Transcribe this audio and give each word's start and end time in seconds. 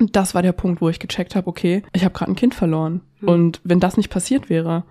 Und 0.00 0.16
das 0.16 0.34
war 0.34 0.42
der 0.42 0.52
Punkt, 0.52 0.80
wo 0.80 0.88
ich 0.88 0.98
gecheckt 0.98 1.36
habe, 1.36 1.46
okay, 1.46 1.82
ich 1.92 2.04
habe 2.04 2.14
gerade 2.14 2.32
ein 2.32 2.36
Kind 2.36 2.54
verloren. 2.54 3.02
Mhm. 3.20 3.28
Und 3.28 3.60
wenn 3.64 3.80
das 3.80 3.98
nicht 3.98 4.08
passiert 4.08 4.48
wäre, 4.48 4.84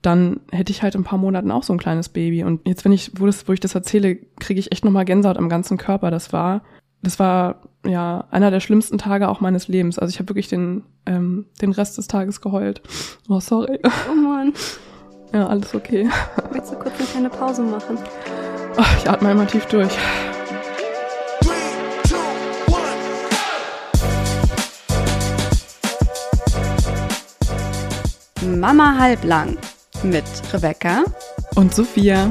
dann 0.00 0.40
hätte 0.52 0.70
ich 0.70 0.82
halt 0.82 0.94
in 0.94 1.00
ein 1.00 1.04
paar 1.04 1.18
Monaten 1.18 1.50
auch 1.50 1.64
so 1.64 1.72
ein 1.72 1.78
kleines 1.78 2.08
Baby. 2.08 2.44
Und 2.44 2.66
jetzt, 2.66 2.84
wenn 2.84 2.92
ich, 2.92 3.12
wo, 3.18 3.26
das, 3.26 3.48
wo 3.48 3.52
ich 3.52 3.60
das 3.60 3.74
erzähle, 3.74 4.16
kriege 4.38 4.60
ich 4.60 4.70
echt 4.70 4.84
nochmal 4.84 5.04
Gänsehaut 5.04 5.38
am 5.38 5.48
ganzen 5.48 5.76
Körper. 5.76 6.10
Das 6.10 6.32
war, 6.32 6.62
das 7.02 7.18
war 7.18 7.62
ja 7.84 8.26
einer 8.30 8.50
der 8.50 8.60
schlimmsten 8.60 8.96
Tage 8.96 9.28
auch 9.28 9.40
meines 9.40 9.66
Lebens. 9.66 9.98
Also 9.98 10.12
ich 10.12 10.18
habe 10.18 10.28
wirklich 10.28 10.48
den, 10.48 10.84
ähm, 11.04 11.46
den 11.60 11.72
Rest 11.72 11.98
des 11.98 12.06
Tages 12.06 12.40
geheult. 12.40 12.80
Oh, 13.28 13.40
sorry. 13.40 13.80
Oh 14.10 14.14
Mann. 14.14 14.52
Ja, 15.32 15.48
alles 15.48 15.74
okay. 15.74 16.08
Willst 16.52 16.70
du 16.70 16.76
kurz 16.76 16.96
eine 16.96 17.08
kleine 17.08 17.30
Pause 17.30 17.62
machen? 17.62 17.98
Oh, 18.76 18.84
ich 18.98 19.10
atme 19.10 19.30
einmal 19.30 19.46
tief 19.46 19.66
durch. 19.66 19.90
Mama 28.44 28.98
halblang 28.98 29.56
mit 30.02 30.24
Rebecca 30.52 31.04
und 31.54 31.74
Sophia. 31.74 32.30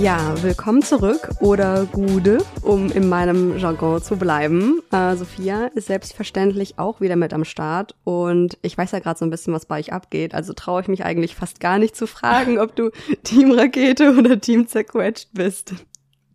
Ja, 0.00 0.34
willkommen 0.42 0.82
zurück 0.82 1.30
oder 1.40 1.86
Gude, 1.86 2.38
um 2.62 2.90
in 2.90 3.08
meinem 3.08 3.56
Jargon 3.58 4.02
zu 4.02 4.16
bleiben. 4.16 4.82
Äh, 4.90 5.14
Sophia 5.14 5.66
ist 5.74 5.86
selbstverständlich 5.86 6.78
auch 6.78 7.00
wieder 7.00 7.16
mit 7.16 7.32
am 7.32 7.44
Start 7.44 7.94
und 8.02 8.58
ich 8.62 8.76
weiß 8.76 8.90
ja 8.90 8.98
gerade 8.98 9.18
so 9.18 9.24
ein 9.24 9.30
bisschen, 9.30 9.54
was 9.54 9.66
bei 9.66 9.78
euch 9.78 9.92
abgeht. 9.92 10.34
Also 10.34 10.52
traue 10.52 10.82
ich 10.82 10.88
mich 10.88 11.04
eigentlich 11.04 11.36
fast 11.36 11.60
gar 11.60 11.78
nicht 11.78 11.94
zu 11.94 12.06
fragen, 12.08 12.58
ob 12.58 12.74
du 12.74 12.90
Team 13.22 13.52
Rakete 13.52 14.16
oder 14.18 14.40
Team 14.40 14.66
zerquetscht 14.66 15.28
bist. 15.32 15.74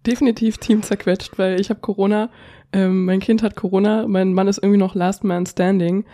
Definitiv 0.06 0.58
Team 0.58 0.82
zerquetscht, 0.82 1.38
weil 1.38 1.60
ich 1.60 1.70
habe 1.70 1.80
Corona, 1.80 2.30
ähm, 2.74 3.06
mein 3.06 3.20
Kind 3.20 3.44
hat 3.44 3.56
Corona, 3.56 4.08
mein 4.08 4.34
Mann 4.34 4.48
ist 4.48 4.58
irgendwie 4.58 4.80
noch 4.80 4.96
Last 4.96 5.24
Man 5.24 5.46
Standing. 5.46 6.06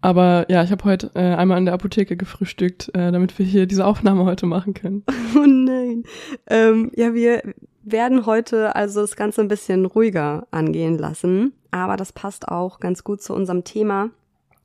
Aber 0.00 0.46
ja, 0.48 0.62
ich 0.62 0.70
habe 0.70 0.84
heute 0.84 1.10
äh, 1.14 1.34
einmal 1.34 1.58
in 1.58 1.64
der 1.64 1.74
Apotheke 1.74 2.16
gefrühstückt, 2.16 2.94
äh, 2.94 3.10
damit 3.12 3.38
wir 3.38 3.46
hier 3.46 3.66
diese 3.66 3.86
Aufnahme 3.86 4.24
heute 4.24 4.46
machen 4.46 4.74
können. 4.74 5.04
Oh 5.36 5.46
nein. 5.46 6.04
Ähm, 6.46 6.90
ja, 6.94 7.12
wir 7.12 7.42
werden 7.82 8.26
heute 8.26 8.74
also 8.74 9.00
das 9.00 9.16
Ganze 9.16 9.42
ein 9.42 9.48
bisschen 9.48 9.84
ruhiger 9.84 10.46
angehen 10.50 10.98
lassen. 10.98 11.52
Aber 11.70 11.96
das 11.96 12.12
passt 12.12 12.48
auch 12.48 12.80
ganz 12.80 13.04
gut 13.04 13.22
zu 13.22 13.34
unserem 13.34 13.64
Thema. 13.64 14.10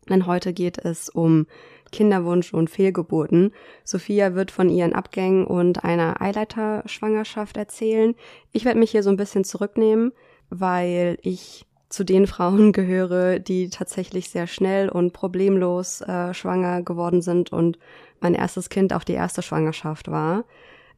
Denn 0.09 0.25
heute 0.25 0.53
geht 0.53 0.77
es 0.77 1.09
um 1.09 1.45
Kinderwunsch 1.91 2.53
und 2.53 2.69
Fehlgeburten. 2.69 3.53
Sophia 3.83 4.33
wird 4.33 4.51
von 4.51 4.69
ihren 4.69 4.93
Abgängen 4.93 5.45
und 5.45 5.83
einer 5.83 6.21
Eileiterschwangerschaft 6.21 7.57
erzählen. 7.57 8.15
Ich 8.51 8.65
werde 8.65 8.79
mich 8.79 8.91
hier 8.91 9.03
so 9.03 9.09
ein 9.09 9.17
bisschen 9.17 9.43
zurücknehmen, 9.43 10.11
weil 10.49 11.17
ich 11.21 11.65
zu 11.89 12.03
den 12.03 12.27
Frauen 12.27 12.71
gehöre, 12.71 13.39
die 13.39 13.69
tatsächlich 13.69 14.29
sehr 14.29 14.47
schnell 14.47 14.89
und 14.89 15.13
problemlos 15.13 16.01
äh, 16.01 16.33
schwanger 16.33 16.81
geworden 16.81 17.21
sind 17.21 17.51
und 17.51 17.77
mein 18.19 18.33
erstes 18.33 18.69
Kind 18.69 18.93
auch 18.93 19.03
die 19.03 19.13
erste 19.13 19.41
Schwangerschaft 19.41 20.09
war. 20.09 20.45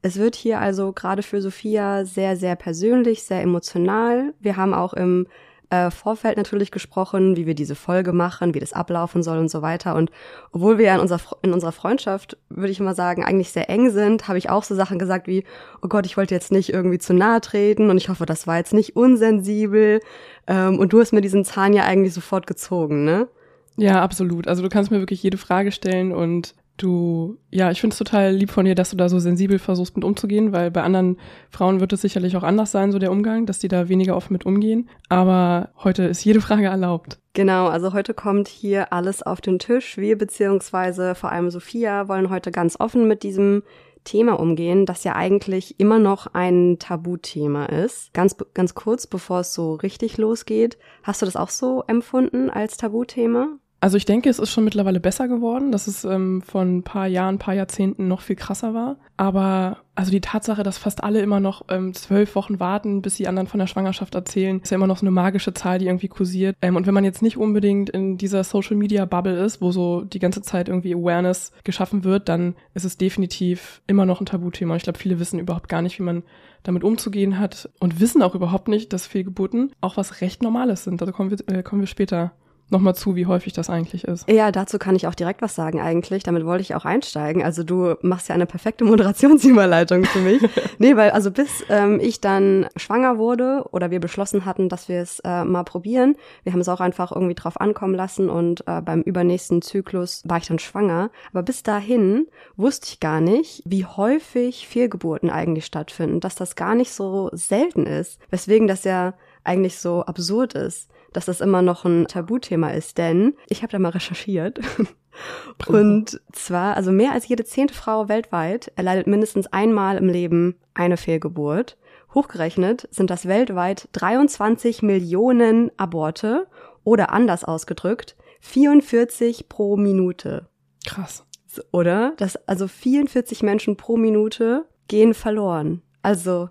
Es 0.01 0.17
wird 0.17 0.35
hier 0.35 0.59
also 0.59 0.91
gerade 0.91 1.23
für 1.23 1.41
Sophia 1.41 2.03
sehr, 2.03 2.35
sehr 2.35 2.57
persönlich, 2.57 3.23
sehr 3.23 3.41
emotional. 3.41 4.33
Wir 4.41 4.57
haben 4.57 4.73
auch 4.73 4.93
im 4.93 5.27
äh, 5.73 5.89
Vorfeld 5.89 6.37
natürlich 6.37 6.69
gesprochen, 6.69 7.35
wie 7.35 7.47
wir 7.47 7.55
diese 7.55 7.73
Folge 7.73 8.13
machen, 8.13 8.53
wie 8.53 8.59
das 8.59 8.73
ablaufen 8.73 9.23
soll 9.23 9.39
und 9.39 9.49
so 9.49 9.63
weiter. 9.63 9.95
Und 9.95 10.11
obwohl 10.51 10.77
wir 10.77 10.85
ja 10.85 10.95
in 10.95 11.01
unserer, 11.01 11.21
in 11.41 11.51
unserer 11.51 11.71
Freundschaft, 11.71 12.37
würde 12.49 12.69
ich 12.69 12.79
mal 12.79 12.93
sagen, 12.93 13.23
eigentlich 13.23 13.51
sehr 13.51 13.69
eng 13.69 13.89
sind, 13.89 14.27
habe 14.27 14.37
ich 14.37 14.51
auch 14.51 14.63
so 14.63 14.75
Sachen 14.75 14.99
gesagt 14.99 15.25
wie, 15.25 15.43
oh 15.81 15.87
Gott, 15.87 16.05
ich 16.05 16.15
wollte 16.15 16.35
jetzt 16.35 16.51
nicht 16.51 16.71
irgendwie 16.71 16.99
zu 16.99 17.13
nahe 17.13 17.41
treten 17.41 17.89
und 17.89 17.97
ich 17.97 18.09
hoffe, 18.09 18.27
das 18.27 18.45
war 18.45 18.57
jetzt 18.57 18.73
nicht 18.73 18.95
unsensibel. 18.95 19.99
Ähm, 20.45 20.77
und 20.77 20.93
du 20.93 20.99
hast 20.99 21.11
mir 21.11 21.21
diesen 21.21 21.43
Zahn 21.43 21.73
ja 21.73 21.85
eigentlich 21.85 22.13
sofort 22.13 22.45
gezogen, 22.45 23.03
ne? 23.03 23.27
Ja, 23.75 24.03
absolut. 24.03 24.47
Also 24.47 24.61
du 24.61 24.69
kannst 24.69 24.91
mir 24.91 24.99
wirklich 24.99 25.23
jede 25.23 25.37
Frage 25.37 25.71
stellen 25.71 26.11
und 26.11 26.53
du, 26.77 27.37
ja, 27.51 27.71
ich 27.71 27.81
finde 27.81 27.93
es 27.93 27.97
total 27.97 28.33
lieb 28.33 28.49
von 28.49 28.65
dir, 28.65 28.75
dass 28.75 28.89
du 28.89 28.97
da 28.97 29.09
so 29.09 29.19
sensibel 29.19 29.59
versuchst 29.59 29.95
mit 29.95 30.03
umzugehen, 30.03 30.51
weil 30.51 30.71
bei 30.71 30.81
anderen 30.81 31.17
Frauen 31.49 31.79
wird 31.79 31.93
es 31.93 32.01
sicherlich 32.01 32.35
auch 32.35 32.43
anders 32.43 32.71
sein, 32.71 32.91
so 32.91 32.99
der 32.99 33.11
Umgang, 33.11 33.45
dass 33.45 33.59
die 33.59 33.67
da 33.67 33.89
weniger 33.89 34.15
offen 34.15 34.33
mit 34.33 34.45
umgehen. 34.45 34.89
Aber 35.09 35.69
heute 35.83 36.03
ist 36.03 36.23
jede 36.23 36.41
Frage 36.41 36.65
erlaubt. 36.65 37.19
Genau, 37.33 37.67
also 37.67 37.93
heute 37.93 38.13
kommt 38.13 38.47
hier 38.47 38.93
alles 38.93 39.23
auf 39.23 39.41
den 39.41 39.59
Tisch. 39.59 39.97
Wir 39.97 40.17
beziehungsweise 40.17 41.15
vor 41.15 41.31
allem 41.31 41.49
Sophia 41.49 42.07
wollen 42.07 42.29
heute 42.29 42.51
ganz 42.51 42.79
offen 42.79 43.07
mit 43.07 43.23
diesem 43.23 43.63
Thema 44.03 44.39
umgehen, 44.39 44.85
das 44.85 45.03
ja 45.03 45.15
eigentlich 45.15 45.79
immer 45.79 45.99
noch 45.99 46.27
ein 46.33 46.77
Tabuthema 46.79 47.65
ist. 47.65 48.13
Ganz, 48.13 48.35
ganz 48.53 48.75
kurz, 48.75 49.07
bevor 49.07 49.41
es 49.41 49.53
so 49.53 49.75
richtig 49.75 50.17
losgeht, 50.17 50.77
hast 51.03 51.21
du 51.21 51.25
das 51.25 51.35
auch 51.35 51.49
so 51.49 51.83
empfunden 51.87 52.49
als 52.49 52.77
Tabuthema? 52.77 53.57
Also 53.83 53.97
ich 53.97 54.05
denke, 54.05 54.29
es 54.29 54.39
ist 54.39 54.49
schon 54.49 54.63
mittlerweile 54.63 55.01
besser 55.01 55.27
geworden, 55.27 55.73
dass 55.73 55.87
es 55.87 56.05
ähm, 56.05 56.41
von 56.41 56.77
ein 56.77 56.83
paar 56.83 57.05
Jahren, 57.05 57.35
ein 57.35 57.39
paar 57.39 57.53
Jahrzehnten 57.53 58.07
noch 58.07 58.21
viel 58.21 58.37
krasser 58.37 58.73
war. 58.73 58.95
Aber 59.17 59.79
also 59.93 60.09
die 60.09 60.21
Tatsache, 60.21 60.63
dass 60.63 60.77
fast 60.77 61.03
alle 61.03 61.19
immer 61.19 61.41
noch 61.41 61.65
ähm, 61.67 61.93
zwölf 61.93 62.33
Wochen 62.35 62.61
warten, 62.61 63.01
bis 63.01 63.15
die 63.15 63.27
anderen 63.27 63.49
von 63.49 63.59
der 63.59 63.67
Schwangerschaft 63.67 64.15
erzählen, 64.15 64.61
ist 64.61 64.69
ja 64.69 64.75
immer 64.75 64.87
noch 64.87 64.99
so 64.99 65.05
eine 65.05 65.11
magische 65.11 65.53
Zahl, 65.53 65.79
die 65.79 65.87
irgendwie 65.87 66.07
kursiert. 66.07 66.55
Ähm, 66.61 66.77
und 66.77 66.87
wenn 66.87 66.93
man 66.93 67.03
jetzt 67.03 67.21
nicht 67.21 67.35
unbedingt 67.35 67.89
in 67.89 68.17
dieser 68.17 68.45
Social 68.45 68.77
Media 68.77 69.03
Bubble 69.03 69.37
ist, 69.43 69.59
wo 69.59 69.73
so 69.73 70.05
die 70.05 70.19
ganze 70.19 70.41
Zeit 70.41 70.69
irgendwie 70.69 70.95
Awareness 70.95 71.51
geschaffen 71.65 72.05
wird, 72.05 72.29
dann 72.29 72.55
ist 72.73 72.85
es 72.85 72.97
definitiv 72.97 73.81
immer 73.85 74.05
noch 74.05 74.21
ein 74.21 74.25
Tabuthema. 74.25 74.77
Ich 74.77 74.83
glaube, 74.83 74.97
viele 74.97 75.19
wissen 75.19 75.39
überhaupt 75.39 75.67
gar 75.67 75.81
nicht, 75.81 75.99
wie 75.99 76.03
man 76.03 76.23
damit 76.63 76.85
umzugehen 76.85 77.37
hat 77.37 77.69
und 77.81 77.99
wissen 77.99 78.21
auch 78.21 78.33
überhaupt 78.33 78.69
nicht, 78.69 78.93
dass 78.93 79.07
Fehlgeburten 79.07 79.73
auch 79.81 79.97
was 79.97 80.21
recht 80.21 80.41
Normales 80.41 80.85
sind. 80.85 81.01
Da 81.01 81.11
kommen 81.11 81.31
wir, 81.31 81.53
äh, 81.53 81.63
kommen 81.63 81.81
wir 81.81 81.87
später 81.87 82.31
nochmal 82.69 82.95
zu, 82.95 83.15
wie 83.15 83.25
häufig 83.25 83.53
das 83.53 83.69
eigentlich 83.69 84.03
ist. 84.03 84.29
Ja, 84.29 84.51
dazu 84.51 84.77
kann 84.79 84.95
ich 84.95 85.07
auch 85.07 85.15
direkt 85.15 85.41
was 85.41 85.55
sagen 85.55 85.79
eigentlich. 85.79 86.23
Damit 86.23 86.45
wollte 86.45 86.61
ich 86.61 86.75
auch 86.75 86.85
einsteigen. 86.85 87.43
Also 87.43 87.63
du 87.63 87.95
machst 88.01 88.29
ja 88.29 88.35
eine 88.35 88.45
perfekte 88.45 88.83
Moderationsüberleitung 88.85 90.05
für 90.05 90.19
mich. 90.19 90.41
nee, 90.79 90.95
weil 90.95 91.11
also 91.11 91.31
bis 91.31 91.63
ähm, 91.69 91.99
ich 92.01 92.19
dann 92.21 92.67
schwanger 92.75 93.17
wurde 93.17 93.65
oder 93.71 93.91
wir 93.91 93.99
beschlossen 93.99 94.45
hatten, 94.45 94.69
dass 94.69 94.89
wir 94.89 95.01
es 95.01 95.19
äh, 95.19 95.43
mal 95.43 95.63
probieren, 95.63 96.15
wir 96.43 96.53
haben 96.53 96.61
es 96.61 96.69
auch 96.69 96.81
einfach 96.81 97.11
irgendwie 97.11 97.35
drauf 97.35 97.59
ankommen 97.59 97.95
lassen 97.95 98.29
und 98.29 98.67
äh, 98.67 98.81
beim 98.81 99.01
übernächsten 99.01 99.61
Zyklus 99.61 100.23
war 100.25 100.37
ich 100.37 100.47
dann 100.47 100.59
schwanger. 100.59 101.11
Aber 101.31 101.43
bis 101.43 101.63
dahin 101.63 102.27
wusste 102.55 102.87
ich 102.89 102.99
gar 102.99 103.21
nicht, 103.21 103.61
wie 103.65 103.85
häufig 103.85 104.67
Fehlgeburten 104.67 105.29
eigentlich 105.29 105.65
stattfinden, 105.65 106.19
dass 106.19 106.35
das 106.35 106.55
gar 106.55 106.75
nicht 106.75 106.91
so 106.91 107.29
selten 107.33 107.85
ist. 107.85 108.19
Weswegen 108.29 108.67
das 108.67 108.83
ja 108.83 109.13
eigentlich 109.43 109.77
so 109.77 110.03
absurd 110.03 110.53
ist 110.53 110.89
dass 111.13 111.25
das 111.25 111.41
immer 111.41 111.61
noch 111.61 111.85
ein 111.85 112.07
Tabuthema 112.07 112.71
ist, 112.71 112.97
denn 112.97 113.35
ich 113.47 113.61
habe 113.61 113.71
da 113.71 113.79
mal 113.79 113.89
recherchiert. 113.89 114.59
Und 115.67 116.21
zwar, 116.31 116.75
also 116.75 116.91
mehr 116.91 117.11
als 117.11 117.27
jede 117.27 117.45
zehnte 117.45 117.73
Frau 117.73 118.09
weltweit 118.09 118.71
erleidet 118.75 119.07
mindestens 119.07 119.47
einmal 119.47 119.97
im 119.97 120.09
Leben 120.09 120.55
eine 120.73 120.97
Fehlgeburt. 120.97 121.77
Hochgerechnet 122.13 122.87
sind 122.91 123.09
das 123.09 123.27
weltweit 123.27 123.89
23 123.93 124.81
Millionen 124.81 125.71
Aborte 125.77 126.47
oder 126.83 127.11
anders 127.11 127.43
ausgedrückt 127.43 128.15
44 128.41 129.47
pro 129.47 129.77
Minute. 129.77 130.47
Krass. 130.85 131.25
Oder? 131.71 132.13
Das, 132.17 132.35
also 132.47 132.67
44 132.67 133.41
Menschen 133.43 133.77
pro 133.77 133.95
Minute 133.97 134.65
gehen 134.87 135.13
verloren. 135.13 135.81
Also 136.01 136.49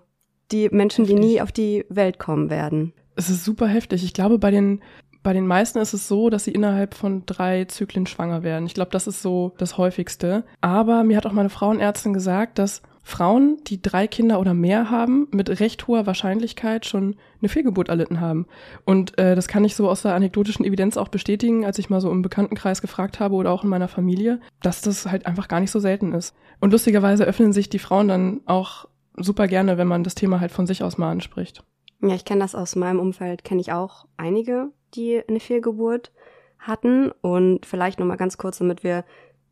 die 0.51 0.69
Menschen, 0.69 1.05
die 1.05 1.13
nie 1.13 1.41
auf 1.41 1.51
die 1.51 1.85
Welt 1.89 2.19
kommen 2.19 2.49
werden. 2.49 2.93
Es 3.15 3.29
ist 3.29 3.43
super 3.43 3.67
heftig. 3.67 4.03
Ich 4.03 4.13
glaube, 4.13 4.39
bei 4.39 4.51
den, 4.51 4.81
bei 5.21 5.33
den 5.33 5.47
meisten 5.47 5.79
ist 5.79 5.93
es 5.93 6.07
so, 6.07 6.29
dass 6.29 6.45
sie 6.45 6.51
innerhalb 6.51 6.93
von 6.93 7.25
drei 7.25 7.65
Zyklen 7.65 8.07
schwanger 8.07 8.43
werden. 8.43 8.65
Ich 8.65 8.73
glaube, 8.73 8.91
das 8.91 9.07
ist 9.07 9.21
so 9.21 9.53
das 9.57 9.77
häufigste. 9.77 10.43
Aber 10.61 11.03
mir 11.03 11.17
hat 11.17 11.25
auch 11.25 11.31
meine 11.31 11.49
Frauenärztin 11.49 12.13
gesagt, 12.13 12.59
dass 12.59 12.81
Frauen, 13.05 13.57
die 13.67 13.81
drei 13.81 14.07
Kinder 14.07 14.39
oder 14.39 14.53
mehr 14.53 14.89
haben, 14.89 15.27
mit 15.31 15.59
recht 15.59 15.87
hoher 15.87 16.07
Wahrscheinlichkeit 16.07 16.85
schon 16.85 17.17
eine 17.41 17.49
Fehlgeburt 17.49 17.89
erlitten 17.89 18.21
haben. 18.21 18.47
Und 18.85 19.17
äh, 19.17 19.35
das 19.35 19.49
kann 19.49 19.65
ich 19.65 19.75
so 19.75 19.89
aus 19.89 20.03
der 20.03 20.15
anekdotischen 20.15 20.65
Evidenz 20.65 20.95
auch 20.95 21.09
bestätigen, 21.09 21.65
als 21.65 21.77
ich 21.79 21.89
mal 21.89 21.99
so 21.99 22.09
im 22.09 22.21
Bekanntenkreis 22.21 22.81
gefragt 22.81 23.19
habe 23.19 23.35
oder 23.35 23.51
auch 23.51 23.65
in 23.65 23.69
meiner 23.69 23.89
Familie, 23.89 24.39
dass 24.61 24.81
das 24.81 25.05
halt 25.05 25.25
einfach 25.25 25.49
gar 25.49 25.59
nicht 25.59 25.71
so 25.71 25.79
selten 25.79 26.13
ist. 26.13 26.33
Und 26.61 26.71
lustigerweise 26.71 27.25
öffnen 27.25 27.51
sich 27.51 27.69
die 27.69 27.79
Frauen 27.79 28.07
dann 28.07 28.41
auch 28.45 28.87
super 29.17 29.47
gerne, 29.47 29.77
wenn 29.77 29.87
man 29.87 30.05
das 30.05 30.15
Thema 30.15 30.39
halt 30.39 30.53
von 30.53 30.65
sich 30.65 30.81
aus 30.81 30.97
mal 30.97 31.11
anspricht. 31.11 31.61
Ja, 32.05 32.15
ich 32.15 32.25
kenne 32.25 32.41
das 32.41 32.53
aus 32.53 32.75
meinem 32.75 32.99
Umfeld, 32.99 33.45
kenne 33.45 33.61
ich 33.61 33.71
auch 33.71 34.05
einige, 34.17 34.71
die 34.93 35.21
eine 35.25 35.39
Fehlgeburt 35.39 36.11
hatten. 36.59 37.11
Und 37.21 37.65
vielleicht 37.65 37.97
nochmal 37.97 38.17
ganz 38.17 38.37
kurz, 38.37 38.57
damit 38.57 38.83
wir 38.83 39.05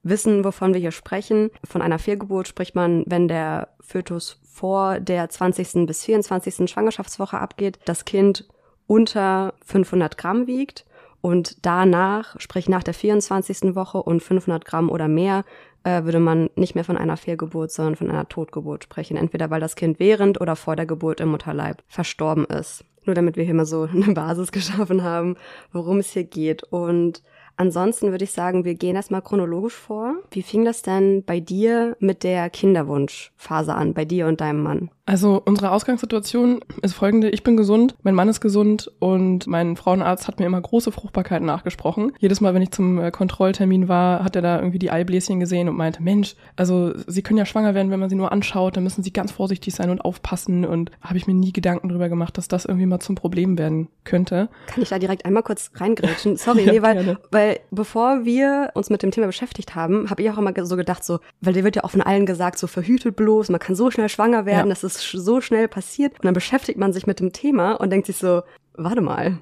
wissen, 0.04 0.44
wovon 0.44 0.74
wir 0.74 0.82
hier 0.82 0.92
sprechen. 0.92 1.50
Von 1.64 1.82
einer 1.82 1.98
Fehlgeburt 1.98 2.50
spricht 2.50 2.76
man, 2.76 3.06
wenn 3.08 3.30
der 3.30 3.70
Fötus 3.80 4.42
vor 4.44 5.00
der 5.00 5.30
20. 5.30 5.86
bis 5.86 6.04
24. 6.04 6.70
Schwangerschaftswoche 6.70 7.38
abgeht, 7.38 7.80
das 7.86 8.04
Kind 8.04 8.50
unter 8.86 9.54
500 9.64 10.18
Gramm 10.18 10.46
wiegt 10.46 10.86
Und 11.22 11.66
danach, 11.66 12.38
sprich 12.40 12.68
nach 12.68 12.84
der 12.84 12.96
24. 12.96 13.76
Woche 13.76 14.02
und 14.02 14.22
500 14.22 14.66
Gramm 14.66 14.90
oder 14.90 15.08
mehr, 15.08 15.46
äh, 15.84 16.04
würde 16.04 16.20
man 16.20 16.50
nicht 16.56 16.76
mehr 16.76 16.84
von 16.84 16.98
einer 16.98 17.18
Fehlgeburt, 17.18 17.72
sondern 17.72 17.96
von 17.96 18.10
einer 18.10 18.28
Totgeburt 18.28 18.84
sprechen. 18.84 19.18
Entweder 19.18 19.50
weil 19.50 19.62
das 19.62 19.76
Kind 19.76 20.00
während 20.00 20.40
oder 20.40 20.56
vor 20.56 20.76
der 20.76 20.86
Geburt 20.86 21.20
im 21.20 21.30
Mutterleib 21.30 21.84
verstorben 21.88 22.46
ist. 22.46 22.86
Nur 23.06 23.16
damit 23.16 23.36
wir 23.36 23.44
hier 23.44 23.54
mal 23.54 23.66
so 23.66 23.84
eine 23.92 24.14
Basis 24.14 24.52
geschaffen 24.52 25.04
haben, 25.04 25.36
worum 25.72 26.00
es 26.00 26.12
hier 26.12 26.24
geht. 26.24 26.64
Und 26.64 27.24
Ansonsten 27.58 28.12
würde 28.12 28.24
ich 28.24 28.32
sagen, 28.32 28.66
wir 28.66 28.76
gehen 28.76 28.96
erstmal 28.96 29.22
chronologisch 29.22 29.76
vor. 29.76 30.16
Wie 30.32 30.42
fing 30.42 30.66
das 30.66 30.82
denn 30.82 31.24
bei 31.24 31.40
dir 31.40 31.96
mit 32.00 32.24
der 32.24 32.50
Kinderwunschphase 32.50 33.74
an, 33.74 33.94
bei 33.94 34.06
dir 34.06 34.28
und 34.28 34.42
deinem 34.42 34.64
Mann? 34.64 34.90
Also 35.06 35.42
unsere 35.44 35.72
Ausgangssituation 35.72 36.62
ist 36.84 36.94
folgende. 36.94 37.30
Ich 37.30 37.44
bin 37.44 37.58
gesund, 37.58 37.96
mein 38.02 38.16
Mann 38.16 38.30
ist 38.30 38.40
gesund 38.40 38.90
und 39.00 39.46
mein 39.46 39.76
Frauenarzt 39.76 40.28
hat 40.28 40.40
mir 40.40 40.46
immer 40.46 40.62
große 40.62 40.92
Fruchtbarkeit 40.92 41.42
nachgesprochen. 41.42 42.14
Jedes 42.20 42.40
Mal, 42.40 42.54
wenn 42.54 42.62
ich 42.62 42.72
zum 42.72 42.98
äh, 42.98 43.12
Kontrolltermin 43.12 43.90
war, 43.90 44.24
hat 44.24 44.36
er 44.36 44.42
da 44.42 44.60
irgendwie 44.60 44.80
die 44.80 44.92
Eibläschen 44.92 45.40
gesehen 45.40 45.68
und 45.68 45.76
meinte, 45.76 46.02
Mensch, 46.02 46.36
also 46.56 46.94
Sie 47.08 47.24
können 47.24 47.40
ja 47.40 47.46
schwanger 47.46 47.74
werden, 47.74 47.92
wenn 47.92 48.00
man 48.00 48.10
sie 48.10 48.16
nur 48.16 48.32
anschaut, 48.32 48.78
dann 48.78 48.84
müssen 48.84 49.04
Sie 49.04 49.12
ganz 49.12 49.32
vorsichtig 49.32 49.76
sein 49.76 49.90
und 49.90 50.00
aufpassen. 50.00 50.66
Und 50.66 50.92
habe 51.02 51.18
ich 51.18 51.28
mir 51.28 51.34
nie 51.34 51.52
Gedanken 51.52 51.90
drüber 51.90 52.08
gemacht, 52.08 52.38
dass 52.38 52.48
das 52.48 52.66
irgendwie 52.66 52.86
mal 52.86 53.00
zum 53.00 53.16
Problem 53.16 53.58
werden 53.58 53.90
könnte. 54.04 54.50
Kann 54.68 54.82
ich 54.82 54.90
da 54.90 55.00
direkt 55.00 55.26
einmal 55.26 55.44
kurz 55.44 55.72
reingrätschen? 55.76 56.38
Sorry, 56.38 56.64
ja, 56.64 56.72
nee, 56.72 56.82
weil, 56.82 57.18
weil 57.32 57.41
bevor 57.72 58.26
wir 58.26 58.72
uns 58.74 58.90
mit 58.90 59.04
dem 59.04 59.12
Thema 59.12 59.28
beschäftigt 59.28 59.76
haben, 59.76 60.10
habe 60.10 60.22
ich 60.22 60.30
auch 60.30 60.38
immer 60.38 60.54
so 60.66 60.76
gedacht, 60.76 61.04
so, 61.04 61.20
weil 61.42 61.54
dir 61.54 61.64
wird 61.64 61.76
ja 61.76 61.84
auch 61.84 61.92
von 61.92 62.02
allen 62.02 62.26
gesagt, 62.26 62.58
so 62.58 62.68
verhütet 62.68 63.16
bloß, 63.16 63.50
man 63.50 63.60
kann 63.60 63.76
so 63.76 63.92
schnell 63.92 64.10
schwanger 64.10 64.46
werden, 64.46 64.68
ja. 64.68 64.74
das 64.74 64.84
ist 64.84 65.00
so 65.00 65.42
schnell 65.42 65.68
passiert. 65.68 66.14
Und 66.14 66.26
dann 66.26 66.34
beschäftigt 66.34 66.78
man 66.78 66.94
sich 66.94 67.08
mit 67.08 67.20
dem 67.20 67.34
Thema 67.34 67.74
und 67.74 67.90
denkt 67.90 68.08
sich 68.08 68.18
so, 68.18 68.42
warte 68.74 69.02
mal. 69.02 69.38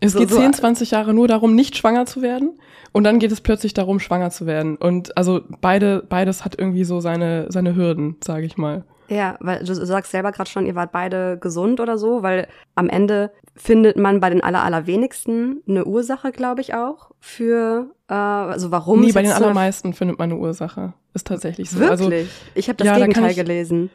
Es 0.00 0.12
so, 0.12 0.18
geht 0.18 0.30
so 0.30 0.36
10, 0.36 0.52
20 0.54 0.90
Jahre 0.90 1.14
nur 1.14 1.28
darum, 1.28 1.54
nicht 1.54 1.76
schwanger 1.76 2.06
zu 2.06 2.20
werden. 2.22 2.58
Und 2.92 3.04
dann 3.04 3.18
geht 3.18 3.32
es 3.32 3.40
plötzlich 3.40 3.74
darum, 3.74 4.00
schwanger 4.00 4.30
zu 4.30 4.46
werden. 4.46 4.76
Und 4.76 5.16
also 5.16 5.40
beide, 5.60 6.04
beides 6.08 6.44
hat 6.44 6.58
irgendwie 6.58 6.84
so 6.84 7.00
seine, 7.00 7.46
seine 7.50 7.74
Hürden, 7.74 8.16
sage 8.22 8.46
ich 8.46 8.56
mal. 8.56 8.84
Ja, 9.08 9.36
weil 9.40 9.64
du 9.64 9.74
sagst 9.74 10.12
selber 10.12 10.32
gerade 10.32 10.48
schon, 10.48 10.66
ihr 10.66 10.74
wart 10.74 10.92
beide 10.92 11.38
gesund 11.38 11.80
oder 11.80 11.98
so, 11.98 12.22
weil 12.22 12.48
am 12.74 12.88
Ende 12.88 13.32
findet 13.54 13.96
man 13.96 14.20
bei 14.20 14.30
den 14.30 14.42
aller, 14.42 14.62
allerwenigsten 14.62 15.62
eine 15.68 15.84
Ursache, 15.84 16.32
glaube 16.32 16.60
ich 16.60 16.74
auch, 16.74 17.10
für, 17.20 17.90
äh, 18.08 18.14
also 18.14 18.70
warum. 18.70 19.00
Nee, 19.00 19.12
bei 19.12 19.22
den 19.22 19.32
allermeisten 19.32 19.92
findet 19.92 20.18
man 20.18 20.30
eine 20.30 20.40
Ursache. 20.40 20.94
Ist 21.12 21.26
tatsächlich 21.26 21.70
so. 21.70 21.84
Also 21.84 22.04
Wirklich? 22.04 22.28
Also, 22.28 22.50
ich 22.54 22.68
habe 22.68 22.76
das 22.76 22.86
ja, 22.86 22.98
Gegenteil 22.98 23.30
ich, 23.30 23.36
gelesen. 23.36 23.90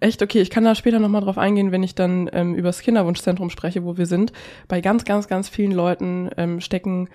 Echt, 0.00 0.22
okay, 0.22 0.40
ich 0.40 0.50
kann 0.50 0.62
da 0.62 0.76
später 0.76 1.00
nochmal 1.00 1.22
drauf 1.22 1.38
eingehen, 1.38 1.72
wenn 1.72 1.82
ich 1.82 1.96
dann 1.96 2.30
ähm, 2.32 2.54
über 2.54 2.68
das 2.68 2.80
Kinderwunschzentrum 2.82 3.50
spreche, 3.50 3.84
wo 3.84 3.96
wir 3.96 4.06
sind. 4.06 4.32
Bei 4.68 4.80
ganz, 4.80 5.04
ganz, 5.04 5.26
ganz 5.26 5.48
vielen 5.48 5.72
Leuten 5.72 6.30
ähm, 6.36 6.60
stecken 6.60 7.08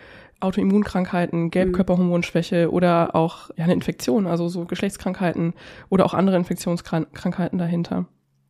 Autoimmunkrankheiten, 0.44 1.50
Gelbkörperhormonschwäche 1.50 2.72
oder 2.72 3.16
auch 3.16 3.50
ja, 3.56 3.64
eine 3.64 3.74
Infektion, 3.74 4.28
also 4.28 4.48
so 4.50 4.66
Geschlechtskrankheiten 4.66 5.54
oder 5.90 6.06
auch 6.06 6.14
andere 6.14 6.38
Infektionskrankheiten 6.38 7.58
dahinter. 7.58 8.06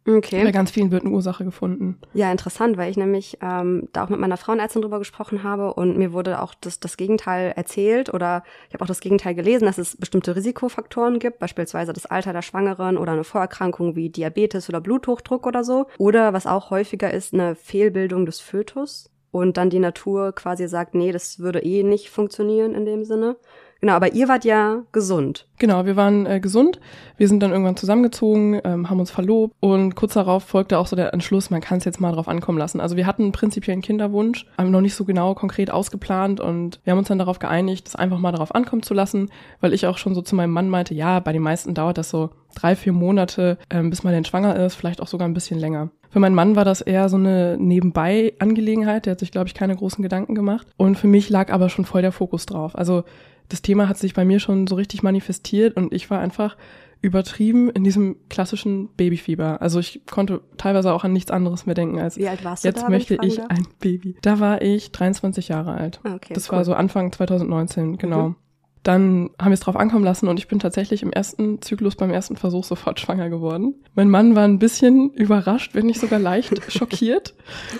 Okay. 0.06 0.44
Bei 0.44 0.52
ganz 0.52 0.72
vielen 0.72 0.92
wird 0.92 1.06
eine 1.06 1.14
Ursache 1.14 1.46
gefunden. 1.46 1.98
Ja, 2.14 2.30
interessant, 2.30 2.76
weil 2.76 2.92
ich 2.92 2.98
nämlich 2.98 3.38
ähm, 3.42 3.88
da 3.94 4.04
auch 4.04 4.10
mit 4.10 4.20
meiner 4.20 4.36
Frauenärztin 4.36 4.82
drüber 4.82 5.00
gesprochen 5.00 5.44
habe 5.44 5.74
und 5.74 5.98
mir 5.98 6.12
wurde 6.12 6.42
auch 6.42 6.54
das, 6.60 6.80
das 6.82 6.98
Gegenteil 6.98 7.54
erzählt 7.56 8.14
oder 8.14 8.44
ich 8.68 8.74
habe 8.74 8.84
auch 8.84 8.88
das 8.88 9.00
Gegenteil 9.00 9.34
gelesen, 9.34 9.66
dass 9.66 9.78
es 9.78 9.96
bestimmte 9.96 10.36
Risikofaktoren 10.36 11.20
gibt, 11.20 11.40
beispielsweise 11.40 11.94
das 11.94 12.06
Alter 12.06 12.34
der 12.34 12.42
Schwangeren 12.42 12.98
oder 12.98 13.14
eine 13.14 13.24
Vorerkrankung 13.24 13.96
wie 13.96 14.10
Diabetes 14.10 14.68
oder 14.68 14.82
Bluthochdruck 14.82 15.48
oder 15.48 15.64
so. 15.64 15.88
Oder 15.98 16.34
was 16.34 16.48
auch 16.48 16.70
häufiger 16.70 17.14
ist, 17.14 17.34
eine 17.34 17.56
Fehlbildung 17.56 18.26
des 18.26 18.42
Fötus 18.42 19.13
und 19.34 19.58
dann 19.58 19.72
die 19.72 19.80
Natur 19.80 20.32
quasi 20.32 20.68
sagt, 20.68 20.94
nee, 20.94 21.12
das 21.12 21.40
würde 21.40 21.60
eh 21.60 21.84
nicht 21.84 22.10
funktionieren 22.10 22.76
in 22.76 22.86
dem 22.86 23.04
Sinne. 23.04 23.36
Genau, 23.82 23.96
aber 23.96 24.14
ihr 24.14 24.30
wart 24.30 24.46
ja 24.46 24.84
gesund. 24.94 25.46
Genau, 25.58 25.86
wir 25.86 25.98
waren 25.98 26.26
äh, 26.26 26.40
gesund. 26.40 26.80
Wir 27.18 27.28
sind 27.28 27.44
dann 27.44 27.52
irgendwann 27.52 27.76
zusammengezogen, 27.76 28.62
ähm, 28.64 28.90
haben 28.90 29.02
uns 29.02 29.12
verlobt 29.12 29.54
und 29.60 29.96
kurz 29.96 30.14
darauf 30.14 30.46
folgte 30.46 30.78
auch 30.78 30.88
so 30.88 30.96
der 30.96 31.14
Entschluss, 31.14 31.50
man 31.50 31.60
kann 31.60 31.80
es 31.80 31.84
jetzt 31.84 32.00
mal 32.00 32.14
drauf 32.14 32.30
ankommen 32.30 32.58
lassen. 32.58 32.80
Also 32.80 32.96
wir 32.96 33.06
hatten 33.06 33.34
prinzipiell 33.34 33.74
einen 33.74 33.82
Kinderwunsch, 33.82 34.46
haben 34.58 34.72
noch 34.72 34.80
nicht 34.80 34.96
so 34.96 35.04
genau 35.04 35.34
konkret 35.34 35.70
ausgeplant 35.70 36.40
und 36.40 36.80
wir 36.86 36.92
haben 36.92 37.00
uns 37.00 37.10
dann 37.10 37.20
darauf 37.20 37.40
geeinigt, 37.40 37.88
das 37.88 37.98
einfach 37.98 38.20
mal 38.20 38.32
darauf 38.32 38.56
ankommen 38.56 38.84
zu 38.84 38.94
lassen, 38.94 39.30
weil 39.60 39.74
ich 39.74 39.86
auch 39.86 39.98
schon 39.98 40.16
so 40.16 40.22
zu 40.22 40.36
meinem 40.36 40.52
Mann 40.52 40.70
meinte, 40.70 40.94
ja, 40.94 41.20
bei 41.20 41.34
den 41.34 41.42
meisten 41.42 41.74
dauert 41.74 41.98
das 41.98 42.10
so 42.10 42.30
drei, 42.56 42.78
vier 42.78 42.94
Monate, 42.94 43.58
ähm, 43.70 43.90
bis 43.90 44.04
man 44.04 44.14
denn 44.14 44.24
schwanger 44.24 44.56
ist, 44.56 44.76
vielleicht 44.76 45.02
auch 45.02 45.08
sogar 45.08 45.28
ein 45.28 45.34
bisschen 45.34 45.60
länger. 45.60 45.90
Für 46.14 46.20
meinen 46.20 46.36
Mann 46.36 46.56
war 46.56 46.64
das 46.64 46.82
eher 46.82 47.10
so 47.10 47.18
eine 47.18 47.58
Nebenbei-Angelegenheit. 47.60 49.08
Der 49.08 49.12
hat 49.14 49.20
sich, 49.20 49.32
glaube 49.32 49.48
ich, 49.48 49.56
keine 49.56 49.76
großen 49.76 50.04
Gedanken 50.04 50.36
gemacht. 50.36 50.68
Und 50.78 50.96
für 50.96 51.08
mich 51.08 51.28
lag 51.32 51.52
aber 51.52 51.70
schon 51.70 51.86
voll 51.86 52.04
der 52.04 52.12
Fokus 52.12 52.46
drauf. 52.46 52.78
Also 52.78 53.04
das 53.50 53.64
Thema 53.64 53.90
hat 53.90 53.98
sich 53.98 54.14
bei 54.14 54.24
mir 54.24 54.40
schon 54.40 54.68
so 54.68 54.76
richtig 54.76 55.02
manifestiert 55.02 55.76
und 55.76 55.92
ich 55.92 56.12
war 56.12 56.20
einfach 56.20 56.56
übertrieben 57.02 57.72
in 57.72 57.84
diesem 57.84 58.16
klassischen 58.30 58.90
Babyfieber. 58.90 59.60
Also 59.60 59.80
ich 59.80 60.04
konnte 60.06 60.42
teilweise 60.58 60.94
auch 60.94 61.04
an 61.04 61.14
nichts 61.14 61.32
anderes 61.32 61.66
mehr 61.66 61.74
denken 61.74 62.00
als 62.00 62.16
Wie 62.16 62.30
alt 62.30 62.46
warst 62.46 62.64
du 62.64 62.68
jetzt 62.68 62.84
da, 62.84 62.90
möchte 62.90 63.18
ich, 63.24 63.40
ich 63.40 63.42
ein 63.50 63.68
Baby. 63.80 64.16
Da 64.22 64.40
war 64.40 64.62
ich 64.62 64.92
23 64.92 65.48
Jahre 65.48 65.74
alt. 65.74 66.00
Ah, 66.04 66.14
okay, 66.14 66.36
das 66.36 66.52
cool. 66.52 66.58
war 66.58 66.66
so 66.66 66.76
Anfang 66.76 67.12
2019, 67.12 67.98
genau. 67.98 68.30
Mhm. 68.30 68.36
Dann 68.84 69.30
haben 69.40 69.50
wir 69.50 69.54
es 69.54 69.62
drauf 69.62 69.78
ankommen 69.78 70.04
lassen 70.04 70.28
und 70.28 70.40
ich 70.40 70.48
bin 70.48 70.60
tatsächlich 70.60 71.04
im 71.04 71.12
ersten 71.12 71.62
Zyklus 71.62 71.96
beim 71.96 72.12
ersten 72.12 72.36
Versuch 72.36 72.64
sofort 72.64 73.00
schwanger 73.02 73.30
geworden. 73.30 73.76
Mein 73.96 74.10
Mann 74.10 74.36
war 74.36 74.44
ein 74.44 74.60
bisschen 74.60 75.12
überrascht, 75.14 75.74
wenn 75.74 75.86
nicht 75.86 76.00
sogar 76.00 76.20
leicht 76.20 76.72
schockiert 76.72 77.34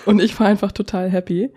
und 0.06 0.20
ich 0.20 0.38
war 0.40 0.46
einfach 0.46 0.72
total 0.72 1.10
happy. 1.10 1.50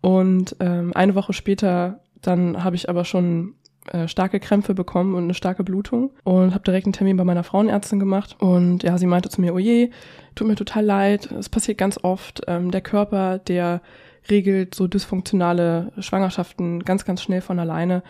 Und 0.00 0.56
ähm, 0.60 0.92
eine 0.94 1.14
Woche 1.14 1.32
später 1.32 2.00
dann 2.22 2.64
habe 2.64 2.76
ich 2.76 2.88
aber 2.88 3.04
schon 3.04 3.54
äh, 3.92 4.08
starke 4.08 4.40
Krämpfe 4.40 4.74
bekommen 4.74 5.14
und 5.14 5.24
eine 5.24 5.34
starke 5.34 5.62
Blutung 5.62 6.10
und 6.24 6.54
habe 6.54 6.64
direkt 6.64 6.86
einen 6.86 6.92
Termin 6.92 7.16
bei 7.16 7.24
meiner 7.24 7.44
Frauenärztin 7.44 8.00
gemacht. 8.00 8.36
Und 8.40 8.82
ja, 8.82 8.98
sie 8.98 9.06
meinte 9.06 9.28
zu 9.28 9.40
mir, 9.40 9.54
oh 9.54 9.58
je, 9.58 9.90
tut 10.34 10.48
mir 10.48 10.56
total 10.56 10.84
leid, 10.84 11.30
es 11.32 11.48
passiert 11.48 11.78
ganz 11.78 11.98
oft. 12.02 12.42
Ähm, 12.48 12.70
der 12.70 12.80
Körper, 12.80 13.38
der 13.38 13.80
regelt 14.28 14.74
so 14.74 14.88
dysfunktionale 14.88 15.92
Schwangerschaften 15.98 16.82
ganz, 16.84 17.04
ganz 17.04 17.22
schnell 17.22 17.40
von 17.40 17.60
alleine. 17.60 18.02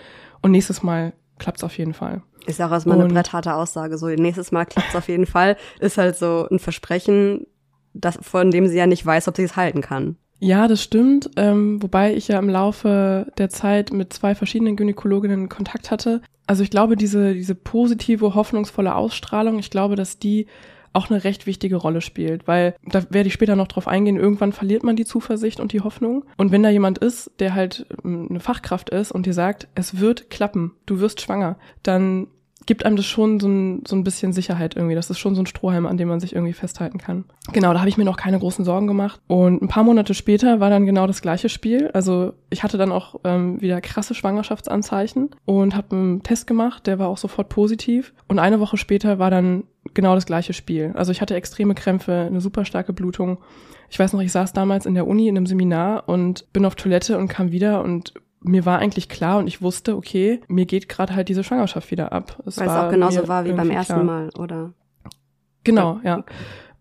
Und 0.42 0.50
nächstes 0.52 0.82
Mal 0.82 1.12
klappt's 1.38 1.64
auf 1.64 1.76
jeden 1.78 1.94
Fall. 1.94 2.22
Ist 2.46 2.62
auch 2.62 2.70
erstmal 2.70 3.00
eine 3.00 3.12
brettharte 3.12 3.54
Aussage. 3.54 3.98
So, 3.98 4.06
nächstes 4.06 4.52
Mal 4.52 4.64
klappt's 4.66 4.94
auf 4.94 5.08
jeden 5.08 5.26
Fall. 5.26 5.56
Ist 5.80 5.98
halt 5.98 6.16
so 6.16 6.46
ein 6.50 6.58
Versprechen, 6.58 7.46
das, 7.92 8.18
von 8.22 8.50
dem 8.50 8.68
sie 8.68 8.76
ja 8.76 8.86
nicht 8.86 9.04
weiß, 9.04 9.28
ob 9.28 9.36
sie 9.36 9.42
es 9.42 9.56
halten 9.56 9.80
kann. 9.80 10.16
Ja, 10.38 10.68
das 10.68 10.82
stimmt. 10.82 11.30
Ähm, 11.36 11.82
wobei 11.82 12.14
ich 12.14 12.28
ja 12.28 12.38
im 12.38 12.48
Laufe 12.48 13.32
der 13.38 13.48
Zeit 13.48 13.92
mit 13.92 14.12
zwei 14.12 14.34
verschiedenen 14.34 14.76
Gynäkologinnen 14.76 15.48
Kontakt 15.48 15.90
hatte. 15.90 16.20
Also 16.46 16.62
ich 16.62 16.70
glaube, 16.70 16.96
diese, 16.96 17.34
diese 17.34 17.54
positive, 17.54 18.34
hoffnungsvolle 18.34 18.94
Ausstrahlung, 18.94 19.58
ich 19.58 19.70
glaube, 19.70 19.96
dass 19.96 20.18
die 20.18 20.46
auch 20.96 21.10
eine 21.10 21.24
recht 21.24 21.46
wichtige 21.46 21.76
Rolle 21.76 22.00
spielt, 22.00 22.48
weil 22.48 22.74
da 22.84 23.04
werde 23.10 23.28
ich 23.28 23.34
später 23.34 23.56
noch 23.56 23.68
drauf 23.68 23.86
eingehen, 23.86 24.16
irgendwann 24.16 24.52
verliert 24.52 24.82
man 24.82 24.96
die 24.96 25.04
Zuversicht 25.04 25.60
und 25.60 25.72
die 25.72 25.80
Hoffnung. 25.80 26.24
Und 26.36 26.52
wenn 26.52 26.62
da 26.62 26.70
jemand 26.70 26.98
ist, 26.98 27.30
der 27.38 27.54
halt 27.54 27.86
ähm, 28.04 28.26
eine 28.30 28.40
Fachkraft 28.40 28.90
ist 28.90 29.12
und 29.12 29.26
dir 29.26 29.34
sagt, 29.34 29.68
es 29.74 30.00
wird 30.00 30.30
klappen, 30.30 30.72
du 30.86 31.00
wirst 31.00 31.20
schwanger, 31.20 31.56
dann 31.82 32.28
gibt 32.66 32.84
einem 32.84 32.96
das 32.96 33.06
schon 33.06 33.40
so 33.40 33.48
ein, 33.48 33.84
so 33.86 33.96
ein 33.96 34.04
bisschen 34.04 34.32
Sicherheit 34.32 34.76
irgendwie. 34.76 34.96
Das 34.96 35.08
ist 35.08 35.18
schon 35.18 35.34
so 35.34 35.42
ein 35.42 35.46
Strohhalm, 35.46 35.86
an 35.86 35.96
dem 35.96 36.08
man 36.08 36.20
sich 36.20 36.34
irgendwie 36.34 36.52
festhalten 36.52 36.98
kann. 36.98 37.24
Genau, 37.52 37.72
da 37.72 37.78
habe 37.78 37.88
ich 37.88 37.96
mir 37.96 38.04
noch 38.04 38.16
keine 38.16 38.38
großen 38.38 38.64
Sorgen 38.64 38.88
gemacht. 38.88 39.20
Und 39.28 39.62
ein 39.62 39.68
paar 39.68 39.84
Monate 39.84 40.14
später 40.14 40.58
war 40.58 40.68
dann 40.68 40.84
genau 40.84 41.06
das 41.06 41.22
gleiche 41.22 41.48
Spiel. 41.48 41.90
Also 41.94 42.32
ich 42.50 42.64
hatte 42.64 42.76
dann 42.76 42.92
auch 42.92 43.20
ähm, 43.24 43.60
wieder 43.60 43.80
krasse 43.80 44.14
Schwangerschaftsanzeichen 44.14 45.30
und 45.44 45.76
habe 45.76 45.94
einen 45.94 46.22
Test 46.24 46.46
gemacht, 46.46 46.86
der 46.86 46.98
war 46.98 47.08
auch 47.08 47.18
sofort 47.18 47.48
positiv. 47.48 48.12
Und 48.26 48.40
eine 48.40 48.58
Woche 48.58 48.76
später 48.76 49.20
war 49.20 49.30
dann 49.30 49.64
genau 49.96 50.14
das 50.14 50.26
gleiche 50.26 50.52
Spiel. 50.52 50.92
Also 50.94 51.10
ich 51.10 51.20
hatte 51.20 51.34
extreme 51.34 51.74
Krämpfe, 51.74 52.12
eine 52.12 52.40
super 52.40 52.64
starke 52.64 52.92
Blutung. 52.92 53.38
Ich 53.90 53.98
weiß 53.98 54.12
noch, 54.12 54.20
ich 54.20 54.30
saß 54.30 54.52
damals 54.52 54.86
in 54.86 54.94
der 54.94 55.08
Uni 55.08 55.26
in 55.26 55.36
einem 55.36 55.46
Seminar 55.46 56.08
und 56.08 56.52
bin 56.52 56.64
auf 56.64 56.76
Toilette 56.76 57.18
und 57.18 57.26
kam 57.26 57.50
wieder 57.50 57.82
und 57.82 58.14
mir 58.40 58.64
war 58.64 58.78
eigentlich 58.78 59.08
klar 59.08 59.38
und 59.38 59.48
ich 59.48 59.62
wusste, 59.62 59.96
okay, 59.96 60.40
mir 60.46 60.66
geht 60.66 60.88
gerade 60.88 61.16
halt 61.16 61.28
diese 61.28 61.42
Schwangerschaft 61.42 61.90
wieder 61.90 62.12
ab. 62.12 62.40
Es 62.46 62.58
Weil 62.58 62.68
es 62.68 62.74
auch 62.74 62.90
genauso 62.90 63.26
war 63.26 63.44
wie 63.44 63.52
beim 63.52 63.70
ersten 63.70 63.94
klar. 63.94 64.04
Mal, 64.04 64.30
oder? 64.38 64.72
Genau, 65.64 65.98
ja. 66.04 66.22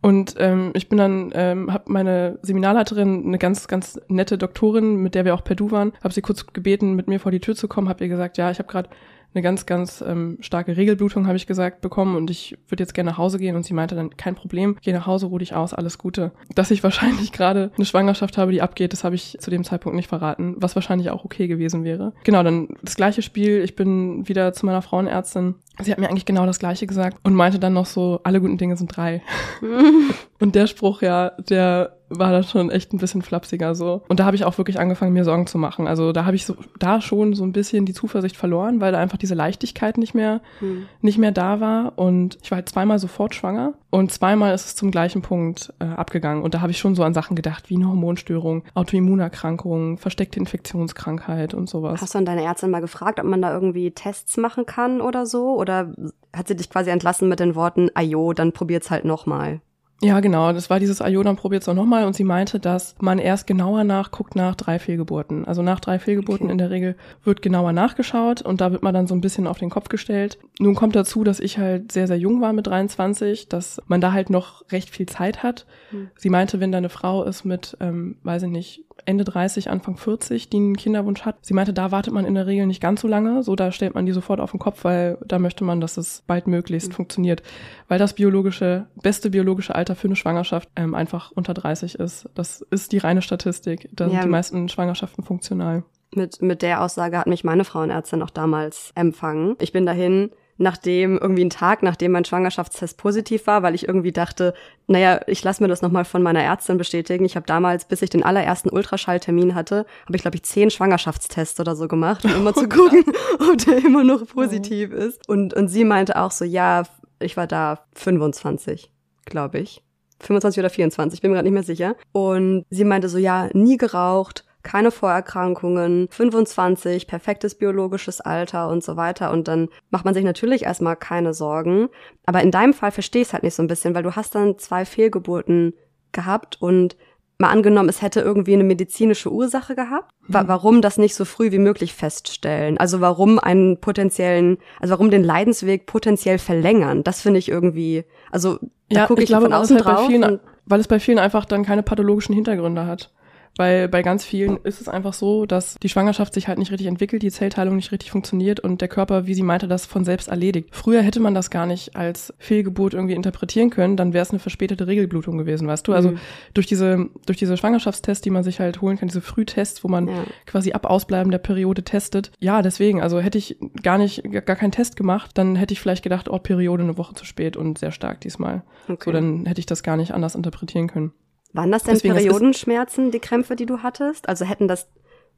Und 0.01 0.35
ähm, 0.37 0.71
ich 0.75 0.89
bin 0.89 0.99
dann, 0.99 1.31
ähm, 1.33 1.73
habe 1.73 1.91
meine 1.91 2.37
Seminarleiterin, 2.43 3.25
eine 3.25 3.39
ganz, 3.39 3.67
ganz 3.67 3.99
nette 4.07 4.37
Doktorin, 4.37 4.97
mit 4.97 5.15
der 5.15 5.25
wir 5.25 5.33
auch 5.33 5.43
per 5.43 5.55
Du 5.55 5.71
waren, 5.71 5.93
habe 6.03 6.13
sie 6.13 6.21
kurz 6.21 6.45
gebeten, 6.45 6.93
mit 6.93 7.07
mir 7.07 7.19
vor 7.19 7.31
die 7.31 7.39
Tür 7.39 7.55
zu 7.55 7.67
kommen, 7.67 7.89
habe 7.89 8.03
ihr 8.03 8.09
gesagt, 8.09 8.37
ja, 8.37 8.51
ich 8.51 8.59
habe 8.59 8.69
gerade 8.69 8.89
eine 9.35 9.43
ganz, 9.43 9.65
ganz 9.65 10.03
ähm, 10.05 10.37
starke 10.39 10.77
Regelblutung, 10.77 11.27
habe 11.27 11.37
ich 11.37 11.45
gesagt, 11.45 11.81
bekommen 11.81 12.15
und 12.15 12.29
ich 12.29 12.57
würde 12.69 12.83
jetzt 12.83 12.93
gerne 12.93 13.11
nach 13.11 13.17
Hause 13.17 13.37
gehen. 13.37 13.55
Und 13.55 13.65
sie 13.65 13.73
meinte 13.73 13.95
dann, 13.95 14.15
kein 14.17 14.35
Problem, 14.35 14.77
geh 14.81 14.93
nach 14.93 15.05
Hause, 15.05 15.27
ruh 15.27 15.37
dich 15.37 15.53
aus, 15.53 15.73
alles 15.73 15.97
Gute. 15.97 16.31
Dass 16.55 16.71
ich 16.71 16.83
wahrscheinlich 16.83 17.31
gerade 17.31 17.71
eine 17.75 17.85
Schwangerschaft 17.85 18.37
habe, 18.37 18.51
die 18.51 18.61
abgeht, 18.61 18.93
das 18.93 19.03
habe 19.03 19.15
ich 19.15 19.37
zu 19.39 19.51
dem 19.51 19.63
Zeitpunkt 19.63 19.95
nicht 19.95 20.07
verraten, 20.07 20.55
was 20.57 20.75
wahrscheinlich 20.75 21.09
auch 21.09 21.25
okay 21.25 21.47
gewesen 21.47 21.83
wäre. 21.83 22.13
Genau, 22.23 22.41
dann 22.43 22.69
das 22.81 22.95
gleiche 22.95 23.21
Spiel, 23.21 23.61
ich 23.63 23.75
bin 23.75 24.27
wieder 24.27 24.53
zu 24.53 24.65
meiner 24.65 24.81
Frauenärztin. 24.81 25.55
Sie 25.81 25.91
hat 25.91 25.99
mir 25.99 26.09
eigentlich 26.09 26.25
genau 26.25 26.45
das 26.45 26.59
gleiche 26.59 26.87
gesagt 26.87 27.17
und 27.23 27.33
meinte 27.33 27.59
dann 27.59 27.73
noch 27.73 27.85
so, 27.85 28.19
alle 28.23 28.39
guten 28.39 28.57
Dinge 28.57 28.77
sind 28.77 28.95
drei. 28.95 29.21
und 30.39 30.55
der 30.55 30.67
Spruch, 30.67 31.01
ja, 31.01 31.31
der 31.49 31.97
war 32.09 32.31
das 32.31 32.49
schon 32.49 32.69
echt 32.69 32.93
ein 32.93 32.97
bisschen 32.97 33.21
flapsiger 33.21 33.75
so. 33.75 34.03
Und 34.07 34.19
da 34.19 34.25
habe 34.25 34.35
ich 34.35 34.45
auch 34.45 34.57
wirklich 34.57 34.79
angefangen, 34.79 35.13
mir 35.13 35.23
Sorgen 35.23 35.47
zu 35.47 35.57
machen. 35.57 35.87
Also 35.87 36.11
da 36.11 36.25
habe 36.25 36.35
ich 36.35 36.45
so, 36.45 36.55
da 36.79 37.01
schon 37.01 37.33
so 37.33 37.43
ein 37.43 37.51
bisschen 37.51 37.85
die 37.85 37.93
Zuversicht 37.93 38.37
verloren, 38.37 38.79
weil 38.79 38.91
da 38.91 38.99
einfach 38.99 39.17
diese 39.17 39.33
Leichtigkeit 39.33 39.97
nicht 39.97 40.13
mehr, 40.13 40.41
hm. 40.59 40.85
nicht 41.01 41.17
mehr 41.17 41.31
da 41.31 41.59
war. 41.59 41.93
Und 41.97 42.37
ich 42.43 42.51
war 42.51 42.57
halt 42.57 42.69
zweimal 42.69 42.99
sofort 42.99 43.33
schwanger 43.33 43.73
und 43.95 44.11
zweimal 44.11 44.53
ist 44.53 44.65
es 44.65 44.75
zum 44.75 44.91
gleichen 44.91 45.21
Punkt 45.21 45.73
äh, 45.79 45.85
abgegangen. 45.85 46.43
Und 46.43 46.53
da 46.53 46.59
habe 46.59 46.71
ich 46.71 46.77
schon 46.77 46.95
so 46.95 47.03
an 47.03 47.13
Sachen 47.13 47.33
gedacht, 47.33 47.69
wie 47.69 47.75
eine 47.75 47.87
Hormonstörung, 47.87 48.65
Autoimmunerkrankung, 48.73 49.97
versteckte 49.97 50.37
Infektionskrankheit 50.37 51.53
und 51.53 51.69
sowas. 51.69 52.01
Hast 52.01 52.13
du 52.13 52.17
an 52.17 52.25
deine 52.25 52.43
Ärztin 52.43 52.71
mal 52.71 52.81
gefragt, 52.81 53.21
ob 53.21 53.25
man 53.25 53.41
da 53.41 53.53
irgendwie 53.53 53.91
Tests 53.91 54.35
machen 54.35 54.65
kann 54.65 54.99
oder 54.99 55.25
so? 55.25 55.55
Oder 55.57 55.93
hat 56.35 56.49
sie 56.49 56.57
dich 56.57 56.69
quasi 56.69 56.89
entlassen 56.89 57.29
mit 57.29 57.39
den 57.39 57.55
Worten, 57.55 57.89
ajo, 57.93 58.33
dann 58.33 58.51
probiert's 58.51 58.91
halt 58.91 59.05
nochmal? 59.05 59.61
Ja, 60.01 60.19
genau. 60.19 60.51
Das 60.51 60.69
war 60.69 60.79
dieses 60.79 61.01
Ayodam 61.01 61.37
probiert 61.37 61.61
es 61.63 61.69
auch 61.69 61.73
nochmal 61.73 62.05
und 62.05 62.15
sie 62.15 62.25
meinte, 62.25 62.59
dass 62.59 62.95
man 62.99 63.17
erst 63.17 63.47
genauer 63.47 63.83
nachguckt 63.85 64.35
nach 64.35 64.55
drei 64.55 64.77
Fehlgeburten. 64.77 65.45
Also 65.45 65.61
nach 65.61 65.79
drei 65.79 65.99
Fehlgeburten 65.99 66.47
okay. 66.47 66.51
in 66.51 66.57
der 66.57 66.69
Regel 66.69 66.95
wird 67.23 67.41
genauer 67.41 67.71
nachgeschaut 67.71 68.41
und 68.41 68.59
da 68.59 68.71
wird 68.71 68.83
man 68.83 68.93
dann 68.93 69.07
so 69.07 69.15
ein 69.15 69.21
bisschen 69.21 69.47
auf 69.47 69.57
den 69.57 69.69
Kopf 69.69 69.87
gestellt. 69.87 70.37
Nun 70.59 70.75
kommt 70.75 70.95
dazu, 70.95 71.23
dass 71.23 71.39
ich 71.39 71.57
halt 71.57 71.91
sehr, 71.91 72.07
sehr 72.07 72.17
jung 72.17 72.41
war 72.41 72.51
mit 72.51 72.67
23, 72.67 73.47
dass 73.47 73.81
man 73.87 74.01
da 74.01 74.11
halt 74.11 74.29
noch 74.29 74.69
recht 74.71 74.89
viel 74.89 75.05
Zeit 75.05 75.43
hat. 75.43 75.65
Mhm. 75.91 76.09
Sie 76.17 76.29
meinte, 76.29 76.59
wenn 76.59 76.71
da 76.71 76.77
eine 76.77 76.89
Frau 76.89 77.23
ist 77.23 77.45
mit, 77.45 77.77
ähm, 77.79 78.17
weiß 78.23 78.43
ich 78.43 78.49
nicht, 78.49 78.84
Ende 79.03 79.23
30, 79.23 79.69
Anfang 79.69 79.97
40, 79.97 80.49
die 80.49 80.57
einen 80.57 80.77
Kinderwunsch 80.77 81.23
hat. 81.23 81.37
Sie 81.41 81.53
meinte, 81.53 81.73
da 81.73 81.91
wartet 81.91 82.13
man 82.13 82.25
in 82.25 82.35
der 82.35 82.47
Regel 82.47 82.65
nicht 82.65 82.81
ganz 82.81 83.01
so 83.01 83.07
lange. 83.07 83.43
So, 83.43 83.55
da 83.55 83.71
stellt 83.71 83.93
man 83.93 84.05
die 84.05 84.13
sofort 84.13 84.39
auf 84.39 84.51
den 84.51 84.59
Kopf, 84.59 84.83
weil 84.83 85.17
da 85.25 85.37
möchte 85.37 85.63
man, 85.63 85.81
dass 85.81 85.97
es 85.97 86.23
bald 86.25 86.47
möglichst 86.47 86.89
mhm. 86.89 86.93
funktioniert. 86.93 87.43
Weil 87.87 87.99
das 87.99 88.13
biologische, 88.13 88.87
beste 89.01 89.29
biologische 89.29 89.75
Alter 89.75 89.95
für 89.95 90.07
eine 90.07 90.15
Schwangerschaft 90.15 90.69
ähm, 90.75 90.95
einfach 90.95 91.31
unter 91.31 91.53
30 91.53 91.95
ist. 91.95 92.29
Das 92.35 92.61
ist 92.61 92.93
die 92.93 92.97
reine 92.97 93.21
Statistik. 93.21 93.89
Da 93.91 94.05
ja. 94.05 94.11
sind 94.11 94.23
die 94.23 94.29
meisten 94.29 94.69
Schwangerschaften 94.69 95.23
funktional. 95.23 95.83
Mit, 96.13 96.41
mit 96.41 96.61
der 96.61 96.81
Aussage 96.81 97.17
hat 97.17 97.27
mich 97.27 97.43
meine 97.43 97.65
Frauenärztin 97.65 98.21
auch 98.21 98.29
damals 98.29 98.91
empfangen. 98.95 99.55
Ich 99.59 99.73
bin 99.73 99.85
dahin 99.85 100.31
nachdem 100.57 101.17
irgendwie 101.17 101.43
ein 101.43 101.49
Tag, 101.49 101.83
nachdem 101.83 102.11
mein 102.13 102.25
Schwangerschaftstest 102.25 102.97
positiv 102.97 103.47
war, 103.47 103.63
weil 103.63 103.75
ich 103.75 103.87
irgendwie 103.87 104.11
dachte, 104.11 104.53
naja, 104.87 105.19
ich 105.27 105.43
lasse 105.43 105.61
mir 105.61 105.67
das 105.67 105.81
nochmal 105.81 106.05
von 106.05 106.23
meiner 106.23 106.41
Ärztin 106.41 106.77
bestätigen. 106.77 107.25
Ich 107.25 107.35
habe 107.35 107.45
damals, 107.45 107.85
bis 107.85 108.01
ich 108.01 108.09
den 108.09 108.23
allerersten 108.23 108.69
Ultraschalltermin 108.69 109.55
hatte, 109.55 109.85
habe 110.05 110.15
ich, 110.15 110.21
glaube 110.21 110.35
ich, 110.35 110.43
zehn 110.43 110.69
Schwangerschaftstests 110.69 111.59
oder 111.59 111.75
so 111.75 111.87
gemacht, 111.87 112.23
um 112.23 112.33
immer 112.33 112.51
oh, 112.55 112.59
zu 112.59 112.69
gucken, 112.69 113.03
ob 113.39 113.57
der 113.65 113.83
immer 113.83 114.03
noch 114.03 114.25
positiv 114.27 114.91
oh. 114.93 114.97
ist. 114.97 115.27
Und, 115.27 115.53
und 115.53 115.67
sie 115.67 115.83
meinte 115.83 116.15
auch 116.17 116.31
so, 116.31 116.45
ja, 116.45 116.83
ich 117.19 117.35
war 117.35 117.47
da 117.47 117.79
25, 117.93 118.91
glaube 119.25 119.59
ich. 119.59 119.81
25 120.21 120.59
oder 120.59 120.69
24, 120.69 121.21
bin 121.21 121.31
mir 121.31 121.35
gerade 121.35 121.47
nicht 121.47 121.53
mehr 121.53 121.63
sicher. 121.63 121.95
Und 122.13 122.65
sie 122.69 122.85
meinte 122.85 123.09
so, 123.09 123.17
ja, 123.17 123.49
nie 123.53 123.77
geraucht, 123.77 124.44
keine 124.65 124.91
Vorerkrankungen, 124.91 126.07
25, 126.09 127.07
perfektes 127.07 127.55
biologisches 127.55 128.19
Alter 128.19 128.67
und 128.67 128.83
so 128.83 128.97
weiter. 128.97 129.31
Und 129.31 129.47
dann 129.47 129.69
macht 129.91 130.03
man 130.03 130.13
sich 130.13 130.25
natürlich 130.25 130.63
erstmal 130.63 130.97
keine 130.97 131.33
Sorgen. 131.33 131.87
Aber 132.25 132.41
in 132.41 132.51
deinem 132.51 132.73
Fall 132.73 132.91
verstehe 132.91 133.21
ich 133.21 133.29
es 133.29 133.33
halt 133.33 133.43
nicht 133.43 133.53
so 133.53 133.63
ein 133.63 133.67
bisschen, 133.67 133.95
weil 133.95 134.03
du 134.03 134.15
hast 134.15 134.35
dann 134.35 134.57
zwei 134.57 134.83
Fehlgeburten 134.83 135.73
gehabt 136.11 136.61
und 136.61 136.97
mal 137.37 137.49
angenommen, 137.49 137.89
es 137.89 138.01
hätte 138.01 138.21
irgendwie 138.21 138.53
eine 138.53 138.63
medizinische 138.63 139.31
Ursache 139.31 139.75
gehabt. 139.75 140.09
Wa 140.27 140.43
mhm. 140.43 140.47
warum 140.47 140.81
das 140.81 140.97
nicht 140.97 141.15
so 141.15 141.25
früh 141.25 141.51
wie 141.51 141.59
möglich 141.59 141.93
feststellen? 141.93 142.77
Also 142.77 143.01
warum 143.01 143.39
einen 143.39 143.79
potenziellen, 143.79 144.57
also 144.79 144.93
warum 144.93 145.11
den 145.11 145.23
Leidensweg 145.23 145.85
potenziell 145.85 146.39
verlängern? 146.39 147.03
Das 147.03 147.21
finde 147.21 147.39
ich 147.39 147.49
irgendwie, 147.49 148.03
also 148.31 148.57
da 148.89 149.01
ja, 149.01 149.05
gucke 149.05 149.21
ich, 149.21 149.25
ich 149.25 149.29
glaube, 149.29 149.45
von 149.45 149.53
außen 149.53 149.75
halt 149.75 149.85
drauf. 149.85 150.07
Vielen, 150.07 150.39
weil 150.65 150.79
es 150.79 150.87
bei 150.87 150.99
vielen 150.99 151.19
einfach 151.19 151.45
dann 151.45 151.63
keine 151.63 151.83
pathologischen 151.83 152.33
Hintergründe 152.33 152.87
hat. 152.87 153.11
Weil 153.57 153.87
bei 153.87 154.01
ganz 154.01 154.25
vielen 154.25 154.57
ist 154.63 154.81
es 154.81 154.89
einfach 154.89 155.13
so, 155.13 155.45
dass 155.45 155.75
die 155.81 155.87
Schwangerschaft 155.87 156.33
sich 156.33 156.47
halt 156.47 156.59
nicht 156.59 156.71
richtig 156.71 156.87
entwickelt, 156.87 157.23
die 157.23 157.31
Zellteilung 157.31 157.77
nicht 157.77 157.91
richtig 157.91 158.11
funktioniert 158.11 158.59
und 158.59 158.81
der 158.81 158.89
Körper, 158.89 159.27
wie 159.27 159.33
sie 159.33 159.43
meinte, 159.43 159.67
das 159.67 159.85
von 159.85 160.03
selbst 160.03 160.27
erledigt. 160.27 160.69
Früher 160.71 161.01
hätte 161.01 161.21
man 161.21 161.33
das 161.33 161.49
gar 161.49 161.65
nicht 161.65 161.95
als 161.95 162.33
Fehlgeburt 162.37 162.93
irgendwie 162.93 163.13
interpretieren 163.13 163.69
können, 163.69 163.95
dann 163.95 164.13
wäre 164.13 164.23
es 164.23 164.31
eine 164.31 164.39
verspätete 164.39 164.87
Regelblutung 164.87 165.37
gewesen, 165.37 165.67
weißt 165.67 165.87
du? 165.87 165.93
Also 165.93 166.11
mhm. 166.11 166.19
durch 166.53 166.67
diese, 166.67 167.09
durch 167.25 167.37
diese 167.37 167.55
Schwangerschaftstests, 167.55 168.21
die 168.21 168.29
man 168.29 168.43
sich 168.43 168.59
halt 168.59 168.81
holen 168.81 168.97
kann, 168.97 169.07
diese 169.07 169.21
Frühtests, 169.21 169.83
wo 169.83 169.87
man 169.87 170.09
ja. 170.09 170.23
quasi 170.45 170.73
ab 170.73 170.85
Ausbleiben 170.85 171.31
der 171.31 171.37
Periode 171.37 171.83
testet. 171.83 172.31
Ja, 172.39 172.61
deswegen, 172.61 173.01
also 173.01 173.19
hätte 173.19 173.37
ich 173.37 173.57
gar 173.81 173.97
nicht, 173.97 174.23
gar 174.45 174.57
keinen 174.57 174.71
Test 174.71 174.97
gemacht, 174.97 175.31
dann 175.35 175.55
hätte 175.55 175.73
ich 175.73 175.79
vielleicht 175.79 176.03
gedacht, 176.03 176.29
oh, 176.29 176.39
Periode 176.39 176.83
eine 176.83 176.97
Woche 176.97 177.15
zu 177.15 177.23
spät 177.23 177.55
und 177.55 177.77
sehr 177.77 177.91
stark 177.91 178.19
diesmal. 178.19 178.63
Okay. 178.89 179.05
So, 179.05 179.11
dann 179.13 179.45
hätte 179.45 179.59
ich 179.59 179.65
das 179.65 179.81
gar 179.81 179.95
nicht 179.95 180.13
anders 180.13 180.35
interpretieren 180.35 180.87
können. 180.87 181.13
Waren 181.55 181.71
das 181.71 181.83
denn 181.83 181.93
Deswegen, 181.93 182.15
Periodenschmerzen, 182.15 183.11
die 183.11 183.19
Krämpfe, 183.19 183.55
die 183.55 183.65
du 183.65 183.79
hattest? 183.79 184.27
Also 184.27 184.43
hätten 184.43 184.67
das, 184.67 184.89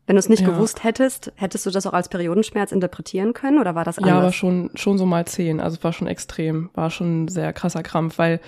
wenn 0.08 0.16
du 0.16 0.20
es 0.20 0.30
nicht 0.30 0.42
ja. 0.42 0.50
gewusst 0.50 0.84
hättest, 0.84 1.32
hättest 1.36 1.66
du 1.68 1.70
das 1.70 1.86
auch 1.86 1.94
als 1.94 2.10
Periodenschmerz 2.10 2.72
interpretieren 2.72 3.34
können 3.34 3.60
oder 3.60 3.76
war 3.76 3.84
das 3.84 4.00
anders? 4.00 4.12
Ja, 4.12 4.18
aber 4.18 4.32
schon, 4.32 4.72
schon 4.74 4.98
so 4.98 5.06
mal 5.06 5.26
zehn. 5.26 5.60
Also 5.60 5.78
es 5.78 5.84
war 5.84 5.94
schon 5.94 6.08
extrem, 6.08 6.72
war 6.74 6.90
schon 6.90 7.26
ein 7.26 7.28
sehr 7.28 7.54
krasser 7.54 7.84
Krampf, 7.84 8.18
weil 8.18 8.40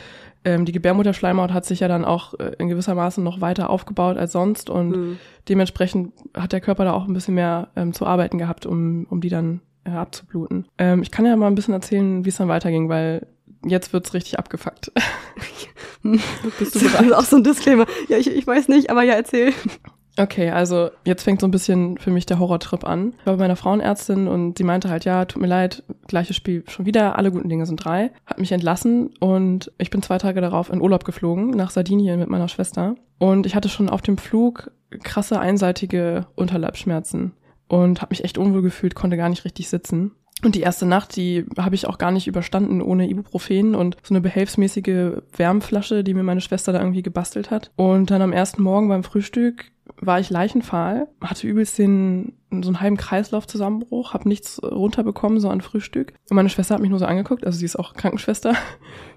ähm, 0.46 0.66
die 0.66 0.72
Gebärmutterschleimhaut 0.72 1.54
hat 1.54 1.66
sich 1.66 1.82
ja 1.82 1.88
dann 1.88 2.06
auch 2.06 2.34
äh, 2.40 2.54
in 2.58 2.70
gewisser 2.70 2.96
Maße 2.96 3.22
noch 3.22 3.40
weiter 3.40 3.70
aufgebaut 3.70 4.18
als 4.18 4.32
sonst 4.32 4.72
und 4.72 4.90
mhm. 4.90 5.20
dementsprechend 5.48 6.14
hat 6.36 6.54
der 6.54 6.62
Körper 6.62 6.86
da 6.86 6.94
auch 6.94 7.08
ein 7.08 7.14
bisschen 7.14 7.36
mehr 7.36 7.70
ähm, 7.76 7.94
zu 7.94 8.08
arbeiten 8.08 8.40
gehabt, 8.40 8.66
um, 8.66 9.06
um 9.12 9.22
die 9.22 9.30
dann 9.30 9.62
äh, 9.84 9.92
abzubluten. 9.92 10.66
Ähm, 10.80 11.04
ich 11.04 11.12
kann 11.12 11.26
ja 11.26 11.36
mal 11.36 11.48
ein 11.48 11.56
bisschen 11.56 11.76
erzählen, 11.76 12.26
wie 12.26 12.30
es 12.30 12.38
dann 12.38 12.48
weiterging, 12.48 12.90
weil 12.90 13.28
jetzt 13.66 13.94
wird's 13.94 14.14
richtig 14.14 14.40
abgefuckt. 14.40 14.92
Bist 16.04 16.76
du 16.76 16.80
bereit? 16.80 16.94
Das 16.94 17.06
ist 17.06 17.14
auch 17.14 17.26
so 17.26 17.36
ein 17.38 17.44
Disclaimer. 17.44 17.86
Ja, 18.08 18.18
ich, 18.18 18.28
ich 18.28 18.48
weiß 18.48 18.68
nicht, 18.68 18.90
aber 18.90 19.04
ja, 19.04 19.14
erzähl. 19.14 19.54
Okay, 20.18 20.50
also 20.50 20.90
jetzt 21.06 21.24
fängt 21.24 21.40
so 21.40 21.48
ein 21.48 21.52
bisschen 21.52 21.98
für 21.98 22.12
mich 22.12 22.26
der 22.26 22.40
Horrortrip 22.40 22.86
an. 22.86 23.14
Ich 23.20 23.26
war 23.26 23.36
bei 23.36 23.44
meiner 23.44 23.56
Frauenärztin 23.56 24.28
und 24.28 24.58
sie 24.58 24.66
meinte 24.66 24.90
halt, 24.90 25.06
ja, 25.06 25.24
tut 25.24 25.42
mir 25.42 25.48
leid, 25.48 25.84
gleiches 26.08 26.36
Spiel 26.36 26.64
schon 26.68 26.86
wieder, 26.86 27.18
alle 27.18 27.32
guten 27.32 27.48
Dinge 27.48 27.66
sind 27.66 27.84
drei. 27.84 28.12
Hat 28.26 28.38
mich 28.38 28.52
entlassen 28.52 29.12
und 29.20 29.72
ich 29.78 29.90
bin 29.90 30.02
zwei 30.02 30.18
Tage 30.18 30.42
darauf 30.42 30.70
in 30.72 30.82
Urlaub 30.82 31.06
geflogen, 31.06 31.52
nach 31.52 31.72
Sardinien 31.72 32.20
mit 32.20 32.30
meiner 32.30 32.50
Schwester. 32.50 32.96
Und 33.18 33.46
ich 33.46 33.56
hatte 33.56 33.70
schon 33.70 33.88
auf 33.88 34.02
dem 34.02 34.18
Flug 34.18 34.72
krasse 35.04 35.40
einseitige 35.40 36.28
Unterleibsschmerzen 36.36 37.34
und 37.70 38.02
habe 38.02 38.12
mich 38.12 38.24
echt 38.26 38.38
unwohl 38.38 38.62
gefühlt, 38.62 38.96
konnte 38.96 39.16
gar 39.16 39.30
nicht 39.30 39.46
richtig 39.46 39.70
sitzen. 39.70 40.12
Und 40.44 40.56
die 40.56 40.62
erste 40.62 40.86
Nacht, 40.86 41.16
die 41.16 41.46
habe 41.58 41.76
ich 41.76 41.88
auch 41.88 41.98
gar 41.98 42.12
nicht 42.12 42.28
überstanden 42.28 42.82
ohne 42.82 43.10
Ibuprofen 43.10 43.76
und 43.76 43.98
so 44.04 44.14
eine 44.14 44.22
behelfsmäßige 44.22 45.22
Wärmflasche, 45.36 46.04
die 46.04 46.14
mir 46.14 46.24
meine 46.24 46.42
Schwester 46.42 46.72
da 46.72 46.80
irgendwie 46.80 47.04
gebastelt 47.04 47.52
hat. 47.52 47.72
Und 47.76 48.12
dann 48.12 48.22
am 48.22 48.32
ersten 48.32 48.64
Morgen 48.64 48.88
beim 48.88 49.04
Frühstück 49.04 49.72
war 50.00 50.20
ich 50.20 50.30
leichenfahl, 50.30 51.08
hatte 51.22 51.48
übelst 51.48 51.78
den 51.78 52.34
so 52.52 52.70
einen 52.70 52.82
halben 52.82 52.98
Kreislaufzusammenbruch, 52.98 54.14
habe 54.14 54.28
nichts 54.28 54.62
runterbekommen, 54.64 55.40
so 55.40 55.50
an 55.50 55.62
Frühstück. 55.62 56.14
Und 56.30 56.36
meine 56.36 56.50
Schwester 56.50 56.76
hat 56.76 56.82
mich 56.82 56.90
nur 56.90 57.00
so 57.00 57.06
angeguckt, 57.06 57.46
also 57.46 57.58
sie 57.58 57.66
ist 57.66 57.78
auch 57.78 57.94
Krankenschwester. 57.94 58.54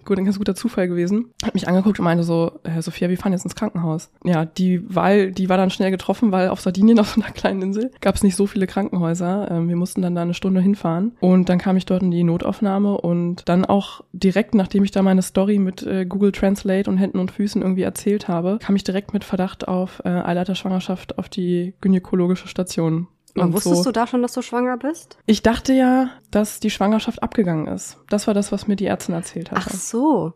Gut, 0.05 0.19
ein 0.19 0.25
ganz 0.25 0.39
guter 0.39 0.57
Zufall 0.57 0.89
gewesen. 0.89 1.31
Hat 1.45 1.55
mich 1.55 1.69
angeguckt 1.69 2.01
und 2.01 2.05
meinte 2.05 2.25
so, 2.25 2.59
äh, 2.65 2.83
Sophia, 2.83 3.09
wir 3.09 3.17
fahren 3.17 3.33
jetzt 3.33 3.45
ins 3.45 3.55
Krankenhaus. 3.55 4.11
Ja, 4.25 4.45
die 4.45 4.83
Wahl, 4.93 5.31
die 5.31 5.49
war 5.49 5.57
dann 5.57 5.71
schnell 5.71 5.93
getroffen, 5.93 6.33
weil 6.33 6.49
auf 6.49 6.61
Sardinien, 6.61 6.99
auf 7.01 7.11
so 7.15 7.21
einer 7.21 7.31
kleinen 7.31 7.62
Insel, 7.62 7.93
gab 8.01 8.17
es 8.17 8.25
nicht 8.25 8.35
so 8.35 8.47
viele 8.47 8.67
Krankenhäuser. 8.67 9.51
Ähm, 9.51 9.69
wir 9.69 9.77
mussten 9.77 10.03
dann 10.03 10.15
da 10.15 10.23
eine 10.23 10.35
Stunde 10.35 10.61
hinfahren. 10.61 11.12
Und 11.21 11.49
dann 11.49 11.59
kam 11.59 11.77
ich 11.77 11.87
dort 11.87 12.03
in 12.03 12.11
die 12.11 12.25
Notaufnahme 12.25 12.99
und 13.01 13.49
dann 13.49 13.65
auch 13.65 14.03
direkt, 14.12 14.55
nachdem 14.55 14.83
ich 14.83 14.91
da 14.91 15.03
meine 15.03 15.23
Story 15.23 15.59
mit 15.59 15.85
äh, 15.85 16.05
Google 16.05 16.33
Translate 16.33 16.91
und 16.91 16.99
Händen 16.99 17.19
und 17.19 17.31
Füßen 17.31 17.62
irgendwie 17.62 17.83
erzählt 17.83 18.27
habe, 18.27 18.59
kam 18.61 18.75
ich 18.75 18.85
direkt 18.85 19.12
mit 19.12 19.23
Verdacht 19.23 19.69
auf 19.69 20.03
äh, 20.05 20.09
Eileiterschwangerschaft 20.09 21.19
auf 21.19 21.29
die 21.29 21.75
gynäkologische 21.81 22.49
Station. 22.49 23.07
Und 23.35 23.53
wusstest 23.53 23.77
so. 23.77 23.85
du 23.85 23.93
da 23.93 24.07
schon, 24.07 24.23
dass 24.23 24.35
du 24.35 24.43
schwanger 24.43 24.77
bist? 24.77 25.17
Ich 25.27 25.43
dachte 25.43 25.73
ja, 25.73 26.11
dass 26.31 26.61
die 26.61 26.71
Schwangerschaft 26.71 27.23
abgegangen 27.23 27.67
ist. 27.67 27.99
Das 28.11 28.27
war 28.27 28.35
das, 28.35 28.53
was 28.53 28.69
mir 28.69 28.77
die 28.77 28.87
Ärztin 28.87 29.15
erzählt 29.15 29.51
hat. 29.51 29.59
Ach 29.59 29.71
so. 29.71 30.35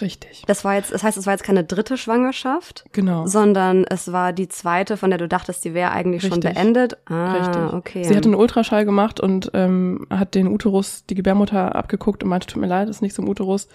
Richtig. 0.00 0.42
Das 0.46 0.64
war 0.64 0.74
jetzt, 0.74 0.92
das 0.92 1.02
heißt, 1.02 1.16
es 1.16 1.26
war 1.26 1.32
jetzt 1.32 1.44
keine 1.44 1.64
dritte 1.64 1.96
Schwangerschaft. 1.96 2.84
Genau. 2.92 3.26
Sondern 3.26 3.84
es 3.84 4.12
war 4.12 4.32
die 4.32 4.48
zweite, 4.48 4.96
von 4.96 5.10
der 5.10 5.18
du 5.18 5.28
dachtest, 5.28 5.64
die 5.64 5.74
wäre 5.74 5.92
eigentlich 5.92 6.24
Richtig. 6.24 6.44
schon 6.44 6.54
beendet. 6.54 6.98
Ah, 7.06 7.32
Richtig. 7.32 7.72
okay. 7.72 8.04
Sie 8.04 8.16
hat 8.16 8.24
einen 8.24 8.34
Ultraschall 8.34 8.84
gemacht 8.84 9.20
und 9.20 9.50
ähm, 9.54 10.06
hat 10.10 10.34
den 10.34 10.48
Uterus, 10.48 11.04
die 11.06 11.14
Gebärmutter 11.14 11.74
abgeguckt 11.74 12.22
und 12.22 12.28
meinte, 12.28 12.46
tut 12.46 12.60
mir 12.60 12.68
leid, 12.68 12.88
ist 12.88 13.02
nichts 13.02 13.18
im 13.18 13.28
Uterus. 13.28 13.68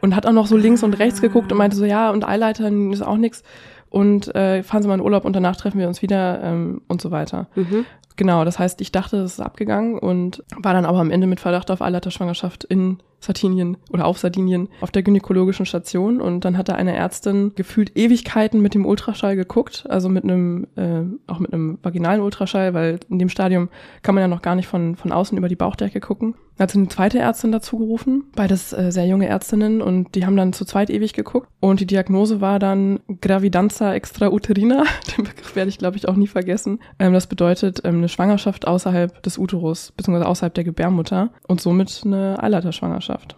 Und 0.00 0.14
hat 0.14 0.26
auch 0.26 0.32
noch 0.32 0.46
so 0.46 0.56
links 0.56 0.84
und 0.84 0.94
rechts 0.94 1.20
geguckt 1.20 1.50
und 1.50 1.58
meinte 1.58 1.76
so, 1.76 1.84
ja, 1.84 2.10
und 2.10 2.26
Eileitern 2.26 2.92
ist 2.92 3.02
auch 3.02 3.16
nichts. 3.16 3.42
Und 3.90 4.34
äh, 4.34 4.62
fahren 4.62 4.82
Sie 4.82 4.88
mal 4.88 4.94
in 4.94 5.00
Urlaub 5.00 5.24
und 5.24 5.34
danach 5.34 5.56
treffen 5.56 5.78
wir 5.78 5.88
uns 5.88 6.02
wieder 6.02 6.42
ähm, 6.42 6.82
und 6.88 7.00
so 7.00 7.10
weiter. 7.10 7.48
Mhm 7.54 7.86
genau, 8.18 8.44
das 8.44 8.58
heißt, 8.58 8.82
ich 8.82 8.92
dachte, 8.92 9.16
das 9.22 9.34
ist 9.34 9.40
abgegangen 9.40 9.98
und 9.98 10.44
war 10.56 10.74
dann 10.74 10.84
aber 10.84 10.98
am 10.98 11.10
Ende 11.10 11.26
mit 11.26 11.40
Verdacht 11.40 11.70
auf 11.70 11.80
Eileiterschwangerschaft 11.80 12.64
in 12.64 12.98
Sardinien 13.20 13.76
oder 13.90 14.06
auf 14.06 14.18
Sardinien 14.18 14.68
auf 14.80 14.90
der 14.90 15.02
gynäkologischen 15.02 15.66
Station 15.66 16.20
und 16.20 16.44
dann 16.44 16.56
hatte 16.56 16.76
eine 16.76 16.94
Ärztin 16.94 17.52
gefühlt 17.56 17.96
Ewigkeiten 17.96 18.60
mit 18.60 18.74
dem 18.74 18.86
Ultraschall 18.86 19.34
geguckt, 19.34 19.84
also 19.88 20.08
mit 20.08 20.24
einem, 20.24 20.68
äh, 20.76 21.02
auch 21.26 21.40
mit 21.40 21.52
einem 21.52 21.78
vaginalen 21.82 22.20
Ultraschall, 22.20 22.74
weil 22.74 23.00
in 23.08 23.18
dem 23.18 23.28
Stadium 23.28 23.68
kann 24.02 24.14
man 24.14 24.22
ja 24.22 24.28
noch 24.28 24.42
gar 24.42 24.54
nicht 24.54 24.68
von, 24.68 24.96
von 24.96 25.12
außen 25.12 25.36
über 25.36 25.48
die 25.48 25.56
Bauchdecke 25.56 26.00
gucken. 26.00 26.34
Dann 26.56 26.64
hat 26.64 26.70
sie 26.72 26.78
eine 26.78 26.88
zweite 26.88 27.18
Ärztin 27.18 27.52
dazu 27.52 27.78
gerufen, 27.78 28.24
beides 28.34 28.72
äh, 28.72 28.90
sehr 28.90 29.06
junge 29.06 29.28
Ärztinnen 29.28 29.82
und 29.82 30.14
die 30.14 30.24
haben 30.24 30.36
dann 30.36 30.52
zu 30.52 30.64
zweit 30.64 30.90
ewig 30.90 31.12
geguckt 31.12 31.48
und 31.60 31.80
die 31.80 31.86
Diagnose 31.86 32.40
war 32.40 32.58
dann 32.58 33.00
Gravidanza 33.20 33.94
extrauterina, 33.94 34.84
den 35.16 35.24
Begriff 35.24 35.56
werde 35.56 35.70
ich 35.70 35.78
glaube 35.78 35.96
ich 35.96 36.08
auch 36.08 36.16
nie 36.16 36.26
vergessen. 36.28 36.78
Ähm, 37.00 37.12
das 37.12 37.26
bedeutet 37.26 37.80
ähm, 37.84 38.00
eine 38.08 38.14
Schwangerschaft 38.14 38.66
außerhalb 38.66 39.22
des 39.22 39.38
Uterus, 39.38 39.92
beziehungsweise 39.92 40.28
außerhalb 40.28 40.54
der 40.54 40.64
Gebärmutter 40.64 41.30
und 41.46 41.60
somit 41.60 42.02
eine 42.04 42.42
Eileiterschwangerschaft. 42.42 42.78
Schwangerschaft. 42.98 43.36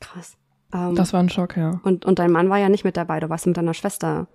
Krass. 0.00 0.36
Ähm, 0.72 0.94
das 0.94 1.12
war 1.12 1.20
ein 1.20 1.28
Schock, 1.28 1.56
ja. 1.56 1.80
Und, 1.82 2.04
und 2.04 2.18
dein 2.18 2.30
Mann 2.30 2.48
war 2.48 2.58
ja 2.58 2.68
nicht 2.68 2.84
mit 2.84 2.96
dabei, 2.96 3.20
du 3.20 3.28
warst 3.28 3.46
mit 3.46 3.56
deiner 3.56 3.74
Schwester. 3.74 4.28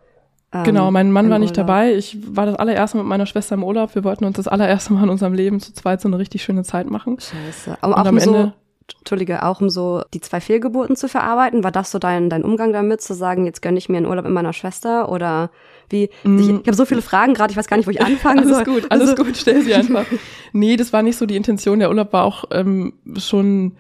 Ähm, 0.52 0.64
genau, 0.64 0.92
mein 0.92 1.12
Mann 1.12 1.30
war 1.30 1.40
nicht 1.40 1.58
Urlaub. 1.58 1.68
dabei. 1.68 1.96
Ich 1.96 2.18
war 2.36 2.46
das 2.46 2.56
allererste 2.56 2.98
Mal 2.98 3.04
mit 3.04 3.10
meiner 3.10 3.26
Schwester 3.26 3.56
im 3.56 3.64
Urlaub. 3.64 3.96
Wir 3.96 4.04
wollten 4.04 4.26
uns 4.26 4.36
das 4.38 4.48
allererste 4.48 4.94
Mal 4.94 5.04
in 5.04 5.10
unserem 5.10 5.34
Leben 5.34 5.60
zu 5.60 5.74
zweit 5.74 6.02
so 6.02 6.08
eine 6.08 6.20
richtig 6.20 6.44
schöne 6.44 6.64
Zeit 6.64 6.90
machen. 6.90 7.18
Scheiße. 7.20 7.78
Aber 7.82 7.98
auch 7.98 8.06
am 8.06 8.20
so, 8.20 8.34
Ende, 8.34 8.54
Entschuldige, 9.00 9.44
auch 9.44 9.62
um 9.62 9.70
so 9.70 10.04
die 10.14 10.22
zwei 10.22 10.40
Fehlgeburten 10.40 10.96
zu 10.96 11.10
verarbeiten, 11.10 11.64
war 11.64 11.72
das 11.72 11.92
so 11.92 12.00
dein, 12.00 12.30
dein 12.30 12.44
Umgang 12.44 12.72
damit, 12.72 13.02
zu 13.02 13.14
sagen, 13.14 13.46
jetzt 13.46 13.62
gönne 13.62 13.78
ich 13.78 13.90
mir 13.90 13.98
einen 13.98 14.06
Urlaub 14.06 14.26
mit 14.26 14.34
meiner 14.34 14.54
Schwester 14.54 15.10
oder 15.10 15.50
wie? 15.90 16.10
Mm. 16.24 16.40
Ich, 16.40 16.50
ich 16.50 16.68
habe 16.68 16.74
so 16.74 16.86
viele 16.86 17.02
Fragen 17.02 17.34
gerade, 17.34 17.52
ich 17.52 17.58
weiß 17.58 17.68
gar 17.68 17.78
nicht, 17.78 17.88
wo 17.88 17.92
ich 17.92 18.02
anfangen 18.06 18.40
alles 18.40 18.50
soll. 18.50 18.58
Alles 18.58 18.68
gut, 18.82 18.92
alles 18.92 19.10
also, 19.10 19.24
gut, 19.24 19.38
stell 19.38 19.62
sie 19.62 19.74
einfach. 19.74 20.06
nee, 20.54 20.76
das 20.76 20.94
war 20.94 21.02
nicht 21.02 21.18
so 21.18 21.26
die 21.26 21.36
Intention. 21.36 21.80
Der 21.80 21.90
Urlaub 21.90 22.14
war 22.14 22.24
auch 22.24 22.46
ähm, 22.52 22.94
schon 23.18 23.74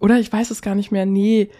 oder 0.00 0.18
ich 0.18 0.32
weiß 0.32 0.50
es 0.50 0.62
gar 0.62 0.74
nicht 0.74 0.92
mehr. 0.92 1.06
Nee, 1.06 1.50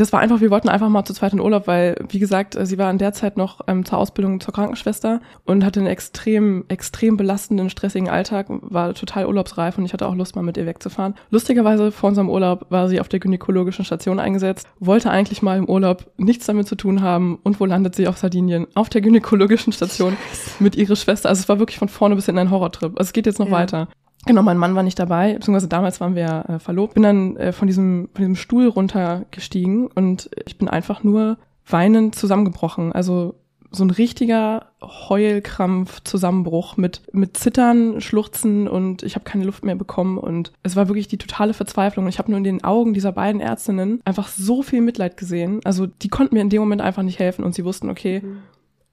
das 0.00 0.12
war 0.12 0.20
einfach, 0.20 0.40
wir 0.40 0.50
wollten 0.50 0.68
einfach 0.68 0.88
mal 0.88 1.04
zu 1.04 1.12
zweit 1.12 1.32
in 1.32 1.40
Urlaub, 1.40 1.66
weil, 1.66 1.96
wie 2.08 2.18
gesagt, 2.18 2.56
sie 2.60 2.78
war 2.78 2.90
in 2.90 2.98
der 2.98 3.12
Zeit 3.12 3.36
noch 3.36 3.60
ähm, 3.66 3.84
zur 3.84 3.98
Ausbildung 3.98 4.40
zur 4.40 4.54
Krankenschwester 4.54 5.20
und 5.44 5.64
hatte 5.64 5.80
einen 5.80 5.88
extrem, 5.88 6.64
extrem 6.68 7.16
belastenden, 7.16 7.70
stressigen 7.70 8.08
Alltag, 8.08 8.46
war 8.48 8.94
total 8.94 9.26
urlaubsreif 9.26 9.76
und 9.78 9.84
ich 9.84 9.92
hatte 9.92 10.06
auch 10.06 10.14
Lust, 10.14 10.36
mal 10.36 10.42
mit 10.42 10.56
ihr 10.56 10.66
wegzufahren. 10.66 11.14
Lustigerweise, 11.30 11.90
vor 11.92 12.08
unserem 12.08 12.30
Urlaub 12.30 12.66
war 12.70 12.88
sie 12.88 13.00
auf 13.00 13.08
der 13.08 13.20
gynäkologischen 13.20 13.84
Station 13.84 14.20
eingesetzt, 14.20 14.68
wollte 14.78 15.10
eigentlich 15.10 15.42
mal 15.42 15.58
im 15.58 15.68
Urlaub 15.68 16.10
nichts 16.16 16.46
damit 16.46 16.68
zu 16.68 16.76
tun 16.76 17.02
haben 17.02 17.38
und 17.42 17.60
wo 17.60 17.64
landet 17.64 17.94
sie 17.94 18.08
auf 18.08 18.18
Sardinien? 18.18 18.66
Auf 18.74 18.88
der 18.88 19.00
gynäkologischen 19.00 19.72
Station 19.72 20.16
mit 20.58 20.76
ihrer 20.76 20.96
Schwester. 20.96 21.28
Also 21.28 21.40
es 21.40 21.48
war 21.48 21.58
wirklich 21.58 21.78
von 21.78 21.88
vorne 21.88 22.14
bis 22.14 22.26
hinten 22.26 22.38
ein 22.38 22.50
Horrortrip. 22.50 22.98
Also 22.98 23.08
es 23.08 23.12
geht 23.12 23.26
jetzt 23.26 23.38
noch 23.38 23.46
ja. 23.46 23.52
weiter. 23.52 23.88
Genau, 24.26 24.42
mein 24.42 24.58
Mann 24.58 24.74
war 24.74 24.82
nicht 24.82 24.98
dabei, 24.98 25.34
beziehungsweise 25.34 25.68
damals 25.68 26.00
waren 26.00 26.14
wir 26.14 26.44
äh, 26.48 26.58
verlobt. 26.58 26.94
Bin 26.94 27.02
dann 27.02 27.36
äh, 27.36 27.52
von 27.52 27.66
diesem 27.66 28.08
von 28.12 28.22
diesem 28.22 28.36
Stuhl 28.36 28.66
runtergestiegen 28.66 29.86
und 29.86 30.30
ich 30.46 30.58
bin 30.58 30.68
einfach 30.68 31.04
nur 31.04 31.38
weinend 31.66 32.14
zusammengebrochen. 32.14 32.92
Also 32.92 33.36
so 33.70 33.84
ein 33.84 33.90
richtiger 33.90 34.66
Heulkrampf, 34.82 36.02
Zusammenbruch 36.02 36.76
mit 36.76 37.02
mit 37.12 37.36
Zittern, 37.36 38.00
Schluchzen 38.00 38.66
und 38.66 39.02
ich 39.02 39.14
habe 39.14 39.24
keine 39.24 39.44
Luft 39.44 39.64
mehr 39.64 39.76
bekommen 39.76 40.18
und 40.18 40.52
es 40.62 40.74
war 40.74 40.88
wirklich 40.88 41.08
die 41.08 41.18
totale 41.18 41.54
Verzweiflung. 41.54 42.08
Ich 42.08 42.18
habe 42.18 42.30
nur 42.30 42.38
in 42.38 42.44
den 42.44 42.64
Augen 42.64 42.94
dieser 42.94 43.12
beiden 43.12 43.40
Ärztinnen 43.40 44.00
einfach 44.04 44.28
so 44.28 44.62
viel 44.62 44.80
Mitleid 44.80 45.16
gesehen. 45.16 45.60
Also 45.64 45.86
die 45.86 46.08
konnten 46.08 46.34
mir 46.34 46.40
in 46.40 46.50
dem 46.50 46.60
Moment 46.60 46.80
einfach 46.80 47.02
nicht 47.02 47.18
helfen 47.18 47.44
und 47.44 47.54
sie 47.54 47.64
wussten, 47.64 47.90
okay, 47.90 48.22
mhm 48.24 48.38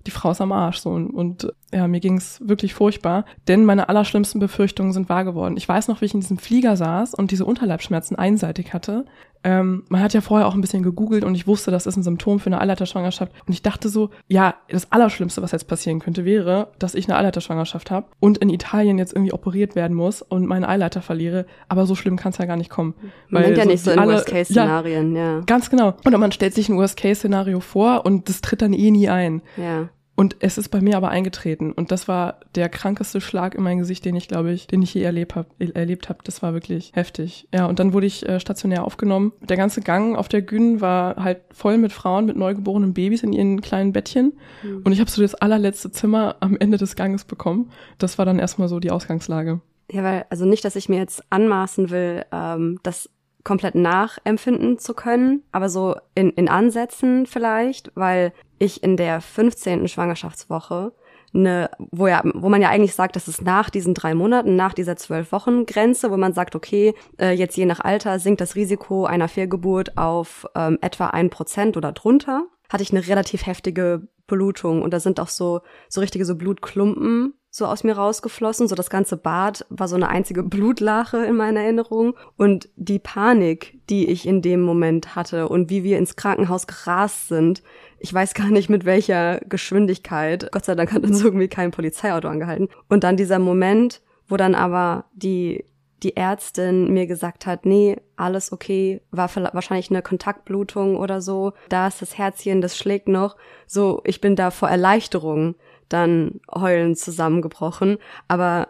die 0.05 0.11
Frau 0.11 0.31
ist 0.31 0.41
am 0.41 0.51
Arsch. 0.51 0.79
So. 0.79 0.91
Und, 0.91 1.09
und 1.09 1.53
ja, 1.73 1.87
mir 1.87 1.99
ging's 1.99 2.39
wirklich 2.43 2.73
furchtbar, 2.73 3.25
denn 3.47 3.65
meine 3.65 3.89
allerschlimmsten 3.89 4.39
Befürchtungen 4.39 4.93
sind 4.93 5.09
wahr 5.09 5.25
geworden. 5.25 5.57
Ich 5.57 5.67
weiß 5.67 5.87
noch, 5.87 6.01
wie 6.01 6.05
ich 6.05 6.13
in 6.13 6.19
diesem 6.19 6.37
Flieger 6.37 6.77
saß 6.77 7.13
und 7.13 7.31
diese 7.31 7.45
Unterleibsschmerzen 7.45 8.15
einseitig 8.17 8.73
hatte. 8.73 9.05
Ähm, 9.43 9.83
man 9.89 10.01
hat 10.01 10.13
ja 10.13 10.21
vorher 10.21 10.47
auch 10.47 10.55
ein 10.55 10.61
bisschen 10.61 10.81
gegoogelt 10.81 11.23
und 11.23 11.35
ich 11.35 11.45
wusste, 11.45 11.69
das 11.69 11.85
ist 11.85 11.97
ein 11.97 12.03
Symptom 12.03 12.39
für 12.39 12.47
eine 12.47 12.61
Eileiterschwangerschaft. 12.61 13.31
Und 13.45 13.53
ich 13.53 13.61
dachte 13.61 13.89
so, 13.89 14.09
ja, 14.27 14.55
das 14.69 14.91
Allerschlimmste, 14.91 15.41
was 15.43 15.51
jetzt 15.51 15.67
passieren 15.67 15.99
könnte, 15.99 16.25
wäre, 16.25 16.71
dass 16.79 16.95
ich 16.95 17.07
eine 17.07 17.17
Eileiterschwangerschaft 17.17 17.91
habe 17.91 18.07
und 18.19 18.39
in 18.39 18.49
Italien 18.49 18.97
jetzt 18.97 19.13
irgendwie 19.13 19.33
operiert 19.33 19.75
werden 19.75 19.95
muss 19.95 20.23
und 20.23 20.47
meine 20.47 20.67
Eileiter 20.67 21.03
verliere. 21.03 21.45
Aber 21.67 21.85
so 21.85 21.93
schlimm 21.93 22.15
kann 22.15 22.31
es 22.31 22.39
ja 22.39 22.45
gar 22.45 22.57
nicht 22.57 22.71
kommen. 22.71 22.95
Man 23.29 23.43
denkt 23.43 23.57
ja 23.59 23.65
so 23.65 23.69
nicht 23.69 23.83
so 23.83 23.91
in 23.91 23.99
Worst-Case-Szenarien, 23.99 25.15
ja, 25.15 25.35
ja. 25.37 25.39
Ganz 25.41 25.69
genau. 25.69 25.93
Und 26.03 26.17
man 26.17 26.31
stellt 26.31 26.55
sich 26.55 26.69
ein 26.69 26.77
Worst-Case-Szenario 26.77 27.59
vor 27.59 28.03
und 28.03 28.29
das 28.29 28.41
tritt 28.41 28.63
dann 28.63 28.73
eh 28.73 28.89
nie 28.89 29.09
ein. 29.09 29.43
Ja. 29.57 29.89
Und 30.15 30.37
es 30.39 30.57
ist 30.57 30.69
bei 30.69 30.79
mir 30.79 30.95
aber 30.95 31.09
eingetreten. 31.09 31.73
Und 31.73 31.91
das 31.91 32.07
war 32.07 32.39
der 32.55 32.69
krankeste 32.69 33.19
Schlag 33.19 33.53
in 33.53 33.63
mein 33.63 33.79
Gesicht, 33.79 34.05
den 34.05 34.15
ich, 34.15 34.29
glaube 34.29 34.51
ich, 34.51 34.65
den 34.65 34.81
ich 34.81 34.93
je 34.93 35.03
erlebt 35.03 35.35
habe. 35.35 35.49
Erlebt 35.73 36.07
hab. 36.07 36.23
Das 36.23 36.41
war 36.41 36.53
wirklich 36.53 36.91
heftig. 36.93 37.49
Ja, 37.53 37.65
und 37.65 37.79
dann 37.79 37.91
wurde 37.91 38.05
ich 38.05 38.27
äh, 38.27 38.39
stationär 38.39 38.85
aufgenommen. 38.85 39.33
Der 39.41 39.57
ganze 39.57 39.81
Gang 39.81 40.17
auf 40.17 40.29
der 40.29 40.41
Gün 40.41 40.79
war 40.79 41.17
halt 41.17 41.41
voll 41.51 41.77
mit 41.77 41.91
Frauen 41.91 42.25
mit 42.25 42.37
neugeborenen 42.37 42.93
Babys 42.93 43.23
in 43.23 43.33
ihren 43.33 43.59
kleinen 43.59 43.91
Bettchen. 43.91 44.33
Mhm. 44.63 44.83
Und 44.85 44.93
ich 44.93 45.01
habe 45.01 45.11
so 45.11 45.21
das 45.21 45.35
allerletzte 45.35 45.91
Zimmer 45.91 46.37
am 46.39 46.55
Ende 46.55 46.77
des 46.77 46.95
Ganges 46.95 47.25
bekommen. 47.25 47.71
Das 47.97 48.17
war 48.17 48.25
dann 48.25 48.39
erstmal 48.39 48.69
so 48.69 48.79
die 48.79 48.91
Ausgangslage. 48.91 49.59
Ja, 49.91 50.03
weil, 50.03 50.25
also 50.29 50.45
nicht, 50.45 50.63
dass 50.63 50.77
ich 50.77 50.87
mir 50.87 50.97
jetzt 50.97 51.23
anmaßen 51.29 51.89
will, 51.89 52.23
ähm, 52.31 52.79
das 52.83 53.09
komplett 53.45 53.75
nachempfinden 53.75 54.79
zu 54.79 54.93
können, 54.93 55.43
aber 55.51 55.69
so 55.69 55.95
in, 56.15 56.31
in 56.31 56.49
Ansätzen 56.49 57.27
vielleicht, 57.27 57.91
weil 57.95 58.33
ich 58.59 58.83
in 58.83 58.97
der 58.97 59.21
15. 59.21 59.87
Schwangerschaftswoche 59.87 60.93
eine, 61.35 61.69
wo 61.77 62.07
ja, 62.07 62.21
wo 62.33 62.49
man 62.49 62.61
ja 62.61 62.69
eigentlich 62.69 62.95
sagt, 62.95 63.15
das 63.15 63.27
ist 63.27 63.41
nach 63.41 63.69
diesen 63.69 63.93
drei 63.93 64.15
Monaten, 64.15 64.55
nach 64.55 64.73
dieser 64.73 64.95
zwölf 64.95 65.31
Wochen 65.31 65.65
Grenze, 65.65 66.09
wo 66.11 66.17
man 66.17 66.33
sagt, 66.33 66.55
okay, 66.55 66.93
äh, 67.19 67.31
jetzt 67.31 67.57
je 67.57 67.65
nach 67.65 67.81
Alter 67.81 68.19
sinkt 68.19 68.41
das 68.41 68.55
Risiko 68.55 69.05
einer 69.05 69.27
Fehlgeburt 69.27 69.97
auf 69.97 70.47
ähm, 70.55 70.77
etwa 70.81 71.07
ein 71.07 71.29
Prozent 71.29 71.77
oder 71.77 71.91
drunter, 71.91 72.45
hatte 72.69 72.83
ich 72.83 72.91
eine 72.91 73.05
relativ 73.05 73.45
heftige 73.45 74.07
Blutung 74.27 74.81
und 74.81 74.91
da 74.91 74.99
sind 74.99 75.19
auch 75.19 75.27
so 75.27 75.61
so 75.87 76.01
richtige 76.01 76.25
so 76.25 76.35
Blutklumpen 76.35 77.33
so 77.55 77.67
aus 77.67 77.85
mir 77.85 77.95
rausgeflossen. 77.95 78.67
So 78.67 78.75
das 78.75 78.89
ganze 78.89 79.15
Bad 79.15 79.65
war 79.69 79.87
so 79.87 79.95
eine 79.95 80.09
einzige 80.09 80.43
Blutlache 80.43 81.25
in 81.25 81.37
meiner 81.37 81.61
Erinnerung. 81.61 82.13
Und 82.35 82.67
die 82.75 82.99
Panik, 82.99 83.79
die 83.89 84.07
ich 84.09 84.27
in 84.27 84.41
dem 84.41 84.61
Moment 84.61 85.15
hatte 85.15 85.47
und 85.47 85.69
wie 85.69 85.85
wir 85.85 85.97
ins 85.97 86.17
Krankenhaus 86.17 86.67
gerast 86.67 87.29
sind, 87.29 87.63
ich 87.97 88.13
weiß 88.13 88.33
gar 88.33 88.47
nicht 88.47 88.67
mit 88.67 88.83
welcher 88.83 89.39
Geschwindigkeit. 89.47 90.51
Gott 90.51 90.65
sei 90.65 90.75
Dank 90.75 90.91
hat 90.91 91.03
uns 91.03 91.23
irgendwie 91.23 91.47
kein 91.47 91.71
Polizeiauto 91.71 92.27
angehalten. 92.27 92.67
Und 92.89 93.05
dann 93.05 93.15
dieser 93.15 93.39
Moment, 93.39 94.01
wo 94.27 94.35
dann 94.35 94.53
aber 94.53 95.05
die 95.13 95.63
die 96.03 96.17
Ärztin 96.17 96.93
mir 96.93 97.07
gesagt 97.07 97.47
hat, 97.47 97.65
nee, 97.65 97.97
alles 98.15 98.51
okay, 98.51 99.01
war 99.11 99.29
wahrscheinlich 99.53 99.89
eine 99.89 100.01
Kontaktblutung 100.01 100.97
oder 100.97 101.21
so, 101.21 101.53
da 101.69 101.87
ist 101.87 102.01
das 102.01 102.17
Herzchen, 102.17 102.61
das 102.61 102.77
schlägt 102.77 103.07
noch. 103.07 103.35
So, 103.65 104.01
ich 104.03 104.21
bin 104.21 104.35
da 104.35 104.51
vor 104.51 104.69
Erleichterung 104.69 105.55
dann 105.89 106.39
heulend 106.53 106.97
zusammengebrochen. 106.97 107.97
Aber 108.27 108.69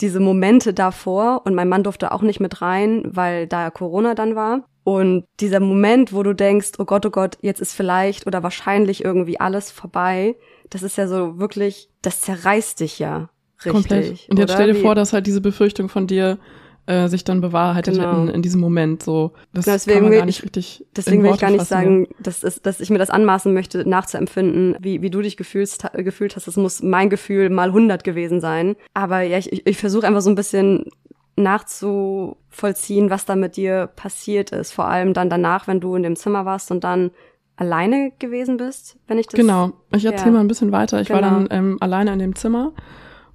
diese 0.00 0.20
Momente 0.20 0.74
davor 0.74 1.42
und 1.44 1.54
mein 1.54 1.68
Mann 1.68 1.84
durfte 1.84 2.12
auch 2.12 2.22
nicht 2.22 2.40
mit 2.40 2.60
rein, 2.62 3.02
weil 3.06 3.46
da 3.46 3.70
Corona 3.70 4.14
dann 4.14 4.34
war. 4.34 4.68
Und 4.82 5.24
dieser 5.40 5.60
Moment, 5.60 6.12
wo 6.12 6.22
du 6.22 6.34
denkst, 6.34 6.72
oh 6.78 6.84
Gott, 6.84 7.06
oh 7.06 7.10
Gott, 7.10 7.38
jetzt 7.40 7.60
ist 7.60 7.72
vielleicht 7.72 8.26
oder 8.26 8.42
wahrscheinlich 8.42 9.02
irgendwie 9.02 9.40
alles 9.40 9.70
vorbei, 9.70 10.36
das 10.68 10.82
ist 10.82 10.98
ja 10.98 11.08
so 11.08 11.38
wirklich, 11.38 11.88
das 12.02 12.20
zerreißt 12.20 12.80
dich 12.80 12.98
ja 12.98 13.30
richtig. 13.64 13.72
Komplett. 13.72 14.28
Und 14.28 14.38
jetzt 14.38 14.52
stell 14.52 14.72
dir 14.72 14.80
vor, 14.80 14.94
dass 14.94 15.12
halt 15.12 15.26
diese 15.26 15.40
Befürchtung 15.40 15.88
von 15.88 16.06
dir 16.06 16.38
äh, 16.86 17.08
sich 17.08 17.24
dann 17.24 17.40
bewahrheitet 17.40 17.94
genau. 17.94 18.12
hätten 18.12 18.28
in 18.28 18.42
diesem 18.42 18.60
Moment. 18.60 19.02
So, 19.02 19.32
das 19.52 19.64
genau, 19.64 19.74
deswegen 19.74 20.00
kann 20.00 20.08
man 20.08 20.18
gar 20.18 20.26
nicht 20.26 20.42
richtig. 20.42 20.84
Deswegen 20.94 21.22
will 21.22 21.32
ich 21.32 21.40
gar 21.40 21.50
nicht 21.50 21.64
sagen, 21.64 22.08
dass, 22.18 22.42
es, 22.42 22.60
dass 22.60 22.80
ich 22.80 22.90
mir 22.90 22.98
das 22.98 23.10
anmaßen 23.10 23.54
möchte, 23.54 23.88
nachzuempfinden, 23.88 24.76
wie, 24.80 25.00
wie 25.00 25.10
du 25.10 25.22
dich 25.22 25.36
gefühlst, 25.36 25.86
gefühlt 25.94 26.36
hast. 26.36 26.46
Das 26.46 26.56
muss 26.56 26.82
mein 26.82 27.10
Gefühl 27.10 27.48
mal 27.50 27.68
100 27.68 28.04
gewesen 28.04 28.40
sein. 28.40 28.76
Aber 28.92 29.22
ja, 29.22 29.38
ich, 29.38 29.52
ich, 29.52 29.66
ich 29.66 29.76
versuche 29.78 30.06
einfach 30.06 30.20
so 30.20 30.30
ein 30.30 30.34
bisschen 30.34 30.84
nachzuvollziehen, 31.36 33.10
was 33.10 33.24
da 33.24 33.34
mit 33.34 33.56
dir 33.56 33.88
passiert 33.96 34.50
ist. 34.50 34.72
Vor 34.72 34.86
allem 34.86 35.14
dann 35.14 35.30
danach, 35.30 35.66
wenn 35.66 35.80
du 35.80 35.94
in 35.94 36.02
dem 36.02 36.16
Zimmer 36.16 36.44
warst 36.44 36.70
und 36.70 36.84
dann 36.84 37.10
alleine 37.56 38.12
gewesen 38.18 38.56
bist, 38.56 38.96
wenn 39.06 39.18
ich 39.18 39.26
das. 39.26 39.38
Genau. 39.38 39.72
Ich 39.92 40.04
erzähle 40.04 40.26
ja. 40.26 40.32
mal 40.32 40.40
ein 40.40 40.48
bisschen 40.48 40.72
weiter. 40.72 41.00
Ich 41.00 41.08
genau. 41.08 41.22
war 41.22 41.30
dann 41.30 41.48
ähm, 41.50 41.78
alleine 41.80 42.12
in 42.12 42.18
dem 42.18 42.36
Zimmer 42.36 42.72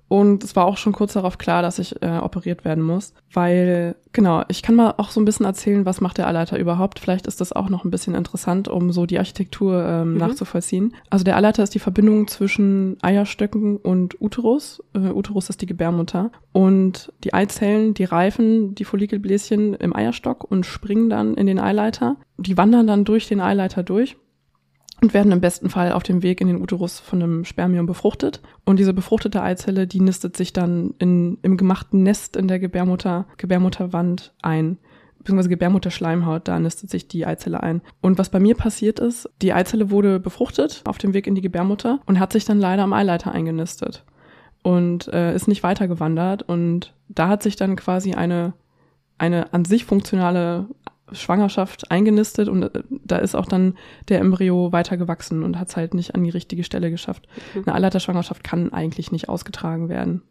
und 0.10 0.43
es 0.43 0.56
war 0.56 0.65
auch 0.65 0.78
schon 0.78 0.91
kurz 0.91 1.13
darauf 1.13 1.38
klar, 1.38 1.62
dass 1.62 1.78
ich 1.78 2.02
äh, 2.02 2.17
operiert 2.17 2.65
werden 2.65 2.84
muss, 2.84 3.13
weil, 3.32 3.95
genau, 4.12 4.43
ich 4.48 4.63
kann 4.63 4.74
mal 4.74 4.95
auch 4.98 5.12
so 5.12 5.22
ein 5.22 5.26
bisschen 5.26 5.45
erzählen, 5.45 5.86
was 5.86 6.02
macht 6.02 6.17
der 6.17 6.28
Eileiter 6.28 6.58
überhaupt. 6.58 6.98
Vielleicht 6.98 7.28
ist 7.28 7.39
das 7.39 7.54
auch 7.54 7.69
noch 7.69 7.86
ein 7.86 7.91
bisschen 7.91 8.15
interessant, 8.15 8.67
um 8.67 8.91
so 8.91 9.06
die 9.06 9.19
Architektur 9.19 9.86
ähm, 9.86 10.13
mhm. 10.13 10.17
nachzuvollziehen. 10.17 10.95
Also 11.12 11.24
der 11.24 11.38
Eileiter 11.38 11.62
ist 11.62 11.76
die 11.76 11.80
Verbindung 11.80 12.28
zwischen 12.28 12.98
Eierstöcken 13.04 13.78
und 13.78 14.19
Uterus. 14.19 14.84
Äh, 14.95 15.12
Uterus 15.12 15.50
ist 15.50 15.62
die 15.62 15.67
Gebärmutter. 15.67 16.32
Und 16.54 17.13
die 17.24 17.36
Eizellen, 17.36 17.93
die 17.93 18.06
reifen 18.06 18.74
die 18.74 18.86
Follikelbläschen 18.86 19.76
im 19.76 19.95
Eierstock 19.95 20.43
und 20.43 20.65
springen 20.65 21.12
dann 21.12 21.36
in 21.36 21.45
den 21.45 21.60
Eileiter. 21.60 22.17
Die 22.38 22.58
wandern 22.58 22.88
dann 22.88 23.06
durch 23.06 23.28
den 23.28 23.41
Eileiter 23.41 23.84
durch 23.84 24.17
und 25.01 25.13
werden 25.13 25.31
im 25.31 25.41
besten 25.41 25.69
Fall 25.69 25.91
auf 25.91 26.03
dem 26.03 26.23
Weg 26.23 26.41
in 26.41 26.47
den 26.47 26.62
Uterus 26.62 26.99
von 26.99 27.21
einem 27.21 27.45
Spermium 27.45 27.85
befruchtet. 27.85 28.41
Und 28.65 28.79
diese 28.79 28.93
befruchtete 28.93 29.41
Eizelle, 29.41 29.88
die 29.88 30.01
nistet 30.01 30.35
sich 30.35 30.53
dann 30.53 30.93
in, 30.99 31.38
im 31.41 31.57
gemachten 31.57 32.03
Nest 32.03 32.35
in 32.35 32.47
der 32.47 32.59
Gebärmutter, 32.59 33.25
Gebärmutterwand 33.38 34.33
ein 34.41 34.77
beziehungsweise 35.19 35.49
Gebärmutterschleimhaut, 35.49 36.47
da 36.47 36.59
nistet 36.59 36.89
sich 36.89 37.07
die 37.07 37.25
Eizelle 37.25 37.62
ein. 37.62 37.81
Und 38.01 38.17
was 38.17 38.29
bei 38.29 38.39
mir 38.39 38.55
passiert 38.55 38.99
ist, 38.99 39.29
die 39.41 39.53
Eizelle 39.53 39.91
wurde 39.91 40.19
befruchtet 40.19 40.81
auf 40.85 40.97
dem 40.97 41.13
Weg 41.13 41.27
in 41.27 41.35
die 41.35 41.41
Gebärmutter 41.41 41.99
und 42.05 42.19
hat 42.19 42.33
sich 42.33 42.45
dann 42.45 42.59
leider 42.59 42.83
am 42.83 42.93
Eileiter 42.93 43.33
eingenistet 43.33 44.05
und 44.63 45.07
äh, 45.09 45.35
ist 45.35 45.47
nicht 45.47 45.62
weitergewandert. 45.62 46.43
Und 46.43 46.93
da 47.09 47.27
hat 47.27 47.43
sich 47.43 47.57
dann 47.57 47.75
quasi 47.75 48.13
eine, 48.13 48.53
eine 49.17 49.53
an 49.53 49.65
sich 49.65 49.85
funktionale 49.85 50.67
Schwangerschaft 51.13 51.91
eingenistet 51.91 52.48
und 52.50 52.63
äh, 52.63 52.84
da 53.04 53.17
ist 53.17 53.36
auch 53.36 53.45
dann 53.45 53.76
der 54.08 54.19
Embryo 54.19 54.72
weitergewachsen 54.72 55.43
und 55.43 55.60
hat 55.60 55.69
es 55.69 55.76
halt 55.76 55.93
nicht 55.93 56.15
an 56.15 56.24
die 56.24 56.30
richtige 56.30 56.63
Stelle 56.63 56.91
geschafft. 56.91 57.28
Mhm. 57.56 57.63
Eine 57.65 57.76
Eileiterschwangerschaft 57.76 58.43
kann 58.43 58.74
eigentlich 58.74 59.12
nicht 59.12 59.30
ausgetragen 59.30 59.89
werden. 59.89 60.24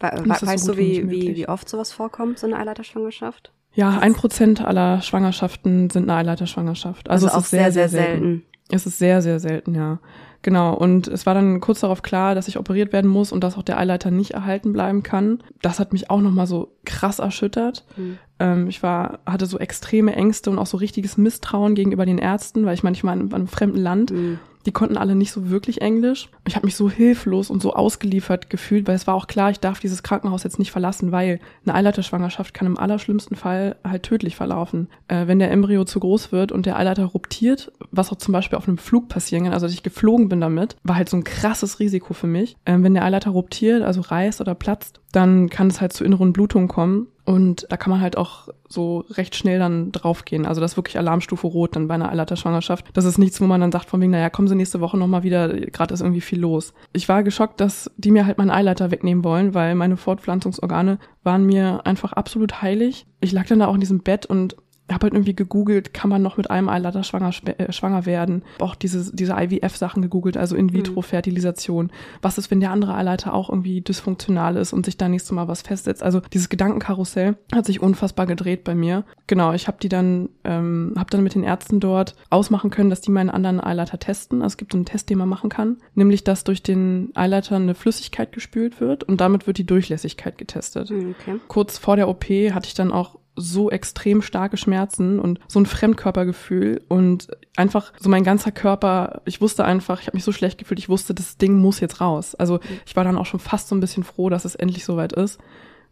We 0.00 0.10
weißt 0.10 0.64
so 0.64 0.72
du, 0.72 0.78
wie, 0.78 1.08
wie, 1.10 1.36
wie 1.36 1.48
oft 1.48 1.68
sowas 1.68 1.92
vorkommt, 1.92 2.38
so 2.38 2.46
eine 2.46 2.58
Eileiterschwangerschaft? 2.58 3.52
Ja, 3.74 3.98
ein 3.98 4.14
Prozent 4.14 4.60
aller 4.60 5.00
Schwangerschaften 5.00 5.88
sind 5.90 6.10
eine 6.10 6.18
Eileiterschwangerschaft. 6.18 7.08
Also, 7.08 7.26
also 7.26 7.38
es 7.38 7.44
ist 7.44 7.50
sehr, 7.50 7.72
sehr, 7.72 7.88
sehr 7.88 7.88
selten. 7.88 8.24
selten. 8.24 8.46
Es 8.70 8.86
ist 8.86 8.98
sehr, 8.98 9.22
sehr 9.22 9.38
selten, 9.38 9.74
ja. 9.74 10.00
Genau, 10.42 10.74
und 10.74 11.06
es 11.06 11.24
war 11.24 11.34
dann 11.34 11.60
kurz 11.60 11.80
darauf 11.80 12.02
klar, 12.02 12.34
dass 12.34 12.48
ich 12.48 12.58
operiert 12.58 12.92
werden 12.92 13.08
muss 13.08 13.30
und 13.30 13.44
dass 13.44 13.56
auch 13.56 13.62
der 13.62 13.78
Eileiter 13.78 14.10
nicht 14.10 14.32
erhalten 14.32 14.72
bleiben 14.72 15.04
kann. 15.04 15.42
Das 15.62 15.78
hat 15.78 15.92
mich 15.92 16.10
auch 16.10 16.20
nochmal 16.20 16.48
so 16.48 16.76
krass 16.84 17.20
erschüttert. 17.20 17.84
Mhm. 17.96 18.18
Ähm, 18.40 18.68
ich 18.68 18.82
war, 18.82 19.20
hatte 19.24 19.46
so 19.46 19.58
extreme 19.58 20.14
Ängste 20.16 20.50
und 20.50 20.58
auch 20.58 20.66
so 20.66 20.76
richtiges 20.76 21.16
Misstrauen 21.16 21.76
gegenüber 21.76 22.06
den 22.06 22.18
Ärzten, 22.18 22.66
weil 22.66 22.74
ich 22.74 22.82
manchmal 22.82 23.16
in, 23.18 23.28
in 23.28 23.34
einem 23.34 23.46
fremden 23.46 23.78
Land 23.78 24.10
mhm. 24.10 24.40
Die 24.66 24.72
konnten 24.72 24.96
alle 24.96 25.14
nicht 25.14 25.32
so 25.32 25.50
wirklich 25.50 25.80
Englisch. 25.80 26.28
Ich 26.46 26.56
habe 26.56 26.66
mich 26.66 26.76
so 26.76 26.90
hilflos 26.90 27.50
und 27.50 27.62
so 27.62 27.74
ausgeliefert 27.74 28.50
gefühlt, 28.50 28.86
weil 28.86 28.94
es 28.94 29.06
war 29.06 29.14
auch 29.14 29.26
klar, 29.26 29.50
ich 29.50 29.60
darf 29.60 29.80
dieses 29.80 30.02
Krankenhaus 30.02 30.44
jetzt 30.44 30.58
nicht 30.58 30.70
verlassen, 30.70 31.12
weil 31.12 31.40
eine 31.64 31.74
Eileiterschwangerschaft 31.74 32.54
kann 32.54 32.66
im 32.66 32.78
allerschlimmsten 32.78 33.36
Fall 33.36 33.76
halt 33.84 34.02
tödlich 34.04 34.36
verlaufen. 34.36 34.88
Äh, 35.08 35.26
wenn 35.26 35.38
der 35.38 35.50
Embryo 35.50 35.84
zu 35.84 36.00
groß 36.00 36.32
wird 36.32 36.52
und 36.52 36.66
der 36.66 36.78
Eileiter 36.78 37.04
ruptiert, 37.04 37.72
was 37.90 38.12
auch 38.12 38.16
zum 38.16 38.32
Beispiel 38.32 38.58
auf 38.58 38.68
einem 38.68 38.78
Flug 38.78 39.08
passieren 39.08 39.44
kann, 39.44 39.52
also 39.52 39.66
dass 39.66 39.74
ich 39.74 39.82
geflogen 39.82 40.28
bin 40.28 40.40
damit, 40.40 40.76
war 40.82 40.96
halt 40.96 41.08
so 41.08 41.16
ein 41.16 41.24
krasses 41.24 41.80
Risiko 41.80 42.14
für 42.14 42.26
mich. 42.26 42.56
Äh, 42.64 42.78
wenn 42.80 42.94
der 42.94 43.04
Eileiter 43.04 43.30
ruptiert, 43.30 43.82
also 43.82 44.00
reißt 44.00 44.40
oder 44.40 44.54
platzt, 44.54 45.00
dann 45.12 45.50
kann 45.50 45.68
es 45.68 45.80
halt 45.80 45.92
zu 45.92 46.04
inneren 46.04 46.32
Blutungen 46.32 46.68
kommen 46.68 47.08
und 47.24 47.66
da 47.68 47.76
kann 47.76 47.90
man 47.90 48.00
halt 48.00 48.16
auch 48.16 48.48
so 48.68 49.04
recht 49.10 49.36
schnell 49.36 49.60
dann 49.60 49.92
draufgehen. 49.92 50.44
Also 50.44 50.60
das 50.60 50.72
ist 50.72 50.76
wirklich 50.76 50.98
Alarmstufe 50.98 51.46
Rot 51.46 51.76
dann 51.76 51.86
bei 51.86 51.94
einer 51.94 52.10
Eileiterschwangerschaft. 52.10 52.86
Das 52.94 53.04
ist 53.04 53.18
nichts, 53.18 53.40
wo 53.40 53.44
man 53.44 53.60
dann 53.60 53.70
sagt 53.70 53.88
von 53.88 54.00
wegen, 54.00 54.10
naja, 54.10 54.28
kommen 54.28 54.48
Sie 54.48 54.56
nächste 54.56 54.80
Woche 54.80 54.96
nochmal 54.96 55.22
wieder, 55.22 55.48
gerade 55.48 55.94
ist 55.94 56.00
irgendwie 56.00 56.20
viel 56.20 56.40
los. 56.40 56.74
Ich 56.92 57.08
war 57.08 57.22
geschockt, 57.22 57.60
dass 57.60 57.90
die 57.96 58.10
mir 58.10 58.26
halt 58.26 58.38
meinen 58.38 58.50
Eileiter 58.50 58.90
wegnehmen 58.90 59.22
wollen, 59.22 59.54
weil 59.54 59.74
meine 59.76 59.96
Fortpflanzungsorgane 59.96 60.98
waren 61.22 61.46
mir 61.46 61.82
einfach 61.84 62.12
absolut 62.12 62.60
heilig. 62.60 63.06
Ich 63.20 63.30
lag 63.30 63.46
dann 63.46 63.60
da 63.60 63.68
auch 63.68 63.74
in 63.74 63.80
diesem 63.80 64.00
Bett 64.00 64.26
und 64.26 64.56
habe 64.90 65.04
halt 65.04 65.14
irgendwie 65.14 65.34
gegoogelt, 65.34 65.94
kann 65.94 66.10
man 66.10 66.22
noch 66.22 66.36
mit 66.36 66.50
einem 66.50 66.68
Eileiter 66.68 67.02
schwanger, 67.02 67.30
äh, 67.58 67.72
schwanger 67.72 68.06
werden. 68.06 68.42
Auch 68.58 68.74
diese, 68.74 69.14
diese 69.14 69.34
IVF-Sachen 69.38 70.02
gegoogelt, 70.02 70.36
also 70.36 70.56
In-vitro-Fertilisation. 70.56 71.90
Was 72.20 72.38
ist, 72.38 72.50
wenn 72.50 72.60
der 72.60 72.70
andere 72.70 72.94
Eileiter 72.94 73.34
auch 73.34 73.48
irgendwie 73.48 73.80
dysfunktional 73.80 74.56
ist 74.56 74.72
und 74.72 74.84
sich 74.84 74.96
da 74.96 75.08
nächstes 75.08 75.32
Mal 75.32 75.48
was 75.48 75.62
festsetzt? 75.62 76.02
Also 76.02 76.20
dieses 76.32 76.48
Gedankenkarussell 76.48 77.36
hat 77.54 77.66
sich 77.66 77.80
unfassbar 77.80 78.26
gedreht 78.26 78.64
bei 78.64 78.74
mir. 78.74 79.04
Genau, 79.26 79.52
ich 79.52 79.68
habe 79.68 79.78
die 79.80 79.88
dann, 79.88 80.28
ähm, 80.44 80.94
habe 80.96 81.10
dann 81.10 81.22
mit 81.22 81.34
den 81.34 81.44
Ärzten 81.44 81.80
dort 81.80 82.14
ausmachen 82.30 82.70
können, 82.70 82.90
dass 82.90 83.00
die 83.00 83.10
meinen 83.10 83.30
anderen 83.30 83.62
Eileiter 83.62 83.98
testen. 83.98 84.42
Also 84.42 84.54
es 84.54 84.56
gibt 84.56 84.72
so 84.72 84.78
einen 84.78 84.86
Test, 84.86 85.10
den 85.10 85.18
man 85.18 85.28
machen 85.28 85.50
kann, 85.50 85.78
nämlich 85.94 86.24
dass 86.24 86.44
durch 86.44 86.62
den 86.62 87.10
Eileiter 87.14 87.56
eine 87.56 87.74
Flüssigkeit 87.74 88.32
gespült 88.32 88.80
wird 88.80 89.04
und 89.04 89.20
damit 89.20 89.46
wird 89.46 89.58
die 89.58 89.66
Durchlässigkeit 89.66 90.38
getestet. 90.38 90.90
Hm, 90.90 91.14
okay. 91.18 91.36
Kurz 91.48 91.78
vor 91.78 91.96
der 91.96 92.08
OP 92.08 92.24
hatte 92.24 92.66
ich 92.66 92.74
dann 92.74 92.92
auch 92.92 93.21
so 93.34 93.70
extrem 93.70 94.22
starke 94.22 94.56
Schmerzen 94.56 95.18
und 95.18 95.40
so 95.48 95.58
ein 95.58 95.66
Fremdkörpergefühl 95.66 96.82
und 96.88 97.28
einfach 97.56 97.92
so 97.98 98.10
mein 98.10 98.24
ganzer 98.24 98.52
Körper, 98.52 99.22
ich 99.24 99.40
wusste 99.40 99.64
einfach, 99.64 100.00
ich 100.00 100.06
habe 100.06 100.16
mich 100.16 100.24
so 100.24 100.32
schlecht 100.32 100.58
gefühlt, 100.58 100.78
ich 100.78 100.88
wusste, 100.88 101.14
das 101.14 101.38
Ding 101.38 101.58
muss 101.58 101.80
jetzt 101.80 102.00
raus. 102.00 102.34
Also 102.34 102.60
ich 102.86 102.94
war 102.94 103.04
dann 103.04 103.16
auch 103.16 103.26
schon 103.26 103.40
fast 103.40 103.68
so 103.68 103.74
ein 103.74 103.80
bisschen 103.80 104.04
froh, 104.04 104.28
dass 104.28 104.44
es 104.44 104.54
endlich 104.54 104.84
soweit 104.84 105.12
ist. 105.12 105.38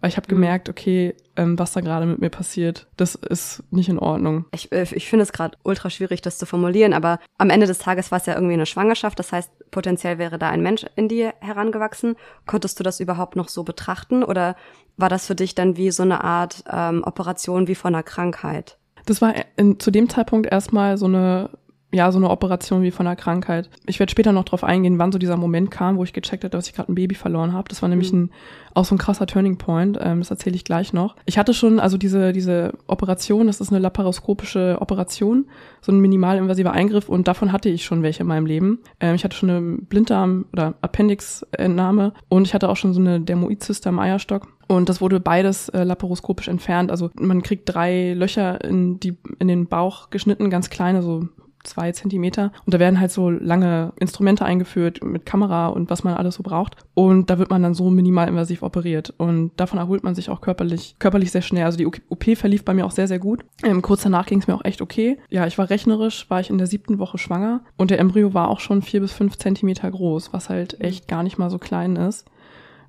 Weil 0.00 0.08
ich 0.08 0.16
habe 0.16 0.26
mhm. 0.28 0.36
gemerkt, 0.36 0.68
okay, 0.68 1.14
ähm, 1.36 1.58
was 1.58 1.72
da 1.72 1.80
gerade 1.80 2.06
mit 2.06 2.20
mir 2.20 2.30
passiert, 2.30 2.86
das 2.96 3.14
ist 3.14 3.62
nicht 3.70 3.88
in 3.88 3.98
Ordnung. 3.98 4.46
Ich, 4.52 4.72
äh, 4.72 4.86
ich 4.92 5.08
finde 5.08 5.22
es 5.22 5.32
gerade 5.32 5.56
ultra 5.62 5.90
schwierig, 5.90 6.22
das 6.22 6.38
zu 6.38 6.46
formulieren, 6.46 6.92
aber 6.92 7.18
am 7.38 7.50
Ende 7.50 7.66
des 7.66 7.78
Tages 7.78 8.10
war 8.10 8.18
es 8.18 8.26
ja 8.26 8.34
irgendwie 8.34 8.54
eine 8.54 8.66
Schwangerschaft. 8.66 9.18
Das 9.18 9.32
heißt, 9.32 9.70
potenziell 9.70 10.18
wäre 10.18 10.38
da 10.38 10.48
ein 10.48 10.62
Mensch 10.62 10.86
in 10.96 11.08
dir 11.08 11.34
herangewachsen. 11.40 12.16
Konntest 12.46 12.78
du 12.78 12.84
das 12.84 13.00
überhaupt 13.00 13.36
noch 13.36 13.48
so 13.48 13.62
betrachten 13.62 14.24
oder 14.24 14.56
war 14.96 15.08
das 15.08 15.26
für 15.26 15.34
dich 15.34 15.54
dann 15.54 15.76
wie 15.76 15.90
so 15.90 16.02
eine 16.02 16.24
Art 16.24 16.64
ähm, 16.70 17.02
Operation 17.04 17.68
wie 17.68 17.74
von 17.74 17.94
einer 17.94 18.02
Krankheit? 18.02 18.78
Das 19.06 19.22
war 19.22 19.34
in, 19.56 19.80
zu 19.80 19.90
dem 19.90 20.08
Zeitpunkt 20.08 20.50
erstmal 20.50 20.98
so 20.98 21.06
eine 21.06 21.50
ja, 21.92 22.12
so 22.12 22.18
eine 22.18 22.30
Operation 22.30 22.82
wie 22.82 22.92
von 22.92 23.06
einer 23.06 23.16
Krankheit. 23.16 23.68
Ich 23.86 23.98
werde 23.98 24.10
später 24.10 24.32
noch 24.32 24.44
drauf 24.44 24.62
eingehen, 24.62 24.98
wann 24.98 25.10
so 25.10 25.18
dieser 25.18 25.36
Moment 25.36 25.70
kam, 25.70 25.96
wo 25.96 26.04
ich 26.04 26.12
gecheckt 26.12 26.44
habe, 26.44 26.50
dass 26.50 26.68
ich 26.68 26.74
gerade 26.74 26.92
ein 26.92 26.94
Baby 26.94 27.16
verloren 27.16 27.52
habe. 27.52 27.68
Das 27.68 27.82
war 27.82 27.88
nämlich 27.88 28.12
mhm. 28.12 28.24
ein, 28.24 28.30
auch 28.74 28.84
so 28.84 28.94
ein 28.94 28.98
krasser 28.98 29.26
Turning 29.26 29.58
Point. 29.58 29.98
Ähm, 30.00 30.20
das 30.20 30.30
erzähle 30.30 30.54
ich 30.54 30.64
gleich 30.64 30.92
noch. 30.92 31.16
Ich 31.26 31.36
hatte 31.36 31.52
schon, 31.52 31.80
also 31.80 31.96
diese, 31.96 32.32
diese 32.32 32.74
Operation, 32.86 33.48
das 33.48 33.60
ist 33.60 33.70
eine 33.70 33.80
laparoskopische 33.80 34.78
Operation, 34.80 35.46
so 35.80 35.90
ein 35.90 35.98
minimalinvasiver 35.98 36.72
Eingriff 36.72 37.08
und 37.08 37.26
davon 37.26 37.50
hatte 37.50 37.68
ich 37.68 37.84
schon 37.84 38.04
welche 38.04 38.20
in 38.20 38.28
meinem 38.28 38.46
Leben. 38.46 38.78
Ähm, 39.00 39.16
ich 39.16 39.24
hatte 39.24 39.36
schon 39.36 39.50
eine 39.50 39.60
Blinddarm- 39.60 40.44
oder 40.52 40.74
Appendixentnahme 40.82 42.12
und 42.28 42.46
ich 42.46 42.54
hatte 42.54 42.68
auch 42.68 42.76
schon 42.76 42.94
so 42.94 43.00
eine 43.00 43.20
Dermoidzyste 43.20 43.88
am 43.88 43.98
Eierstock. 43.98 44.46
Und 44.68 44.88
das 44.88 45.00
wurde 45.00 45.18
beides 45.18 45.68
äh, 45.70 45.82
laparoskopisch 45.82 46.46
entfernt. 46.46 46.92
Also 46.92 47.10
man 47.18 47.42
kriegt 47.42 47.62
drei 47.74 48.12
Löcher 48.12 48.62
in, 48.62 49.00
die, 49.00 49.16
in 49.40 49.48
den 49.48 49.66
Bauch 49.66 50.10
geschnitten, 50.10 50.48
ganz 50.48 50.70
kleine, 50.70 51.02
so 51.02 51.26
zwei 51.64 51.92
Zentimeter. 51.92 52.52
Und 52.64 52.74
da 52.74 52.78
werden 52.78 53.00
halt 53.00 53.10
so 53.10 53.30
lange 53.30 53.92
Instrumente 53.98 54.44
eingeführt 54.44 55.02
mit 55.04 55.26
Kamera 55.26 55.68
und 55.68 55.90
was 55.90 56.04
man 56.04 56.14
alles 56.14 56.36
so 56.36 56.42
braucht. 56.42 56.76
Und 56.94 57.30
da 57.30 57.38
wird 57.38 57.50
man 57.50 57.62
dann 57.62 57.74
so 57.74 57.90
minimal 57.90 58.28
invasiv 58.28 58.62
operiert. 58.62 59.12
Und 59.16 59.52
davon 59.56 59.78
erholt 59.78 60.04
man 60.04 60.14
sich 60.14 60.30
auch 60.30 60.40
körperlich, 60.40 60.96
körperlich 60.98 61.30
sehr 61.30 61.42
schnell. 61.42 61.64
Also 61.64 61.78
die 61.78 61.86
OP 61.86 62.36
verlief 62.36 62.64
bei 62.64 62.74
mir 62.74 62.86
auch 62.86 62.90
sehr, 62.90 63.08
sehr 63.08 63.18
gut. 63.18 63.44
Ähm, 63.62 63.82
kurz 63.82 64.02
danach 64.02 64.26
ging 64.26 64.40
es 64.40 64.46
mir 64.46 64.54
auch 64.54 64.64
echt 64.64 64.82
okay. 64.82 65.18
Ja, 65.28 65.46
ich 65.46 65.58
war 65.58 65.70
rechnerisch, 65.70 66.28
war 66.30 66.40
ich 66.40 66.50
in 66.50 66.58
der 66.58 66.66
siebten 66.66 66.98
Woche 66.98 67.18
schwanger. 67.18 67.60
Und 67.76 67.90
der 67.90 67.98
Embryo 67.98 68.34
war 68.34 68.48
auch 68.48 68.60
schon 68.60 68.82
vier 68.82 69.00
bis 69.00 69.12
fünf 69.12 69.36
Zentimeter 69.38 69.90
groß, 69.90 70.32
was 70.32 70.48
halt 70.48 70.80
echt 70.80 71.08
gar 71.08 71.22
nicht 71.22 71.38
mal 71.38 71.50
so 71.50 71.58
klein 71.58 71.96
ist. 71.96 72.26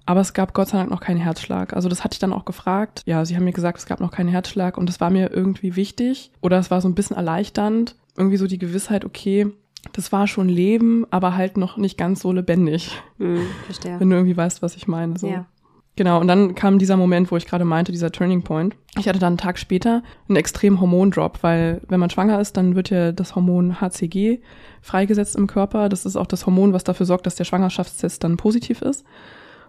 Aber 0.05 0.21
es 0.21 0.33
gab 0.33 0.53
Gott 0.53 0.69
sei 0.69 0.77
Dank 0.77 0.89
noch 0.89 0.99
keinen 0.99 1.19
Herzschlag. 1.19 1.73
Also 1.73 1.87
das 1.87 2.03
hatte 2.03 2.15
ich 2.15 2.19
dann 2.19 2.33
auch 2.33 2.45
gefragt. 2.45 3.03
Ja, 3.05 3.23
sie 3.25 3.35
haben 3.35 3.43
mir 3.45 3.53
gesagt, 3.53 3.77
es 3.77 3.85
gab 3.85 3.99
noch 3.99 4.11
keinen 4.11 4.29
Herzschlag 4.29 4.77
und 4.77 4.89
das 4.89 4.99
war 4.99 5.09
mir 5.09 5.31
irgendwie 5.31 5.75
wichtig 5.75 6.31
oder 6.41 6.57
es 6.57 6.71
war 6.71 6.81
so 6.81 6.89
ein 6.89 6.95
bisschen 6.95 7.15
erleichternd, 7.15 7.95
irgendwie 8.17 8.37
so 8.37 8.47
die 8.47 8.57
Gewissheit, 8.57 9.05
okay, 9.05 9.47
das 9.93 10.11
war 10.11 10.27
schon 10.27 10.47
Leben, 10.47 11.05
aber 11.09 11.35
halt 11.35 11.57
noch 11.57 11.77
nicht 11.77 11.97
ganz 11.97 12.21
so 12.21 12.31
lebendig. 12.31 12.91
Hm, 13.17 13.45
verstehe. 13.65 13.99
Wenn 13.99 14.09
du 14.09 14.15
irgendwie 14.15 14.37
weißt, 14.37 14.61
was 14.61 14.75
ich 14.75 14.87
meine. 14.87 15.17
So. 15.17 15.27
Ja. 15.27 15.45
Genau, 15.97 16.21
und 16.21 16.27
dann 16.27 16.55
kam 16.55 16.79
dieser 16.79 16.95
Moment, 16.95 17.31
wo 17.31 17.37
ich 17.37 17.45
gerade 17.45 17.65
meinte, 17.65 17.91
dieser 17.91 18.11
Turning 18.11 18.43
Point. 18.43 18.75
Ich 18.97 19.09
hatte 19.09 19.19
dann 19.19 19.33
einen 19.33 19.37
Tag 19.37 19.59
später 19.59 20.03
einen 20.29 20.37
extremen 20.37 20.79
Hormondrop, 20.79 21.43
weil 21.43 21.81
wenn 21.89 21.99
man 21.99 22.09
schwanger 22.09 22.39
ist, 22.39 22.55
dann 22.55 22.75
wird 22.75 22.89
ja 22.89 23.11
das 23.11 23.35
Hormon 23.35 23.81
HCG 23.81 24.39
freigesetzt 24.81 25.35
im 25.35 25.47
Körper. 25.47 25.89
Das 25.89 26.05
ist 26.05 26.15
auch 26.15 26.27
das 26.27 26.45
Hormon, 26.45 26.71
was 26.71 26.85
dafür 26.85 27.05
sorgt, 27.05 27.25
dass 27.25 27.35
der 27.35 27.43
Schwangerschaftstest 27.43 28.23
dann 28.23 28.37
positiv 28.37 28.81
ist. 28.81 29.05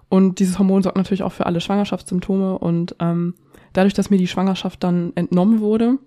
Und 0.08 0.38
dieses 0.38 0.58
Hormon 0.58 0.82
sorgt 0.82 0.96
natürlich 0.96 1.22
auch 1.22 1.32
für 1.32 1.46
alle 1.46 1.60
Schwangerschaftssymptome. 1.60 2.58
Und 2.58 2.94
ähm, 3.00 3.34
dadurch, 3.72 3.94
dass 3.94 4.10
mir 4.10 4.18
die 4.18 4.28
Schwangerschaft 4.28 4.84
dann 4.84 5.12
entnommen 5.16 5.60
wurde, 5.60 5.98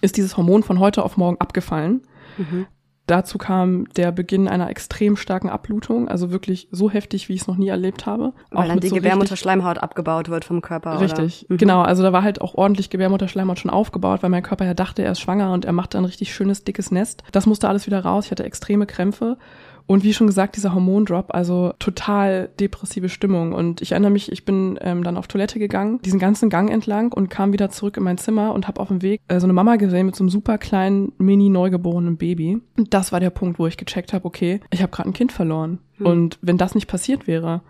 ist 0.00 0.16
dieses 0.16 0.36
Hormon 0.36 0.62
von 0.62 0.78
heute 0.78 1.02
auf 1.02 1.16
morgen 1.16 1.40
abgefallen. 1.40 2.02
Mhm. 2.38 2.66
Dazu 3.06 3.38
kam 3.38 3.88
der 3.94 4.10
Beginn 4.10 4.48
einer 4.48 4.68
extrem 4.68 5.16
starken 5.16 5.48
Abblutung, 5.48 6.08
also 6.08 6.32
wirklich 6.32 6.66
so 6.72 6.90
heftig, 6.90 7.28
wie 7.28 7.34
ich 7.34 7.42
es 7.42 7.46
noch 7.46 7.56
nie 7.56 7.68
erlebt 7.68 8.04
habe. 8.04 8.32
Weil 8.50 8.66
dann 8.66 8.80
die 8.80 8.88
so 8.88 8.96
Gebärmutterschleimhaut 8.96 9.78
abgebaut 9.78 10.28
wird 10.28 10.44
vom 10.44 10.60
Körper. 10.60 11.00
Richtig, 11.00 11.46
mhm. 11.48 11.58
genau. 11.58 11.82
Also 11.82 12.02
da 12.02 12.12
war 12.12 12.24
halt 12.24 12.40
auch 12.40 12.54
ordentlich 12.56 12.90
Gebärmutterschleimhaut 12.90 13.60
schon 13.60 13.70
aufgebaut, 13.70 14.24
weil 14.24 14.30
mein 14.30 14.42
Körper 14.42 14.64
ja 14.64 14.74
dachte, 14.74 15.04
er 15.04 15.12
ist 15.12 15.20
schwanger 15.20 15.52
und 15.52 15.64
er 15.64 15.72
macht 15.72 15.94
ein 15.94 16.04
richtig 16.04 16.34
schönes, 16.34 16.64
dickes 16.64 16.90
Nest. 16.90 17.22
Das 17.30 17.46
musste 17.46 17.68
alles 17.68 17.86
wieder 17.86 18.00
raus. 18.00 18.24
Ich 18.24 18.32
hatte 18.32 18.44
extreme 18.44 18.86
Krämpfe 18.86 19.38
und 19.86 20.02
wie 20.02 20.12
schon 20.12 20.26
gesagt, 20.26 20.56
dieser 20.56 20.74
Hormondrop, 20.74 21.34
also 21.34 21.72
total 21.78 22.48
depressive 22.58 23.08
Stimmung. 23.08 23.52
Und 23.52 23.80
ich 23.80 23.92
erinnere 23.92 24.10
mich, 24.10 24.32
ich 24.32 24.44
bin 24.44 24.78
ähm, 24.82 25.04
dann 25.04 25.16
auf 25.16 25.28
Toilette 25.28 25.58
gegangen, 25.58 26.00
diesen 26.02 26.18
ganzen 26.18 26.50
Gang 26.50 26.70
entlang 26.70 27.12
und 27.12 27.30
kam 27.30 27.52
wieder 27.52 27.70
zurück 27.70 27.96
in 27.96 28.02
mein 28.02 28.18
Zimmer 28.18 28.52
und 28.52 28.66
habe 28.66 28.80
auf 28.80 28.88
dem 28.88 29.02
Weg 29.02 29.20
äh, 29.28 29.38
so 29.38 29.46
eine 29.46 29.52
Mama 29.52 29.76
gesehen 29.76 30.06
mit 30.06 30.16
so 30.16 30.24
einem 30.24 30.30
super 30.30 30.58
kleinen, 30.58 31.12
mini 31.18 31.48
neugeborenen 31.48 32.16
Baby. 32.16 32.60
Und 32.76 32.94
das 32.94 33.12
war 33.12 33.20
der 33.20 33.30
Punkt, 33.30 33.58
wo 33.58 33.66
ich 33.66 33.76
gecheckt 33.76 34.12
habe, 34.12 34.24
okay, 34.24 34.60
ich 34.70 34.82
habe 34.82 34.90
gerade 34.90 35.08
ein 35.08 35.14
Kind 35.14 35.30
verloren. 35.30 35.78
Hm. 35.98 36.06
Und 36.06 36.38
wenn 36.42 36.58
das 36.58 36.74
nicht 36.74 36.88
passiert 36.88 37.28
wäre, 37.28 37.62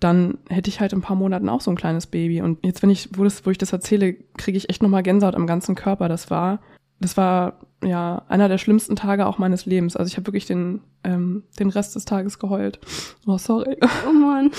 dann 0.00 0.38
hätte 0.48 0.70
ich 0.70 0.80
halt 0.80 0.94
in 0.94 1.00
ein 1.00 1.02
paar 1.02 1.16
Monaten 1.16 1.50
auch 1.50 1.60
so 1.60 1.70
ein 1.70 1.76
kleines 1.76 2.06
Baby. 2.06 2.40
Und 2.40 2.64
jetzt, 2.64 2.82
wenn 2.82 2.88
ich, 2.88 3.10
wo, 3.14 3.22
das, 3.22 3.44
wo 3.44 3.50
ich 3.50 3.58
das 3.58 3.72
erzähle, 3.72 4.14
kriege 4.38 4.56
ich 4.56 4.70
echt 4.70 4.82
nochmal 4.82 5.02
Gänsehaut 5.02 5.34
am 5.34 5.46
ganzen 5.46 5.74
Körper. 5.74 6.08
Das 6.08 6.30
war 6.30 6.60
das 7.00 7.16
war 7.16 7.58
ja 7.82 8.22
einer 8.28 8.48
der 8.48 8.58
schlimmsten 8.58 8.94
Tage 8.94 9.26
auch 9.26 9.38
meines 9.38 9.66
Lebens. 9.66 9.96
Also 9.96 10.08
ich 10.08 10.16
habe 10.16 10.26
wirklich 10.26 10.46
den, 10.46 10.82
ähm, 11.02 11.44
den 11.58 11.70
Rest 11.70 11.96
des 11.96 12.04
Tages 12.04 12.38
geheult. 12.38 12.78
Oh, 13.26 13.38
sorry. 13.38 13.78
Oh 14.06 14.12
Mann. 14.12 14.50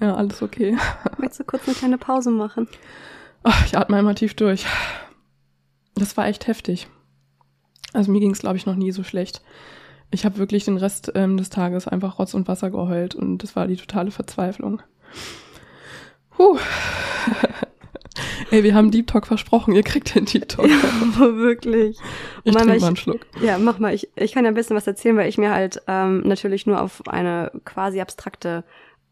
Ja, 0.00 0.16
alles 0.16 0.42
okay. 0.42 0.76
Möchtest 1.18 1.40
du 1.40 1.44
kurz 1.44 1.66
eine 1.68 1.76
kleine 1.76 1.98
Pause 1.98 2.30
machen? 2.30 2.68
Oh, 3.44 3.52
ich 3.66 3.76
atme 3.76 3.96
einmal 3.96 4.14
tief 4.14 4.34
durch. 4.34 4.66
Das 5.94 6.16
war 6.16 6.26
echt 6.26 6.46
heftig. 6.46 6.88
Also 7.92 8.10
mir 8.10 8.20
ging 8.20 8.32
es, 8.32 8.40
glaube 8.40 8.56
ich, 8.56 8.66
noch 8.66 8.76
nie 8.76 8.92
so 8.92 9.02
schlecht. 9.02 9.42
Ich 10.10 10.24
habe 10.24 10.38
wirklich 10.38 10.64
den 10.64 10.76
Rest 10.76 11.12
ähm, 11.14 11.36
des 11.36 11.50
Tages 11.50 11.86
einfach 11.86 12.18
Rotz 12.18 12.34
und 12.34 12.48
Wasser 12.48 12.70
geheult 12.70 13.14
und 13.14 13.38
das 13.38 13.54
war 13.54 13.66
die 13.66 13.76
totale 13.76 14.10
Verzweiflung. 14.10 14.82
Puh. 16.30 16.58
Ey, 18.50 18.64
wir 18.64 18.74
haben 18.74 18.90
Deep 18.90 19.06
Talk 19.06 19.26
versprochen, 19.26 19.74
ihr 19.74 19.82
kriegt 19.82 20.14
den 20.14 20.24
Deep 20.24 20.48
Talk. 20.48 20.68
Ja, 21.20 21.36
wirklich. 21.36 21.98
Ich 22.44 22.52
Mama, 22.52 22.66
trinke 22.66 22.80
mal 22.80 22.86
einen 22.88 22.96
Schluck. 22.96 23.26
Ja, 23.42 23.58
mach 23.58 23.78
mal. 23.78 23.94
Ich, 23.94 24.08
ich 24.16 24.32
kann 24.32 24.44
ja 24.44 24.50
ein 24.50 24.54
bisschen 24.54 24.76
was 24.76 24.86
erzählen, 24.86 25.16
weil 25.16 25.28
ich 25.28 25.38
mir 25.38 25.50
halt 25.50 25.82
ähm, 25.86 26.22
natürlich 26.26 26.66
nur 26.66 26.80
auf 26.80 27.06
eine 27.08 27.50
quasi 27.64 28.00
abstrakte 28.00 28.64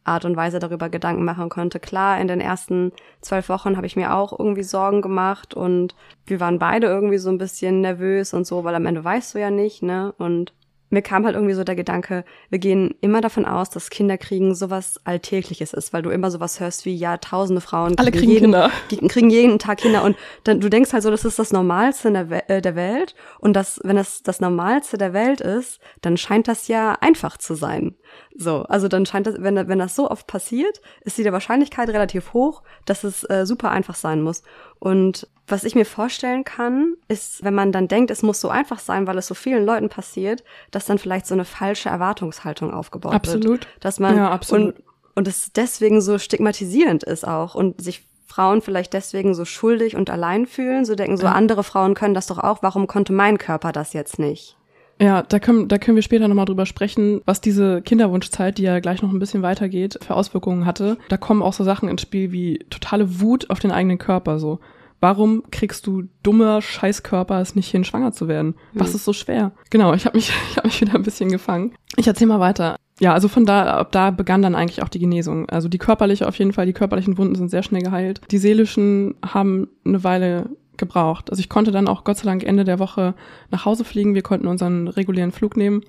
Art 0.05 0.25
und 0.25 0.37
Weise 0.37 0.59
darüber 0.59 0.89
Gedanken 0.89 1.25
machen 1.25 1.51
konnte. 1.51 1.79
Klar, 1.79 2.21
in 2.21 2.29
den 2.29 2.41
ersten 2.41 2.93
zwölf 3.21 3.49
Wochen 3.49 3.77
habe 3.77 3.87
ich 3.87 3.97
mir 3.97 4.15
auch 4.15 4.37
irgendwie 4.37 4.63
Sorgen 4.63 5.03
gemacht 5.03 5.55
und 5.55 5.95
wir 6.27 6.41
waren 6.41 6.59
beide 6.59 6.87
irgendwie 6.87 7.19
so 7.19 7.31
ein 7.31 7.39
bisschen 7.39 7.83
nervös 7.83 8.33
und 8.33 8.47
so, 8.47 8.65
weil 8.65 8.75
am 8.75 8.87
Ende 8.87 9.05
weißt 9.05 9.35
du 9.35 9.39
ja 9.39 9.51
nicht, 9.51 9.83
ne? 9.83 10.15
Und 10.19 10.53
mir 10.91 11.03
kam 11.03 11.25
halt 11.25 11.35
irgendwie 11.35 11.55
so 11.55 11.65
der 11.65 11.77
Gedanke, 11.77 12.25
wir 12.51 12.59
gehen 12.59 12.95
immer 13.01 13.21
davon 13.21 13.45
aus, 13.45 13.71
dass 13.71 13.91
Kinderkriegen 13.91 14.55
sowas 14.55 15.01
Alltägliches 15.05 15.73
ist, 15.73 15.93
weil 15.93 16.03
du 16.03 16.11
immer 16.11 16.31
sowas 16.31 16.61
hörst 16.61 16.85
wie, 16.85 16.95
ja, 16.95 17.17
tausende 17.19 17.61
Frauen 17.61 17.99
Alle 17.99 18.11
kriegen 18.11 18.31
jeden, 18.31 18.45
Kinder. 18.45 18.71
die 18.91 18.97
kriegen 19.09 19.31
jeden 19.31 19.59
Tag 19.59 19.79
Kinder 19.79 20.03
und 20.05 20.17
dann, 20.45 20.61
du 20.61 20.69
denkst 20.69 20.93
halt 20.93 21.03
so, 21.03 21.11
das 21.11 21.25
ist 21.25 21.39
das 21.39 21.53
Normalste 21.53 22.09
in 22.09 22.15
der, 22.15 22.31
We 22.31 22.49
äh, 22.49 22.61
der 22.61 22.77
Welt 22.77 23.15
und 23.39 23.55
das, 23.55 23.81
wenn 23.85 23.97
das 23.97 24.23
das 24.23 24.41
Normalste 24.41 24.99
der 24.99 25.13
Welt 25.13 25.41
ist, 25.41 25.81
dann 26.01 26.17
scheint 26.17 26.49
das 26.49 26.69
ja 26.69 26.97
einfach 27.01 27.37
zu 27.37 27.55
sein. 27.55 27.95
So, 28.35 28.63
also 28.63 28.89
dann 28.89 29.05
scheint 29.05 29.27
das, 29.27 29.37
wenn, 29.39 29.69
wenn 29.69 29.79
das 29.79 29.97
so 29.97 30.11
oft 30.11 30.27
passiert, 30.27 30.81
ist 31.03 31.19
die 31.19 31.23
der 31.23 31.33
Wahrscheinlichkeit 31.33 31.89
relativ 31.89 32.33
hoch, 32.33 32.63
dass 32.85 33.05
es 33.05 33.29
äh, 33.29 33.45
super 33.45 33.71
einfach 33.71 33.97
sein 33.97 34.23
muss. 34.23 34.43
Und 34.79 35.27
was 35.47 35.65
ich 35.65 35.75
mir 35.75 35.87
vorstellen 35.87 36.45
kann, 36.45 36.95
ist, 37.09 37.43
wenn 37.43 37.55
man 37.55 37.73
dann 37.73 37.89
denkt, 37.89 38.11
es 38.11 38.23
muss 38.23 38.41
so 38.41 38.49
einfach 38.51 38.79
sein, 38.79 39.07
weil 39.07 39.17
es 39.19 39.27
so 39.27 39.35
vielen 39.35 39.65
Leuten 39.65 39.89
passiert, 39.89 40.45
dass 40.71 40.85
dann 40.87 40.99
vielleicht 40.99 41.27
so 41.27 41.35
eine 41.35 41.45
falsche 41.45 41.89
Erwartungshaltung 41.89 42.73
aufgebaut 42.73 43.15
Absolut. 43.15 43.49
wird. 43.49 43.69
Dass 43.81 43.99
man 43.99 44.17
Ja, 44.17 44.31
absolut. 44.31 44.77
und 44.77 44.85
und 45.19 45.27
es 45.27 45.53
deswegen 45.53 46.01
so 46.01 46.17
stigmatisierend 46.17 47.03
ist 47.03 47.27
auch 47.27 47.57
und 47.57 47.83
sich 47.83 48.07
Frauen 48.29 48.63
vielleicht 48.63 48.93
deswegen 48.93 49.35
so 49.35 49.45
schuldig 49.45 49.97
und 49.97 50.11
allein 50.11 50.47
fühlen, 50.47 50.85
so 50.85 50.95
denken 50.95 51.17
so 51.17 51.27
andere 51.27 51.65
Frauen 51.65 51.95
können 51.95 52.15
das 52.15 52.29
doch 52.29 52.39
auch, 52.39 52.63
warum 52.63 52.87
konnte 52.87 53.13
mein 53.13 53.37
Körper 53.37 53.73
das 53.73 53.95
jetzt 53.95 54.21
nicht? 54.21 54.58
Ja, 55.01 55.23
da 55.23 55.39
können, 55.39 55.69
da 55.69 55.79
können 55.79 55.97
wir 55.97 56.03
später 56.03 56.27
nochmal 56.27 56.47
drüber 56.47 56.67
sprechen, 56.67 57.21
was 57.25 57.41
diese 57.41 57.83
Kinderwunschzeit, 57.83 58.59
die 58.59 58.63
ja 58.63 58.81
gleich 58.81 59.03
noch 59.03 59.13
ein 59.13 59.19
bisschen 59.19 59.43
weitergeht, 59.43 59.99
für 60.03 60.15
Auswirkungen 60.15 60.67
hatte. 60.67 60.99
Da 61.09 61.17
kommen 61.17 61.43
auch 61.43 61.53
so 61.53 61.65
Sachen 61.65 61.89
ins 61.89 62.03
Spiel 62.03 62.33
wie 62.33 62.65
totale 62.71 63.21
Wut 63.21 63.49
auf 63.51 63.61
den 63.61 63.71
eigenen 63.71 63.99
Körper, 63.99 64.39
so. 64.39 64.59
Warum 65.01 65.45
kriegst 65.53 65.87
du 65.87 66.05
dummer 66.25 66.61
Scheißkörper 66.61 67.41
es 67.41 67.55
nicht 67.55 67.71
hin, 67.71 67.85
schwanger 67.85 68.11
zu 68.11 68.27
werden? 68.27 68.57
Was 68.75 68.97
ist 68.97 69.05
so 69.05 69.13
schwer? 69.13 69.53
Genau, 69.71 69.95
ich 69.95 70.07
habe 70.07 70.17
mich, 70.17 70.33
ich 70.51 70.57
hab 70.57 70.65
mich 70.65 70.81
wieder 70.81 70.95
ein 70.95 71.05
bisschen 71.05 71.31
gefangen. 71.31 71.75
Ich 71.97 72.09
erzähl 72.09 72.27
mal 72.27 72.41
weiter. 72.41 72.77
Ja, 73.01 73.13
also 73.15 73.29
von 73.29 73.47
da, 73.47 73.75
ab 73.75 73.93
da 73.93 74.11
begann 74.11 74.43
dann 74.43 74.57
eigentlich 74.57 74.83
auch 74.83 74.89
die 74.89 74.99
Genesung. 74.99 75.49
Also 75.49 75.69
die 75.69 75.79
körperliche 75.79 76.27
auf 76.27 76.37
jeden 76.37 76.53
Fall, 76.53 76.67
die 76.67 76.73
körperlichen 76.73 77.17
Wunden 77.17 77.37
sind 77.37 77.49
sehr 77.49 77.63
schnell 77.63 77.83
geheilt. 77.83 78.21
Die 78.33 78.39
seelischen 78.39 79.15
haben 79.25 79.69
eine 79.85 80.03
Weile 80.03 80.51
gebraucht. 80.79 81.31
Also 81.31 81.41
ich 81.41 81.49
konnte 81.49 81.71
dann 81.71 81.89
auch 81.89 82.05
Gott 82.05 82.19
sei 82.19 82.25
Dank 82.25 82.43
Ende 82.45 82.65
der 82.65 82.79
Woche 82.79 83.15
nach 83.51 83.65
Hause 83.65 83.85
fliegen. 83.85 84.15
Wir 84.15 84.23
konnten 84.23 84.47
unseren 84.47 84.89
regulären 84.89 85.33
Flug 85.33 85.57
nehmen. 85.57 85.83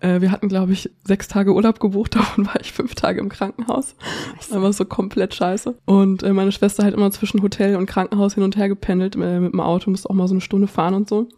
Äh, 0.00 0.20
wir 0.20 0.32
hatten, 0.32 0.48
glaube 0.48 0.72
ich, 0.72 0.90
sechs 1.04 1.28
Tage 1.28 1.54
Urlaub 1.54 1.78
gebucht, 1.78 2.14
davon 2.16 2.46
war 2.46 2.60
ich 2.60 2.72
fünf 2.72 2.94
Tage 2.94 3.20
im 3.20 3.28
Krankenhaus. 3.28 3.94
Das 4.38 4.50
war 4.50 4.72
so 4.72 4.84
komplett 4.84 5.34
scheiße. 5.34 5.76
Und 5.84 6.22
äh, 6.22 6.32
meine 6.32 6.52
Schwester 6.52 6.82
halt 6.82 6.94
immer 6.94 7.10
zwischen 7.10 7.42
Hotel 7.42 7.76
und 7.76 7.86
Krankenhaus 7.86 8.34
hin 8.34 8.42
und 8.42 8.56
her 8.56 8.68
gependelt 8.68 9.14
äh, 9.16 9.40
mit 9.40 9.52
dem 9.52 9.60
Auto, 9.60 9.90
musste 9.90 10.10
auch 10.10 10.14
mal 10.14 10.28
so 10.28 10.34
eine 10.34 10.40
Stunde 10.40 10.66
fahren 10.66 10.94
und 10.94 11.08
so. 11.08 11.28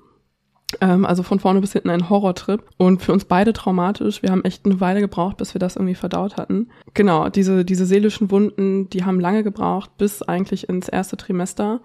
Ähm, 0.80 1.04
also 1.04 1.22
von 1.22 1.38
vorne 1.38 1.60
bis 1.60 1.72
hinten 1.72 1.90
ein 1.90 2.08
Horrortrip 2.08 2.64
und 2.78 3.02
für 3.02 3.12
uns 3.12 3.24
beide 3.24 3.52
traumatisch. 3.52 4.22
Wir 4.22 4.30
haben 4.30 4.44
echt 4.44 4.64
eine 4.64 4.80
Weile 4.80 5.00
gebraucht, 5.00 5.36
bis 5.36 5.54
wir 5.54 5.58
das 5.58 5.76
irgendwie 5.76 5.94
verdaut 5.94 6.36
hatten. 6.36 6.68
Genau, 6.94 7.28
diese, 7.28 7.64
diese 7.64 7.86
seelischen 7.86 8.30
Wunden, 8.30 8.88
die 8.90 9.04
haben 9.04 9.20
lange 9.20 9.42
gebraucht, 9.42 9.96
bis 9.98 10.22
eigentlich 10.22 10.68
ins 10.68 10.88
erste 10.88 11.16
Trimester 11.16 11.80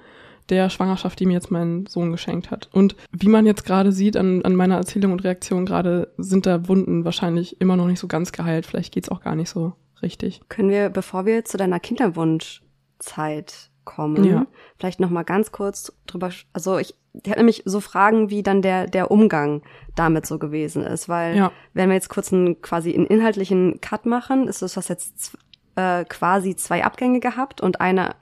der 0.49 0.69
Schwangerschaft, 0.69 1.19
die 1.19 1.25
mir 1.25 1.33
jetzt 1.33 1.51
mein 1.51 1.86
Sohn 1.88 2.12
geschenkt 2.12 2.51
hat. 2.51 2.69
Und 2.73 2.95
wie 3.12 3.27
man 3.27 3.45
jetzt 3.45 3.65
gerade 3.65 3.91
sieht 3.91 4.15
an, 4.17 4.43
an 4.45 4.55
meiner 4.55 4.75
Erzählung 4.77 5.12
und 5.12 5.23
Reaktion 5.23 5.65
gerade, 5.65 6.13
sind 6.17 6.45
da 6.45 6.67
Wunden 6.67 7.03
wahrscheinlich 7.05 7.60
immer 7.62 7.75
noch 7.75 7.88
nicht 7.88 7.99
so 7.99 8.07
ganz 8.07 8.31
geheilt. 8.31 8.65
Vielleicht 8.65 8.93
geht's 8.93 9.10
auch 9.10 9.21
gar 9.21 9.36
nicht 9.36 9.49
so 9.49 9.73
richtig. 10.01 10.41
Können 10.49 10.69
wir, 10.69 10.89
bevor 10.89 11.25
wir 11.25 11.43
zu 11.45 11.57
deiner 11.57 11.79
Kinderwunschzeit 12.99 13.69
kommen, 13.83 14.23
Ja. 14.25 14.45
vielleicht 14.77 14.99
noch 14.99 15.10
mal 15.10 15.23
ganz 15.23 15.51
kurz 15.51 15.93
drüber, 16.07 16.29
also 16.53 16.77
ich, 16.77 16.93
die 17.13 17.29
hat 17.31 17.38
nämlich 17.38 17.63
so 17.65 17.79
Fragen, 17.79 18.29
wie 18.29 18.43
dann 18.43 18.62
der, 18.62 18.86
der 18.88 19.12
Umgang 19.12 19.62
damit 19.95 20.25
so 20.25 20.38
gewesen 20.39 20.83
ist, 20.83 21.07
weil 21.07 21.38
Ja. 21.38 21.51
wenn 21.73 21.89
wir 21.89 21.95
jetzt 21.95 22.10
kurz 22.10 22.33
einen, 22.33 22.62
quasi 22.62 22.93
einen 22.93 23.07
inhaltlichen 23.07 23.79
Cut 23.81 24.05
machen, 24.05 24.47
ist 24.47 24.62
das 24.62 24.75
was 24.75 24.89
jetzt 24.89 25.38
äh, 25.75 26.03
quasi 26.05 26.55
zwei 26.55 26.83
Abgänge 26.83 27.19
gehabt 27.21 27.62
und 27.62 27.79
eine 27.79 28.21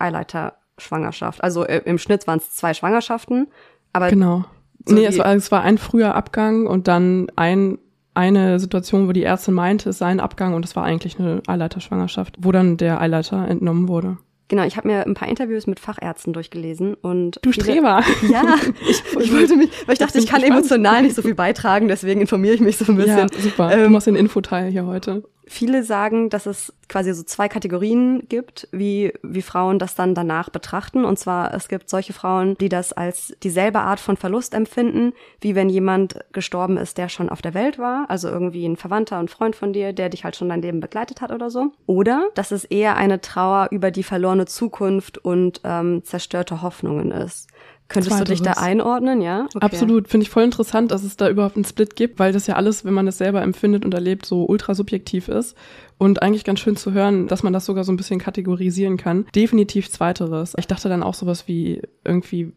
Eileiter-Schwangerschaft. 0.79 1.43
Also 1.43 1.65
äh, 1.65 1.81
im 1.85 1.97
Schnitt 1.97 2.27
waren 2.27 2.39
es 2.39 2.51
zwei 2.51 2.73
Schwangerschaften, 2.73 3.47
aber 3.93 4.09
Genau. 4.09 4.45
so 4.85 4.95
nee, 4.95 5.05
es 5.05 5.17
war, 5.17 5.33
es 5.33 5.51
war 5.51 5.61
ein 5.61 5.77
früher 5.77 6.15
Abgang 6.15 6.67
und 6.67 6.87
dann 6.87 7.27
ein, 7.35 7.79
eine 8.13 8.59
Situation, 8.59 9.07
wo 9.07 9.11
die 9.11 9.23
Ärztin 9.23 9.53
meinte, 9.53 9.89
es 9.89 9.97
sei 9.97 10.07
ein 10.07 10.19
Abgang 10.19 10.53
und 10.53 10.65
es 10.65 10.75
war 10.75 10.83
eigentlich 10.83 11.19
eine 11.19 11.41
Eileiterschwangerschaft, 11.47 12.35
wo 12.39 12.51
dann 12.51 12.77
der 12.77 13.01
Eileiter 13.01 13.47
entnommen 13.47 13.87
wurde. 13.87 14.17
genau, 14.47 14.63
ich 14.63 14.77
habe 14.77 14.87
mir 14.87 15.05
ein 15.05 15.15
paar 15.15 15.27
Interviews 15.27 15.65
mit 15.67 15.79
Fachärzten 15.79 16.31
durchgelesen 16.33 16.93
und 16.93 17.39
Du 17.41 17.51
viele- 17.51 17.63
Streber! 17.65 18.03
Ja, 18.29 18.55
ich, 18.89 19.03
ich 19.19 19.33
wollte 19.33 19.55
mich, 19.55 19.69
weil 19.87 19.93
ich 19.93 19.99
dachte, 19.99 20.19
ich 20.19 20.27
kann 20.27 20.41
gespannt. 20.41 20.59
emotional 20.65 21.01
nicht 21.03 21.15
so 21.15 21.21
viel 21.21 21.35
beitragen, 21.35 21.87
deswegen 21.87 22.21
informiere 22.21 22.53
ich 22.55 22.61
mich 22.61 22.77
so 22.77 22.85
ein 22.91 22.97
bisschen. 22.97 23.17
Ja, 23.17 23.39
super. 23.39 23.71
Ähm, 23.73 23.83
du 23.85 23.89
machst 23.89 24.07
den 24.07 24.15
Infoteil 24.15 24.69
hier 24.71 24.85
heute. 24.85 25.23
Viele 25.47 25.83
sagen, 25.83 26.29
dass 26.29 26.45
es 26.45 26.73
quasi 26.89 27.13
so 27.13 27.23
zwei 27.23 27.47
Kategorien 27.47 28.27
gibt, 28.29 28.67
wie, 28.71 29.13
wie 29.21 29.41
Frauen 29.41 29.79
das 29.79 29.95
dann 29.95 30.15
danach 30.15 30.49
betrachten. 30.49 31.05
Und 31.05 31.19
zwar, 31.19 31.53
es 31.53 31.67
gibt 31.67 31.89
solche 31.89 32.13
Frauen, 32.13 32.55
die 32.59 32.69
das 32.69 32.93
als 32.93 33.35
dieselbe 33.43 33.79
Art 33.79 33.99
von 33.99 34.17
Verlust 34.17 34.53
empfinden, 34.53 35.13
wie 35.41 35.55
wenn 35.55 35.69
jemand 35.69 36.19
gestorben 36.31 36.77
ist, 36.77 36.97
der 36.97 37.09
schon 37.09 37.29
auf 37.29 37.41
der 37.41 37.53
Welt 37.53 37.77
war. 37.77 38.09
Also 38.09 38.29
irgendwie 38.29 38.65
ein 38.65 38.77
Verwandter 38.77 39.19
und 39.19 39.29
Freund 39.29 39.55
von 39.55 39.73
dir, 39.73 39.93
der 39.93 40.09
dich 40.09 40.23
halt 40.23 40.35
schon 40.35 40.49
dein 40.49 40.61
Leben 40.61 40.79
begleitet 40.79 41.21
hat 41.21 41.31
oder 41.31 41.49
so. 41.49 41.71
Oder, 41.85 42.27
dass 42.35 42.51
es 42.51 42.65
eher 42.65 42.95
eine 42.95 43.21
Trauer 43.21 43.67
über 43.71 43.91
die 43.91 44.03
verlorene 44.03 44.45
Zukunft 44.45 45.17
und 45.17 45.61
ähm, 45.63 46.03
zerstörte 46.03 46.61
Hoffnungen 46.61 47.11
ist. 47.11 47.47
Könntest 47.87 48.19
du 48.19 48.23
dich 48.23 48.41
da 48.41 48.53
Zweiteres. 48.53 48.63
einordnen, 48.63 49.21
ja? 49.21 49.45
Okay. 49.53 49.59
Absolut. 49.61 50.07
Finde 50.07 50.23
ich 50.23 50.31
voll 50.31 50.43
interessant, 50.43 50.91
dass 50.91 51.03
es 51.03 51.17
da 51.17 51.29
überhaupt 51.29 51.55
einen 51.55 51.65
Split 51.65 51.95
gibt, 51.95 52.17
weil 52.17 52.33
das 52.33 52.47
ja 52.47 52.55
alles, 52.55 52.83
wenn 52.83 52.95
man 52.95 53.07
es 53.07 53.19
selber 53.19 53.43
empfindet 53.43 53.85
und 53.85 53.93
erlebt, 53.93 54.25
so 54.25 54.45
ultra 54.45 54.73
subjektiv 54.73 55.27
ist. 55.27 55.55
Und 55.97 56.23
eigentlich 56.23 56.43
ganz 56.43 56.59
schön 56.59 56.75
zu 56.75 56.93
hören, 56.93 57.27
dass 57.27 57.43
man 57.43 57.53
das 57.53 57.65
sogar 57.65 57.83
so 57.83 57.91
ein 57.91 57.97
bisschen 57.97 58.19
kategorisieren 58.19 58.97
kann. 58.97 59.27
Definitiv 59.35 59.89
zweiteres. 59.91 60.53
Ich 60.57 60.67
dachte 60.67 60.89
dann 60.89 61.03
auch 61.03 61.13
sowas 61.13 61.47
wie 61.47 61.81
irgendwie, 62.03 62.53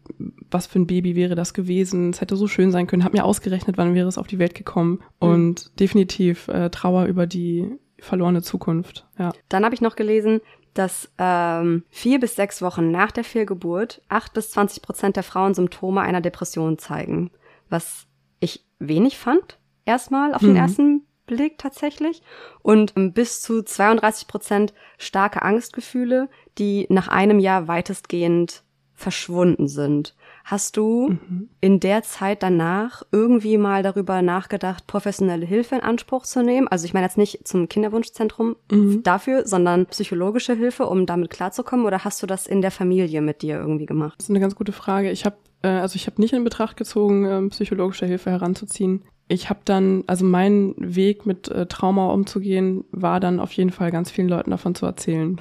was 0.49 0.65
für 0.65 0.79
ein 0.79 0.87
Baby 0.87 1.15
wäre 1.15 1.35
das 1.35 1.53
gewesen? 1.53 2.09
Es 2.09 2.21
hätte 2.21 2.35
so 2.35 2.47
schön 2.47 2.71
sein 2.71 2.87
können. 2.87 3.03
Hab 3.03 3.13
mir 3.13 3.23
ausgerechnet, 3.23 3.77
wann 3.77 3.93
wäre 3.93 4.07
es 4.07 4.17
auf 4.17 4.27
die 4.27 4.39
Welt 4.39 4.55
gekommen. 4.55 4.99
Und 5.19 5.79
definitiv 5.79 6.47
äh, 6.47 6.69
Trauer 6.69 7.05
über 7.05 7.27
die 7.27 7.71
verlorene 8.01 8.41
Zukunft. 8.41 9.05
Ja. 9.17 9.31
Dann 9.49 9.65
habe 9.65 9.75
ich 9.75 9.81
noch 9.81 9.95
gelesen, 9.95 10.41
dass 10.79 11.11
ähm, 11.17 11.83
vier 11.89 12.19
bis 12.21 12.35
sechs 12.35 12.61
Wochen 12.61 12.89
nach 12.89 13.11
der 13.11 13.25
Fehlgeburt 13.25 14.01
acht 14.07 14.33
bis 14.33 14.51
zwanzig 14.51 14.81
Prozent 14.81 15.17
der 15.17 15.23
Frauen 15.23 15.53
Symptome 15.53 15.99
einer 15.99 16.21
Depression 16.21 16.77
zeigen. 16.77 17.31
Was 17.69 18.07
ich 18.39 18.65
wenig 18.79 19.17
fand, 19.17 19.59
erstmal 19.83 20.33
auf 20.33 20.39
den 20.39 20.51
Mhm. 20.51 20.55
ersten 20.55 21.01
Blick 21.25 21.57
tatsächlich. 21.57 22.23
Und 22.61 22.93
ähm, 22.95 23.11
bis 23.11 23.41
zu 23.41 23.61
32 23.61 24.27
Prozent 24.27 24.73
starke 24.97 25.41
Angstgefühle, 25.41 26.29
die 26.57 26.87
nach 26.89 27.09
einem 27.09 27.39
Jahr 27.39 27.67
weitestgehend 27.67 28.63
verschwunden 28.93 29.67
sind. 29.67 30.15
Hast 30.51 30.77
du 30.77 31.09
Mhm. 31.09 31.49
in 31.61 31.79
der 31.79 32.01
Zeit 32.01 32.41
danach 32.41 33.03
irgendwie 33.11 33.57
mal 33.59 33.83
darüber 33.83 34.23
nachgedacht, 34.23 34.87
professionelle 34.87 35.45
Hilfe 35.45 35.75
in 35.75 35.81
Anspruch 35.81 36.23
zu 36.23 36.41
nehmen? 36.41 36.67
Also 36.67 36.85
ich 36.85 36.93
meine 36.95 37.05
jetzt 37.05 37.19
nicht 37.19 37.47
zum 37.47 37.69
Kinderwunschzentrum 37.69 38.55
Mhm. 38.71 39.03
dafür, 39.03 39.45
sondern 39.45 39.85
psychologische 39.85 40.55
Hilfe, 40.55 40.87
um 40.87 41.05
damit 41.05 41.29
klarzukommen? 41.29 41.85
Oder 41.85 42.03
hast 42.03 42.23
du 42.23 42.25
das 42.27 42.47
in 42.47 42.61
der 42.61 42.71
Familie 42.71 43.21
mit 43.21 43.43
dir 43.43 43.57
irgendwie 43.57 43.85
gemacht? 43.85 44.15
Das 44.17 44.25
ist 44.25 44.29
eine 44.31 44.39
ganz 44.39 44.55
gute 44.55 44.71
Frage. 44.71 45.11
Ich 45.11 45.23
habe 45.25 45.35
äh, 45.61 45.67
also 45.67 45.97
ich 45.97 46.07
habe 46.07 46.19
nicht 46.21 46.33
in 46.33 46.43
Betracht 46.45 46.77
gezogen, 46.77 47.25
ähm, 47.25 47.49
psychologische 47.49 48.05
Hilfe 48.05 48.31
heranzuziehen. 48.31 49.03
Ich 49.27 49.49
habe 49.51 49.59
dann, 49.65 50.03
also 50.07 50.25
mein 50.25 50.73
Weg 50.77 51.25
mit 51.27 51.49
äh, 51.49 51.67
Trauma 51.67 52.11
umzugehen, 52.11 52.85
war 52.91 53.19
dann 53.19 53.39
auf 53.39 53.51
jeden 53.51 53.69
Fall 53.71 53.91
ganz 53.91 54.09
vielen 54.09 54.29
Leuten 54.29 54.49
davon 54.51 54.73
zu 54.73 54.85
erzählen. 54.87 55.37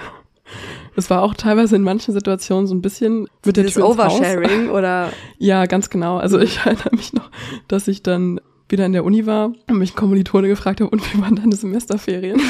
Es 0.96 1.10
war 1.10 1.22
auch 1.22 1.34
teilweise 1.34 1.76
in 1.76 1.82
manchen 1.82 2.12
Situationen 2.12 2.66
so 2.66 2.74
ein 2.74 2.82
bisschen 2.82 3.28
mit 3.44 3.56
Dieses 3.56 3.74
der 3.74 3.82
Tür 3.82 3.90
ins 3.90 3.98
Haus. 3.98 4.18
Oversharing 4.18 4.70
oder 4.70 5.12
Ja, 5.38 5.66
ganz 5.66 5.90
genau. 5.90 6.18
Also 6.18 6.38
ich 6.38 6.58
erinnere 6.58 6.94
mich 6.96 7.12
noch, 7.12 7.30
dass 7.68 7.88
ich 7.88 8.02
dann 8.02 8.40
wieder 8.68 8.84
in 8.84 8.92
der 8.92 9.04
Uni 9.04 9.26
war 9.26 9.52
und 9.68 9.78
mich 9.78 9.94
Kommilitone 9.94 10.48
gefragt 10.48 10.80
habe, 10.80 10.90
und 10.90 11.02
wie 11.14 11.20
waren 11.22 11.36
deine 11.36 11.56
Semesterferien? 11.56 12.40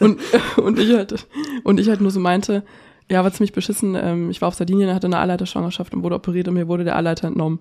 und, 0.00 0.18
und 0.62 0.78
ich 0.78 0.94
halt, 0.94 1.26
und 1.64 1.80
ich 1.80 1.88
halt 1.88 2.00
nur 2.00 2.10
so 2.10 2.20
meinte, 2.20 2.64
ja, 3.10 3.22
war 3.22 3.32
ziemlich 3.32 3.52
beschissen. 3.52 3.94
Ähm, 3.94 4.30
ich 4.30 4.40
war 4.40 4.48
auf 4.48 4.54
Sardinien, 4.54 4.94
hatte 4.94 5.06
eine 5.06 5.18
Eileiterschwangerschaft 5.18 5.94
und 5.94 6.02
wurde 6.02 6.16
operiert 6.16 6.48
und 6.48 6.54
mir 6.54 6.68
wurde 6.68 6.84
der 6.84 6.96
Eileiter 6.96 7.28
entnommen. 7.28 7.60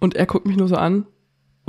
Und 0.00 0.16
er 0.16 0.26
guckt 0.26 0.46
mich 0.46 0.56
nur 0.56 0.68
so 0.68 0.76
an, 0.76 1.06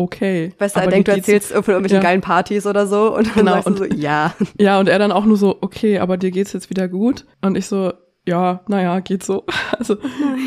okay. 0.03 0.53
weißt 0.59 0.75
du, 0.75 0.79
er 0.81 0.87
denkt, 0.87 1.07
du 1.07 1.13
erzählst 1.13 1.49
von 1.51 1.63
irgendwelchen 1.65 1.97
Ja. 1.97 2.01
geilen 2.03 2.21
Partys 2.21 2.65
oder 2.67 2.85
so 2.87 3.15
und 3.15 3.27
dann 3.27 3.33
Genau, 3.35 3.51
sagst 3.53 3.67
du 3.67 3.71
und- 3.71 3.77
so, 3.77 3.85
ja. 3.85 4.33
Ja, 4.59 4.79
und 4.79 4.87
er 4.89 4.99
dann 4.99 5.11
auch 5.11 5.25
nur 5.25 5.37
so, 5.37 5.57
okay, 5.61 5.99
aber 5.99 6.17
dir 6.17 6.31
geht's 6.31 6.53
jetzt 6.53 6.69
wieder 6.69 6.87
gut? 6.87 7.25
Und 7.41 7.57
ich 7.57 7.65
so, 7.67 7.93
ja, 8.25 8.61
naja, 8.67 8.99
geht 9.01 9.23
so. 9.23 9.43
Also 9.77 9.97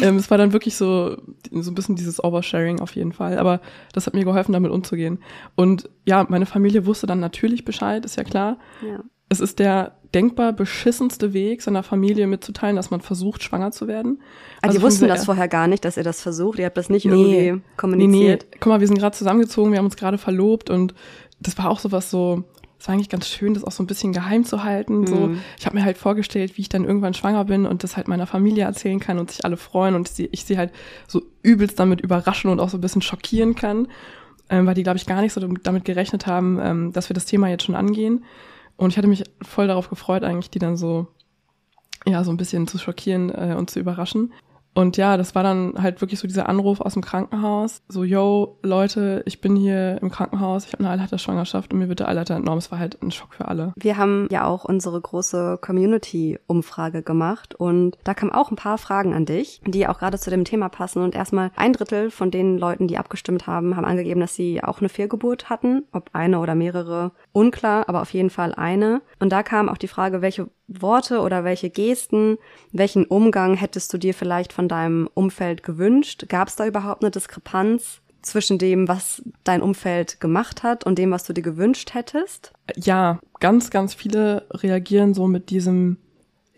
ähm, 0.02 0.16
es 0.16 0.30
war 0.30 0.38
dann 0.38 0.52
wirklich 0.54 0.76
so, 0.76 1.16
so 1.50 1.70
ein 1.70 1.74
bisschen 1.74 1.94
dieses 1.96 2.22
Oversharing 2.24 2.80
auf 2.80 2.94
jeden 2.94 3.12
Fall. 3.12 3.36
Aber 3.38 3.60
das 3.92 4.06
hat 4.06 4.14
mir 4.14 4.24
geholfen, 4.24 4.52
damit 4.52 4.70
umzugehen. 4.70 5.18
Und 5.56 5.90
ja, 6.06 6.24
meine 6.28 6.46
Familie 6.46 6.86
wusste 6.86 7.06
dann 7.06 7.20
natürlich 7.20 7.64
Bescheid, 7.66 8.04
ist 8.04 8.16
ja 8.16 8.24
klar. 8.24 8.58
ja. 8.82 9.00
Es 9.28 9.40
ist 9.40 9.58
der 9.58 9.96
denkbar 10.14 10.52
beschissenste 10.52 11.32
Weg, 11.32 11.60
seiner 11.62 11.82
Familie 11.82 12.26
mitzuteilen, 12.26 12.76
dass 12.76 12.90
man 12.90 13.00
versucht, 13.00 13.42
schwanger 13.42 13.70
zu 13.72 13.88
werden. 13.88 14.22
Also, 14.62 14.78
die 14.78 14.82
wussten 14.84 15.08
das 15.08 15.24
vorher 15.24 15.48
gar 15.48 15.66
nicht, 15.66 15.84
dass 15.84 15.96
ihr 15.96 16.04
das 16.04 16.22
versucht. 16.22 16.58
Ihr 16.58 16.66
habt 16.66 16.76
das 16.76 16.88
nicht 16.88 17.04
Nee. 17.06 17.10
irgendwie 17.10 17.36
Nee, 17.36 17.52
nee, 17.52 17.60
kommuniziert. 17.76 18.46
guck 18.60 18.66
mal, 18.66 18.80
wir 18.80 18.86
sind 18.86 18.98
gerade 18.98 19.16
zusammengezogen, 19.16 19.72
wir 19.72 19.78
haben 19.78 19.84
uns 19.86 19.96
gerade 19.96 20.16
verlobt 20.16 20.70
und 20.70 20.94
das 21.40 21.58
war 21.58 21.68
auch 21.68 21.80
sowas 21.80 22.10
so, 22.10 22.44
es 22.78 22.86
war 22.88 22.94
eigentlich 22.94 23.08
ganz 23.08 23.28
schön, 23.28 23.52
das 23.52 23.64
auch 23.64 23.72
so 23.72 23.82
ein 23.82 23.86
bisschen 23.86 24.12
geheim 24.12 24.44
zu 24.44 24.62
halten. 24.62 25.06
So, 25.06 25.16
Mhm. 25.16 25.40
ich 25.58 25.66
habe 25.66 25.76
mir 25.76 25.84
halt 25.84 25.98
vorgestellt, 25.98 26.56
wie 26.56 26.62
ich 26.62 26.68
dann 26.68 26.84
irgendwann 26.84 27.12
schwanger 27.14 27.44
bin 27.44 27.66
und 27.66 27.82
das 27.82 27.96
halt 27.96 28.06
meiner 28.08 28.26
Familie 28.26 28.64
erzählen 28.64 29.00
kann 29.00 29.18
und 29.18 29.30
sich 29.32 29.44
alle 29.44 29.56
freuen 29.56 29.94
und 29.96 30.08
sie, 30.08 30.28
ich 30.30 30.44
sie 30.44 30.56
halt 30.56 30.72
so 31.08 31.20
übelst 31.42 31.78
damit 31.80 32.00
überraschen 32.00 32.50
und 32.50 32.60
auch 32.60 32.68
so 32.70 32.78
ein 32.78 32.80
bisschen 32.82 33.02
schockieren 33.02 33.54
kann, 33.54 33.88
ähm, 34.48 34.66
weil 34.66 34.74
die, 34.74 34.82
glaube 34.84 34.98
ich, 34.98 35.04
gar 35.06 35.20
nicht 35.20 35.32
so 35.32 35.40
damit 35.40 35.84
gerechnet 35.84 36.26
haben, 36.26 36.58
ähm, 36.62 36.92
dass 36.92 37.10
wir 37.10 37.14
das 37.14 37.26
Thema 37.26 37.48
jetzt 37.48 37.64
schon 37.64 37.74
angehen. 37.74 38.24
Und 38.76 38.90
ich 38.90 38.98
hatte 38.98 39.08
mich 39.08 39.24
voll 39.42 39.68
darauf 39.68 39.88
gefreut, 39.88 40.22
eigentlich, 40.22 40.50
die 40.50 40.58
dann 40.58 40.76
so, 40.76 41.06
ja, 42.04 42.24
so 42.24 42.30
ein 42.30 42.36
bisschen 42.36 42.66
zu 42.66 42.78
schockieren 42.78 43.30
äh, 43.30 43.54
und 43.56 43.70
zu 43.70 43.80
überraschen. 43.80 44.32
Und 44.76 44.98
ja, 44.98 45.16
das 45.16 45.34
war 45.34 45.42
dann 45.42 45.72
halt 45.78 46.02
wirklich 46.02 46.20
so 46.20 46.28
dieser 46.28 46.50
Anruf 46.50 46.82
aus 46.82 46.92
dem 46.92 47.02
Krankenhaus. 47.02 47.80
So, 47.88 48.04
yo, 48.04 48.58
Leute, 48.62 49.22
ich 49.24 49.40
bin 49.40 49.56
hier 49.56 49.98
im 50.02 50.10
Krankenhaus, 50.10 50.66
ich 50.66 50.74
habe 50.74 50.84
eine 50.84 50.92
Eileiterschwangerschaft 50.92 51.72
und 51.72 51.78
mir 51.78 51.88
wird 51.88 52.00
der 52.00 52.08
Eileiter 52.08 52.36
entnommen. 52.36 52.58
Es 52.58 52.70
war 52.70 52.78
halt 52.78 53.02
ein 53.02 53.10
Schock 53.10 53.32
für 53.32 53.48
alle. 53.48 53.72
Wir 53.76 53.96
haben 53.96 54.28
ja 54.30 54.44
auch 54.44 54.66
unsere 54.66 55.00
große 55.00 55.58
Community-Umfrage 55.62 57.02
gemacht 57.02 57.54
und 57.54 57.96
da 58.04 58.12
kamen 58.12 58.32
auch 58.32 58.50
ein 58.50 58.56
paar 58.56 58.76
Fragen 58.76 59.14
an 59.14 59.24
dich, 59.24 59.62
die 59.66 59.88
auch 59.88 59.98
gerade 59.98 60.18
zu 60.18 60.28
dem 60.28 60.44
Thema 60.44 60.68
passen. 60.68 61.02
Und 61.02 61.14
erstmal 61.14 61.52
ein 61.56 61.72
Drittel 61.72 62.10
von 62.10 62.30
den 62.30 62.58
Leuten, 62.58 62.86
die 62.86 62.98
abgestimmt 62.98 63.46
haben, 63.46 63.76
haben 63.76 63.86
angegeben, 63.86 64.20
dass 64.20 64.34
sie 64.34 64.62
auch 64.62 64.80
eine 64.80 64.90
Fehlgeburt 64.90 65.48
hatten, 65.48 65.84
ob 65.92 66.10
eine 66.12 66.38
oder 66.38 66.54
mehrere, 66.54 67.12
unklar, 67.32 67.88
aber 67.88 68.02
auf 68.02 68.12
jeden 68.12 68.30
Fall 68.30 68.54
eine. 68.54 69.00
Und 69.20 69.32
da 69.32 69.42
kam 69.42 69.70
auch 69.70 69.78
die 69.78 69.88
Frage, 69.88 70.20
welche 70.20 70.50
Worte 70.68 71.20
oder 71.20 71.44
welche 71.44 71.70
Gesten, 71.70 72.38
welchen 72.72 73.04
Umgang 73.04 73.54
hättest 73.54 73.92
du 73.92 73.98
dir 73.98 74.14
vielleicht 74.14 74.52
von 74.52 74.68
deinem 74.68 75.08
Umfeld 75.14 75.62
gewünscht? 75.62 76.26
Gab 76.28 76.48
es 76.48 76.56
da 76.56 76.66
überhaupt 76.66 77.02
eine 77.02 77.10
Diskrepanz? 77.10 78.00
zwischen 78.26 78.58
dem, 78.58 78.88
was 78.88 79.22
dein 79.44 79.62
Umfeld 79.62 80.20
gemacht 80.20 80.62
hat 80.62 80.84
und 80.84 80.98
dem, 80.98 81.10
was 81.10 81.24
du 81.24 81.32
dir 81.32 81.42
gewünscht 81.42 81.94
hättest? 81.94 82.52
Ja, 82.74 83.20
ganz, 83.40 83.70
ganz 83.70 83.94
viele 83.94 84.46
reagieren 84.50 85.14
so 85.14 85.26
mit 85.26 85.50
diesem, 85.50 85.98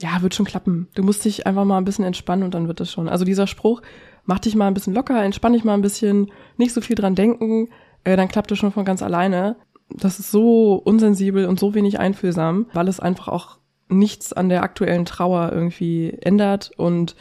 ja, 0.01 0.23
wird 0.23 0.35
schon 0.35 0.47
klappen. 0.47 0.89
Du 0.95 1.03
musst 1.03 1.25
dich 1.25 1.47
einfach 1.47 1.65
mal 1.65 1.79
ein 1.79 1.85
bisschen 1.85 2.05
entspannen 2.05 2.45
und 2.45 2.55
dann 2.55 2.69
wird 2.69 2.81
es 2.81 2.91
schon. 2.91 3.09
Also 3.09 3.25
dieser 3.25 3.47
Spruch, 3.47 3.83
mach 4.25 4.39
dich 4.39 4.57
mal 4.57 4.67
ein 4.67 4.75
bisschen 4.75 4.95
locker, 4.95 5.23
entspann 5.23 5.53
dich 5.53 5.65
mal 5.65 5.75
ein 5.75 5.83
bisschen, 5.83 6.33
nicht 6.57 6.73
so 6.73 6.81
viel 6.81 6.97
dran 6.97 7.15
denken, 7.15 7.69
äh, 8.05 8.17
dann 8.17 8.29
klappt 8.29 8.51
es 8.51 8.59
schon 8.59 8.73
von 8.73 8.85
ganz 8.85 9.03
alleine. 9.03 9.57
Das 9.91 10.19
ist 10.19 10.31
so 10.31 10.75
unsensibel 10.75 11.47
und 11.47 11.61
so 11.61 11.75
wenig 11.75 11.99
einfühlsam, 11.99 12.67
weil 12.73 12.89
es 12.89 13.01
einfach 13.01 13.29
auch 13.29 13.59
nichts 13.89 14.33
an 14.33 14.49
der 14.49 14.63
aktuellen 14.63 15.05
Trauer 15.05 15.51
irgendwie 15.53 16.17
ändert 16.21 16.71
und 16.77 17.17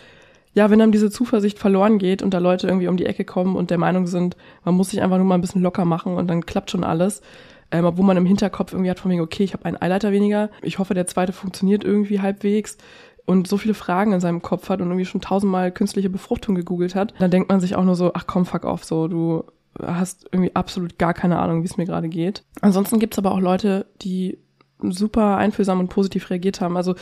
ja, 0.53 0.71
wenn 0.71 0.82
einem 0.82 0.91
diese 0.91 1.12
Zuversicht 1.12 1.60
verloren 1.60 1.99
geht 1.99 2.23
und 2.23 2.34
da 2.34 2.39
Leute 2.39 2.65
irgendwie 2.65 2.88
um 2.88 2.97
die 2.97 3.06
Ecke 3.06 3.25
kommen 3.25 3.56
und 3.56 3.69
der 3.69 3.77
Meinung 3.77 4.08
sind, 4.08 4.36
man 4.65 4.73
muss 4.73 4.89
sich 4.89 5.03
einfach 5.03 5.17
nur 5.17 5.25
mal 5.25 5.36
ein 5.36 5.41
bisschen 5.41 5.62
locker 5.62 5.86
machen 5.86 6.15
und 6.15 6.27
dann 6.27 6.47
klappt 6.47 6.71
schon 6.71 6.84
alles, 6.84 7.21
ähm, 7.69 7.86
obwohl 7.86 8.06
man 8.06 8.17
im 8.17 8.25
Hinterkopf 8.25 8.73
irgendwie 8.73 8.89
hat 8.89 8.99
von 8.99 9.12
wegen, 9.12 9.21
okay, 9.21 9.43
ich 9.43 9.53
habe 9.53 9.65
einen 9.65 9.80
Eileiter 9.80 10.12
weniger, 10.12 10.49
ich 10.63 10.80
hoffe, 10.80 10.95
der 10.95 11.06
zweite 11.06 11.32
funktioniert 11.32 11.84
irgendwie 11.84 12.21
halbwegs 12.21 12.77
und 13.25 13.47
so 13.47 13.58
viele 13.58 13.75
Fragen 13.75 14.13
in 14.13 14.19
seinem 14.19 14.41
Kopf 14.41 14.69
hat 14.69 14.82
und 14.82 14.88
irgendwie 14.88 15.06
schon 15.06 15.21
tausendmal 15.21 15.71
künstliche 15.71 16.10
Befruchtung 16.10 16.56
gegoogelt 16.56 16.95
hat, 16.95 17.13
dann 17.19 17.30
denkt 17.30 17.49
man 17.49 17.60
sich 17.60 17.75
auch 17.75 17.84
nur 17.84 17.95
so, 17.95 18.13
ach 18.15 18.25
komm, 18.25 18.47
fuck 18.47 18.65
off, 18.65 18.84
so, 18.84 19.08
du 19.08 19.43
hast 19.80 20.27
irgendwie 20.32 20.56
absolut 20.56 20.97
gar 20.97 21.13
keine 21.13 21.38
Ahnung, 21.38 21.62
wie 21.62 21.67
es 21.67 21.77
mir 21.77 21.86
gerade 21.86 22.10
geht. 22.10 22.43
Ansonsten 22.62 22.97
gibt's 22.97 23.19
aber 23.19 23.32
auch 23.32 23.39
Leute, 23.39 23.86
die 24.01 24.39
super 24.82 25.38
einfühlsam 25.38 25.80
und 25.80 25.90
positiv 25.90 26.30
reagiert 26.30 26.62
haben. 26.62 26.78
Also 26.78 26.96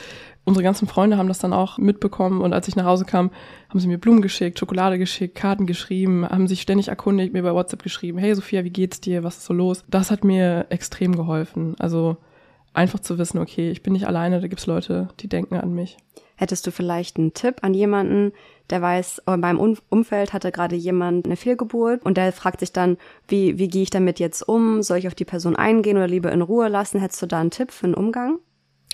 unsere 0.46 0.64
ganzen 0.64 0.88
Freunde 0.88 1.18
haben 1.18 1.28
das 1.28 1.40
dann 1.40 1.54
auch 1.54 1.78
mitbekommen 1.78 2.42
und 2.42 2.54
als 2.54 2.68
ich 2.68 2.76
nach 2.76 2.86
Hause 2.86 3.06
kam, 3.06 3.32
haben 3.70 3.80
sie 3.80 3.88
mir 3.88 3.98
Blumen 3.98 4.22
geschickt, 4.22 4.60
Schokolade 4.60 4.98
geschickt, 4.98 5.36
Karten 5.36 5.66
geschrieben, 5.66 6.28
haben 6.28 6.48
sich 6.48 6.62
ständig 6.62 6.88
erkundigt, 6.88 7.34
mir 7.34 7.44
bei 7.44 7.54
WhatsApp 7.54 7.84
geschrieben, 7.84 8.18
hey 8.18 8.34
Sophia, 8.34 8.64
wie 8.64 8.70
geht's 8.70 9.02
dir, 9.02 9.24
was 9.24 9.38
ist 9.38 9.46
so 9.46 9.54
los? 9.54 9.84
Das 9.90 10.12
hat 10.12 10.24
mir 10.24 10.68
extrem 10.70 11.16
geholfen. 11.16 11.76
Also 11.80 12.18
einfach 12.74 13.00
zu 13.00 13.18
wissen, 13.18 13.40
okay, 13.40 13.72
ich 13.72 13.84
bin 13.84 13.94
nicht 13.94 14.08
alleine, 14.08 14.40
da 14.40 14.48
gibt's 14.48 14.68
Leute, 14.68 15.10
die 15.20 15.28
denken 15.28 15.56
an 15.56 15.74
mich. 15.74 15.98
Hättest 16.38 16.68
du 16.68 16.72
vielleicht 16.72 17.18
einen 17.18 17.34
Tipp 17.34 17.58
an 17.62 17.74
jemanden, 17.74 18.34
der 18.70 18.82
weiß, 18.82 19.24
oh, 19.28 19.34
in 19.34 19.40
meinem 19.40 19.60
Um- 19.60 19.78
Umfeld 19.90 20.34
hatte 20.34 20.52
gerade 20.52 20.76
jemand 20.76 21.26
eine 21.26 21.36
Fehlgeburt 21.36 22.04
und 22.04 22.18
der 22.18 22.32
fragt 22.32 22.60
sich 22.60 22.74
dann, 22.74 22.98
wie, 23.28 23.58
wie 23.58 23.68
gehe 23.68 23.84
ich 23.84 23.90
damit 23.90 24.20
jetzt 24.20 24.48
um? 24.48 24.82
Soll 24.82 24.98
ich 24.98 25.08
auf 25.08 25.16
die 25.16 25.26
Person 25.26 25.56
eingehen 25.56 25.98
oder 25.98 26.08
lieber 26.08 26.32
in 26.32 26.42
Ruhe 26.42 26.68
lassen? 26.68 27.00
Hättest 27.00 27.22
du 27.22 27.26
da 27.26 27.40
einen 27.40 27.52
Tipp 27.52 27.72
für 27.72 27.86
einen 27.86 27.94
Umgang? 27.96 28.40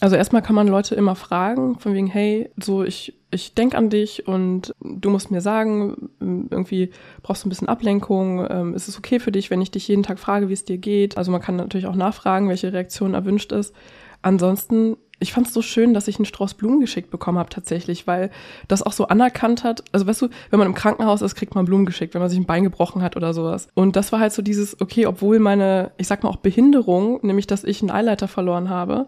Also 0.02 0.16
erstmal 0.16 0.42
kann 0.42 0.56
man 0.56 0.68
Leute 0.68 0.96
immer 0.96 1.16
fragen, 1.16 1.78
von 1.78 1.94
wegen, 1.94 2.08
hey, 2.08 2.50
so 2.58 2.84
ich, 2.84 3.20
ich 3.30 3.54
denk 3.54 3.76
an 3.76 3.92
dich 3.92 4.28
und 4.28 4.74
du 4.82 5.12
musst 5.12 5.30
mir 5.30 5.42
sagen, 5.42 6.10
irgendwie 6.20 6.90
brauchst 7.22 7.44
du 7.44 7.48
ein 7.48 7.52
bisschen 7.52 7.70
Ablenkung, 7.70 8.44
ähm, 8.50 8.74
ist 8.74 8.88
es 8.88 8.98
okay 8.98 9.20
für 9.20 9.32
dich, 9.32 9.52
wenn 9.52 9.62
ich 9.62 9.70
dich 9.70 9.88
jeden 9.88 10.02
Tag 10.02 10.18
frage, 10.18 10.50
wie 10.50 10.54
es 10.54 10.66
dir 10.66 10.80
geht? 10.80 11.20
Also 11.20 11.32
man 11.32 11.40
kann 11.40 11.56
natürlich 11.56 11.86
auch 11.86 11.96
nachfragen, 11.96 12.50
welche 12.50 12.74
Reaktion 12.74 13.14
erwünscht 13.14 13.52
ist. 13.52 13.76
Ansonsten, 14.24 14.98
ich 15.22 15.32
fand 15.32 15.48
es 15.48 15.54
so 15.54 15.62
schön, 15.62 15.94
dass 15.94 16.08
ich 16.08 16.18
einen 16.18 16.26
Strauß 16.26 16.56
Blumen 16.56 16.82
geschickt 16.82 17.12
bekommen 17.12 17.38
habe 17.38 17.50
tatsächlich, 17.50 18.08
weil 18.08 18.32
das 18.68 18.84
auch 18.84 18.92
so 18.92 19.08
anerkannt 19.08 19.64
hat. 19.64 19.84
Also 19.92 20.08
weißt 20.08 20.22
du, 20.24 20.30
wenn 20.50 20.60
man 20.60 20.68
im 20.68 20.74
Krankenhaus 20.74 21.22
ist, 21.22 21.36
kriegt 21.36 21.56
man 21.56 21.66
Blumen 21.66 21.86
geschickt, 21.86 22.14
wenn 22.14 22.22
man 22.22 22.30
sich 22.30 22.40
ein 22.40 22.46
Bein 22.46 22.64
gebrochen 22.64 23.02
hat 23.02 23.16
oder 23.16 23.34
sowas. 23.34 23.68
Und 23.76 23.96
das 23.96 24.12
war 24.12 24.20
halt 24.20 24.34
so 24.34 24.42
dieses, 24.42 24.82
okay, 24.82 25.06
obwohl 25.06 25.40
meine, 25.40 25.92
ich 25.98 26.08
sag 26.08 26.24
mal 26.24 26.30
auch 26.30 26.38
Behinderung, 26.38 27.20
nämlich 27.22 27.48
dass 27.48 27.64
ich 27.64 27.82
einen 27.82 27.92
Eileiter 27.92 28.28
verloren 28.28 28.70
habe, 28.70 29.08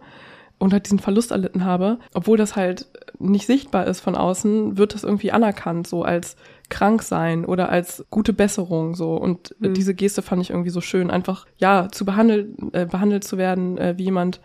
und 0.60 0.72
halt 0.72 0.86
diesen 0.86 1.00
Verlust 1.00 1.32
erlitten 1.32 1.66
habe, 1.66 1.98
obwohl 2.14 2.38
das 2.38 2.56
halt 2.56 2.88
nicht 3.20 3.48
sichtbar 3.48 3.86
ist 3.86 4.00
von 4.00 4.16
außen, 4.16 4.78
wird 4.78 4.94
das 4.94 5.04
irgendwie 5.04 5.34
anerkannt, 5.34 5.88
so 5.88 6.04
als 6.04 6.38
krank 6.70 7.04
sein 7.04 7.44
oder 7.44 7.68
als 7.68 8.06
gute 8.10 8.32
Besserung, 8.32 8.96
so. 8.96 9.16
Und 9.16 9.54
Mhm. 9.60 9.74
diese 9.74 9.94
Geste 9.94 10.22
fand 10.22 10.42
ich 10.42 10.52
irgendwie 10.52 10.70
so 10.70 10.80
schön, 10.80 11.12
einfach, 11.12 11.48
ja, 11.58 11.90
zu 11.92 12.06
behandelt, 12.06 12.56
äh, 12.72 12.86
behandelt 12.86 13.26
zu 13.26 13.38
werden, 13.38 13.78
äh, 13.78 13.96
wie 13.98 14.06
jemand, 14.06 14.40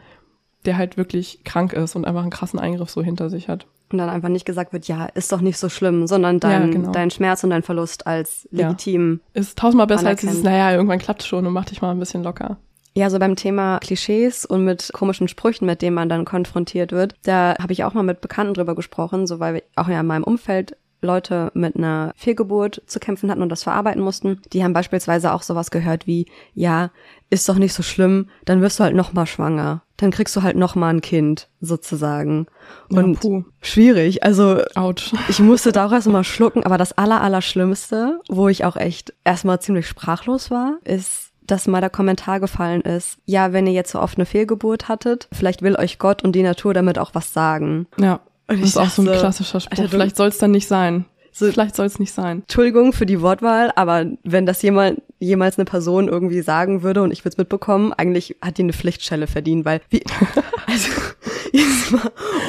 der 0.65 0.77
halt 0.77 0.97
wirklich 0.97 1.41
krank 1.45 1.73
ist 1.73 1.97
und 1.97 2.05
einfach 2.05 2.23
einen 2.23 2.31
krassen 2.31 2.59
Eingriff 2.59 2.91
so 2.91 3.03
hinter 3.03 3.31
sich 3.31 3.49
hat. 3.49 3.67
Und 3.91 3.99
dann 3.99 4.11
einfach 4.11 4.29
nicht 4.29 4.45
gesagt 4.45 4.73
wird, 4.75 4.87
ja, 4.87 5.07
ist 5.07 5.33
doch 5.33 5.41
nicht 5.41 5.57
so 5.57 5.69
schlimm, 5.71 6.07
sondern 6.07 6.41
dein, 6.41 6.67
Ja, 6.67 6.71
genau. 6.73 6.93
dein 6.93 7.11
Schmerz 7.11 7.43
und 7.43 7.51
dein 7.51 7.63
Verlust 7.63 8.07
als 8.07 8.47
Ja. 8.51 8.67
legitim. 8.69 9.21
Ist 9.33 9.59
tausendmal 9.59 9.87
besser 9.87 10.09
als 10.09 10.21
dieses, 10.21 10.43
naja, 10.43 10.73
irgendwann 10.73 10.99
klappt 10.99 11.23
schon 11.23 11.47
und 11.47 11.53
mach 11.55 11.65
dich 11.65 11.81
mal 11.81 11.91
ein 11.93 11.99
bisschen 11.99 12.23
locker. 12.23 12.59
Ja, 12.95 13.09
so 13.11 13.19
beim 13.19 13.37
Thema 13.37 13.79
Klischees 13.79 14.45
und 14.45 14.65
mit 14.65 14.91
komischen 14.93 15.29
Sprüchen, 15.29 15.65
mit 15.67 15.81
denen 15.83 15.95
man 15.95 16.09
dann 16.09 16.25
konfrontiert 16.25 16.91
wird, 16.93 17.15
da 17.23 17.55
habe 17.61 17.73
ich 17.73 17.85
auch 17.85 17.95
mal 17.95 18.03
mit 18.03 18.21
Bekannten 18.21 18.55
drüber 18.55 18.75
gesprochen, 18.75 19.27
so 19.27 19.39
weil 19.41 19.55
wir 19.55 19.63
auch 19.77 19.89
ja 19.89 20.01
in 20.01 20.07
meinem 20.07 20.25
Umfeld 20.25 20.77
Leute 21.01 21.51
mit 21.55 21.77
einer 21.77 22.13
Fehlgeburt 22.17 22.83
zu 22.87 22.99
kämpfen 22.99 23.31
hatten 23.31 23.43
und 23.43 23.49
das 23.49 23.63
verarbeiten 23.63 24.03
mussten. 24.03 24.41
Die 24.53 24.65
haben 24.65 24.73
beispielsweise 24.73 25.33
auch 25.33 25.43
sowas 25.43 25.71
gehört 25.71 26.07
wie, 26.07 26.27
ja, 26.55 26.91
ist 27.31 27.49
doch 27.49 27.57
nicht 27.57 27.75
so 27.75 27.83
schlimm, 27.83 28.29
dann 28.45 28.61
wirst 28.61 28.81
du 28.81 28.85
halt 28.85 28.95
noch 28.97 29.13
mal 29.13 29.27
schwanger. 29.27 29.83
Dann 29.99 30.11
kriegst 30.11 30.35
du 30.37 30.43
halt 30.43 30.57
noch 30.57 30.75
mal 30.77 30.91
ein 30.91 31.01
Kind, 31.01 31.49
sozusagen. 31.61 32.47
Ja, 32.91 33.03
Und 33.03 33.21
puh. 33.21 33.45
schwierig, 33.61 34.23
also 34.23 34.63
Autsch. 34.75 35.13
ich 35.29 35.41
musste 35.41 35.73
da 35.73 35.87
auch 35.87 35.93
erst 35.93 36.07
mal 36.09 36.25
schlucken, 36.25 36.65
aber 36.65 36.79
das 36.79 36.97
aller, 36.97 37.21
Allerschlimmste, 37.21 38.21
wo 38.29 38.49
ich 38.49 38.65
auch 38.65 38.77
echt 38.77 39.13
erstmal 39.25 39.61
ziemlich 39.61 39.89
sprachlos 39.89 40.51
war, 40.51 40.79
ist, 40.85 41.33
dass 41.49 41.67
mal 41.67 41.81
der 41.81 41.91
Kommentar 41.91 42.41
gefallen 42.41 42.83
ist, 42.83 43.19
ja, 43.25 43.53
wenn 43.53 43.67
ihr 43.67 43.73
jetzt 43.73 43.91
so 43.91 44.01
oft 44.01 44.19
eine 44.19 44.27
Fehlgeburt 44.27 44.89
hattet, 44.89 45.29
vielleicht 45.33 45.63
will 45.63 45.77
euch 45.77 45.99
Gott 45.99 46.23
und 46.23 46.33
die 46.33 46.43
Natur 46.43 46.75
damit 46.75 46.99
auch 46.99 47.15
was 47.15 47.33
sagen. 47.33 47.87
Ja. 47.99 48.21
Und 48.49 48.61
Das 48.61 48.71
ich 48.71 48.75
ist 48.75 48.77
auch 48.79 48.91
so 48.91 49.03
ein 49.03 49.09
klassischer 49.19 49.61
Spruch. 49.61 49.79
Alter, 49.79 49.89
Vielleicht 49.91 50.17
soll 50.17 50.29
es 50.29 50.39
dann 50.39 50.51
nicht 50.53 50.67
sein. 50.69 51.05
So- 51.33 51.51
Vielleicht 51.53 51.77
soll 51.77 51.87
es 51.87 51.99
nicht 52.01 52.13
sein. 52.13 52.41
Entschuldigung 52.41 52.93
für 52.93 53.07
die 53.07 53.21
Wortwahl, 53.21 53.71
aber 53.77 54.07
wenn 54.25 54.47
das 54.47 54.61
jemand, 54.63 55.03
jemals 55.21 55.59
eine 55.59 55.67
Person 55.67 56.09
irgendwie 56.09 56.41
sagen 56.41 56.83
würde 56.83 57.03
und 57.03 57.13
ich 57.13 57.21
würde 57.25 57.35
es 57.35 57.39
mitbekommen, 57.39 57.93
eigentlich 57.93 58.37
hat 58.43 58.59
die 58.59 58.63
eine 58.63 58.73
Pflichtschelle 58.73 59.27
verdient, 59.27 59.65
weil 59.65 59.81
wie, 59.91 60.03
also, 60.67 60.89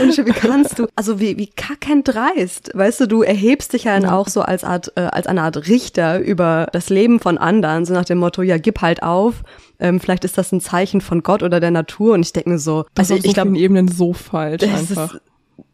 Und 0.02 0.18
wie 0.18 0.32
kannst 0.32 0.80
du, 0.80 0.88
also 0.96 1.20
wie, 1.20 1.38
wie 1.38 1.48
kackend 1.48 2.08
dreist, 2.08 2.72
weißt 2.74 3.02
du, 3.02 3.08
du 3.08 3.22
erhebst 3.22 3.74
dich 3.74 3.86
ja 3.86 4.00
dann 4.00 4.10
auch 4.10 4.28
so 4.28 4.42
als 4.42 4.64
Art, 4.64 4.92
äh, 4.96 5.02
als 5.02 5.28
eine 5.28 5.42
Art 5.42 5.68
Richter 5.68 6.20
über 6.20 6.68
das 6.72 6.90
Leben 6.90 7.20
von 7.20 7.38
anderen, 7.38 7.86
so 7.86 7.94
nach 7.94 8.06
dem 8.06 8.18
Motto, 8.20 8.42
ja, 8.42 8.58
gib 8.58 8.82
halt 8.82 9.04
auf, 9.04 9.44
ähm, 9.80 10.00
vielleicht 10.00 10.26
ist 10.26 10.38
das 10.38 10.52
ein 10.52 10.62
Zeichen 10.62 11.02
von 11.02 11.24
Gott 11.24 11.44
oder 11.44 11.60
der 11.60 11.72
Natur 11.72 12.14
und 12.14 12.22
ich 12.22 12.34
denke 12.34 12.50
mir 12.52 12.60
so, 12.60 12.86
das 12.96 13.12
also 13.12 13.16
ist 13.16 13.20
auf 13.20 13.24
so 13.24 13.28
ich 13.30 13.34
glaube, 13.36 13.58
Ebenen 13.58 13.88
so 13.88 14.14
falsch 14.14 14.64
einfach. 14.64 15.16
Ist, 15.16 15.22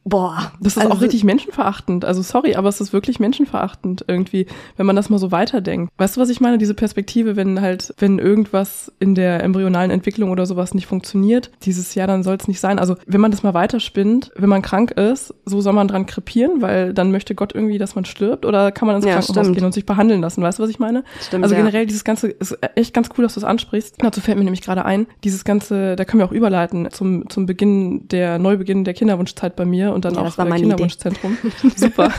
Boah. 0.07 0.51
Das 0.61 0.77
ist 0.77 0.83
also, 0.83 0.93
auch 0.93 1.01
richtig 1.01 1.23
menschenverachtend. 1.23 2.05
Also 2.05 2.21
sorry, 2.21 2.55
aber 2.55 2.69
es 2.69 2.79
ist 2.79 2.93
wirklich 2.93 3.19
menschenverachtend 3.19 4.05
irgendwie, 4.07 4.45
wenn 4.77 4.85
man 4.85 4.95
das 4.95 5.09
mal 5.09 5.17
so 5.17 5.31
weiterdenkt. 5.31 5.91
Weißt 5.97 6.15
du, 6.15 6.21
was 6.21 6.29
ich 6.29 6.39
meine? 6.39 6.59
Diese 6.59 6.75
Perspektive, 6.75 7.35
wenn 7.35 7.59
halt, 7.59 7.91
wenn 7.97 8.19
irgendwas 8.19 8.91
in 8.99 9.15
der 9.15 9.43
embryonalen 9.43 9.89
Entwicklung 9.89 10.29
oder 10.29 10.45
sowas 10.45 10.75
nicht 10.75 10.85
funktioniert, 10.85 11.49
dieses 11.63 11.95
Jahr, 11.95 12.05
dann 12.05 12.21
soll 12.21 12.35
es 12.35 12.47
nicht 12.47 12.59
sein. 12.59 12.77
Also 12.77 12.97
wenn 13.07 13.19
man 13.19 13.31
das 13.31 13.41
mal 13.41 13.55
weiterspinnt, 13.55 14.31
wenn 14.35 14.47
man 14.47 14.61
krank 14.61 14.91
ist, 14.91 15.33
so 15.43 15.59
soll 15.59 15.73
man 15.73 15.87
dran 15.87 16.05
krepieren, 16.05 16.61
weil 16.61 16.93
dann 16.93 17.11
möchte 17.11 17.33
Gott 17.33 17.55
irgendwie, 17.55 17.79
dass 17.79 17.95
man 17.95 18.05
stirbt 18.05 18.45
oder 18.45 18.71
kann 18.71 18.85
man 18.85 18.97
ins 18.97 19.05
ja, 19.05 19.13
Krankenhaus 19.13 19.45
stimmt. 19.45 19.57
gehen 19.57 19.65
und 19.65 19.73
sich 19.73 19.87
behandeln 19.87 20.21
lassen. 20.21 20.43
Weißt 20.43 20.59
du, 20.59 20.63
was 20.63 20.69
ich 20.69 20.77
meine? 20.77 21.03
Stimmt, 21.19 21.43
also 21.43 21.55
generell 21.55 21.81
ja. 21.81 21.85
dieses 21.87 22.03
Ganze 22.03 22.27
ist 22.27 22.55
echt 22.75 22.93
ganz 22.93 23.09
cool, 23.17 23.23
dass 23.23 23.33
du 23.33 23.39
es 23.39 23.43
ansprichst. 23.43 23.95
Dazu 23.97 24.21
fällt 24.21 24.37
mir 24.37 24.43
nämlich 24.43 24.61
gerade 24.61 24.85
ein, 24.85 25.07
dieses 25.23 25.45
Ganze, 25.45 25.95
da 25.95 26.05
können 26.05 26.19
wir 26.19 26.27
auch 26.27 26.31
überleiten 26.31 26.89
zum, 26.91 27.27
zum 27.27 27.47
Beginn 27.47 28.07
der 28.09 28.37
Neubeginn 28.37 28.83
der 28.83 28.93
Kinderwunschzeit 28.93 29.55
bei 29.55 29.65
mir 29.65 29.94
und 29.95 30.05
dann 30.05 30.15
ja, 30.15 30.21
auch 30.21 30.35
Kinder 30.35 30.55
Kinderwunschzentrum. 30.55 31.37
Super. 31.75 32.11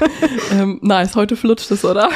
ähm, 0.52 0.80
nice, 0.82 1.14
heute 1.14 1.36
flutscht 1.36 1.70
es, 1.70 1.84
oder? 1.84 2.08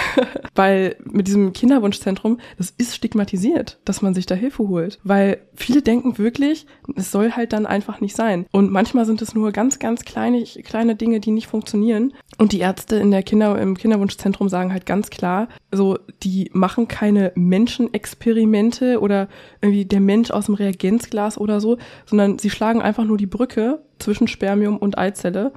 Weil 0.55 0.97
mit 1.05 1.29
diesem 1.29 1.53
Kinderwunschzentrum, 1.53 2.39
das 2.59 2.75
ist 2.77 2.97
stigmatisiert, 2.97 3.79
dass 3.85 4.03
man 4.03 4.15
sich 4.15 4.27
da 4.27 4.35
Hilfe 4.35 4.67
holt. 4.67 4.99
Weil 5.05 5.43
viele 5.55 5.83
denken 5.83 6.19
wirklich, 6.19 6.67
es 6.97 7.13
soll 7.13 7.33
halt 7.33 7.53
dann 7.53 7.67
einfach 7.67 8.01
nicht 8.01 8.17
sein. 8.17 8.47
Und 8.51 8.73
manchmal 8.73 9.05
sind 9.05 9.23
es 9.23 9.35
nur 9.35 9.53
ganz, 9.53 9.79
ganz 9.79 10.05
kleine, 10.05 10.43
kleine 10.43 10.97
Dinge, 10.97 11.21
die 11.21 11.31
nicht 11.31 11.47
funktionieren. 11.47 12.15
Und 12.39 12.53
die 12.53 12.61
Ärzte 12.61 12.97
in 12.97 13.11
der 13.11 13.23
Kinder, 13.23 13.61
im 13.61 13.77
Kinderwunschzentrum 13.77 14.49
sagen 14.49 14.73
halt 14.73 14.87
ganz 14.87 15.11
klar, 15.11 15.49
so, 15.71 15.99
die 16.23 16.51
machen 16.53 16.89
keine 16.89 17.33
Menschenexperimente 17.35 19.01
oder 19.01 19.29
irgendwie 19.61 19.85
der 19.85 20.01
Mensch 20.01 20.31
aus 20.31 20.47
dem 20.47 20.55
Reagenzglas 20.55 21.39
oder 21.39 21.61
so, 21.61 21.77
sondern 22.07 22.39
sie 22.39 22.51
schlagen 22.51 22.83
einfach 22.83 23.05
nur 23.05 23.19
die 23.19 23.27
Brücke 23.27 23.81
zwischen 24.01 24.29
Spermium 24.29 24.77
und 24.77 24.99
Eizelle 24.99 25.53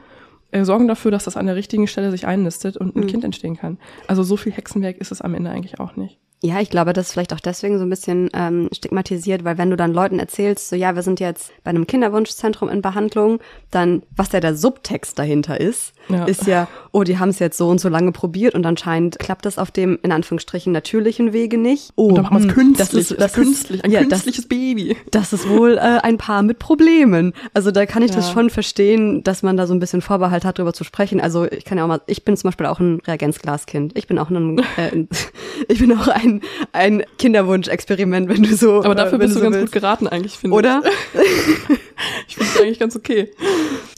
äh, 0.52 0.64
sorgen 0.64 0.88
dafür, 0.88 1.12
dass 1.12 1.26
das 1.26 1.38
an 1.38 1.48
der 1.48 1.56
richtigen 1.56 1.88
Stelle 1.88 2.12
sich 2.12 2.28
einnistet 2.28 2.78
und 2.78 2.96
ein 2.96 3.02
mhm. 3.02 3.08
Kind 3.08 3.24
entstehen 3.24 3.58
kann. 3.58 3.80
Also 4.08 4.24
so 4.24 4.38
viel 4.38 4.52
Hexenwerk 4.52 4.98
ist 4.98 5.12
es 5.12 5.22
am 5.22 5.34
Ende 5.34 5.50
eigentlich 5.50 5.80
auch 5.80 5.96
nicht. 5.96 6.20
Ja, 6.46 6.60
ich 6.60 6.70
glaube, 6.70 6.92
das 6.92 7.08
ist 7.08 7.14
vielleicht 7.14 7.32
auch 7.32 7.40
deswegen 7.40 7.78
so 7.78 7.86
ein 7.86 7.90
bisschen 7.90 8.30
ähm, 8.34 8.68
stigmatisiert, 8.74 9.46
weil 9.46 9.58
wenn 9.58 9.70
du 9.70 9.78
dann 9.78 9.94
Leuten 9.94 10.20
erzählst, 10.20 10.68
so 10.68 10.76
ja, 10.76 10.94
wir 10.94 11.02
sind 11.02 11.22
jetzt 11.22 11.54
bei 11.64 11.70
einem 11.70 11.88
Kinderwunschzentrum 11.88 12.68
in 12.68 12.82
Behandlung, 12.82 13.40
dann, 13.72 14.04
was 14.14 14.34
ja 14.34 14.42
der 14.42 14.54
Subtext 14.54 15.18
dahinter 15.18 15.62
ist, 15.62 15.94
ja. 16.10 16.26
ist 16.26 16.46
ja, 16.46 16.68
oh, 16.92 17.04
die 17.04 17.18
haben 17.18 17.30
es 17.30 17.40
jetzt 17.40 17.58
so 17.58 17.70
und 17.70 17.80
so 17.80 17.88
lange 17.88 18.12
probiert 18.12 18.56
und 18.56 18.66
anscheinend 18.66 19.20
klappt 19.20 19.46
das 19.46 19.58
auf 19.58 19.72
dem, 19.72 19.98
in 20.04 20.12
Anführungsstrichen, 20.12 20.74
natürlichen 20.74 21.32
Wege 21.32 21.58
nicht. 21.58 21.92
Oh, 21.96 22.08
und 22.08 22.16
dann 22.16 22.26
machen 22.26 22.44
wir 22.44 22.50
es 22.50 22.54
künstlich, 22.54 22.88
das 22.90 22.94
ist, 22.94 23.22
das 23.22 23.34
künstlich, 23.34 23.80
ist, 23.80 23.86
ein 23.86 23.92
ja, 23.92 24.02
künstliches 24.02 24.44
das, 24.44 24.50
Baby. 24.50 24.98
Das 25.12 25.32
ist 25.32 25.48
wohl 25.48 25.78
äh, 25.78 25.80
ein 25.80 26.18
Paar 26.18 26.44
mit 26.44 26.60
Problemen. 26.60 27.32
Also 27.54 27.72
da 27.72 27.86
kann 27.86 28.04
ich 28.04 28.10
ja. 28.10 28.18
das 28.18 28.32
schon 28.32 28.50
verstehen, 28.50 29.24
dass 29.24 29.44
man 29.44 29.56
da 29.56 29.66
so 29.66 29.74
ein 29.74 29.80
bisschen 29.80 30.02
Vorbehalt 30.02 30.44
hat, 30.44 30.60
darüber 30.60 30.74
zu 30.74 30.84
sprechen. 30.84 31.22
Also 31.22 31.46
ich 31.46 31.64
kann 31.64 31.78
ja 31.78 31.86
auch 31.86 31.88
mal, 31.88 32.02
ich 32.08 32.26
bin 32.26 32.36
zum 32.36 32.50
Beispiel 32.50 32.66
auch 32.66 32.82
ein 32.82 33.00
Reagenzglaskind. 33.08 33.98
Ich 33.98 34.08
bin 34.08 34.20
auch 34.20 34.30
ein, 34.30 34.60
äh, 34.76 35.06
ich 35.70 35.80
bin 35.80 35.98
auch 35.98 36.10
ein 36.10 36.33
ein, 36.72 37.04
Kinderwunsch-Experiment, 37.18 38.30
wenn 38.30 38.44
du 38.44 38.56
so. 38.56 38.84
Aber 38.84 38.96
dafür 38.96 39.20
äh, 39.20 39.24
bist 39.24 39.36
du, 39.36 39.40
so 39.40 39.44
ganz 39.44 39.56
willst. 39.56 39.74
gut 39.74 39.82
geraten, 39.82 40.08
eigentlich, 40.08 40.38
finde 40.38 40.56
ich. 40.56 40.60
Oder? 40.60 40.82
ich 42.28 42.36
finde 42.36 42.52
es 42.54 42.62
eigentlich 42.62 42.80
ganz 42.80 42.96
okay. 42.96 43.32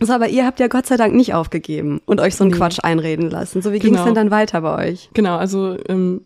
So, 0.02 0.14
aber 0.14 0.28
ihr 0.28 0.46
habt 0.46 0.60
ja 0.60 0.68
Gott 0.68 0.86
sei 0.86 0.98
Dank 0.98 1.14
nicht 1.16 1.34
aufgegeben 1.34 2.02
und 2.06 2.20
euch 2.20 2.36
so 2.36 2.44
einen 2.44 2.52
mhm. 2.52 2.58
Quatsch 2.58 2.80
einreden 2.82 3.30
lassen. 3.30 3.62
So, 3.62 3.72
wie 3.72 3.80
genau. 3.80 3.92
ging 3.92 4.00
es 4.00 4.06
denn 4.06 4.16
dann 4.16 4.32
weiter 4.32 4.62
bei 4.62 4.90
euch? 4.90 5.10
Genau, 5.14 5.38
also 5.38 5.78
ähm, 5.88 6.22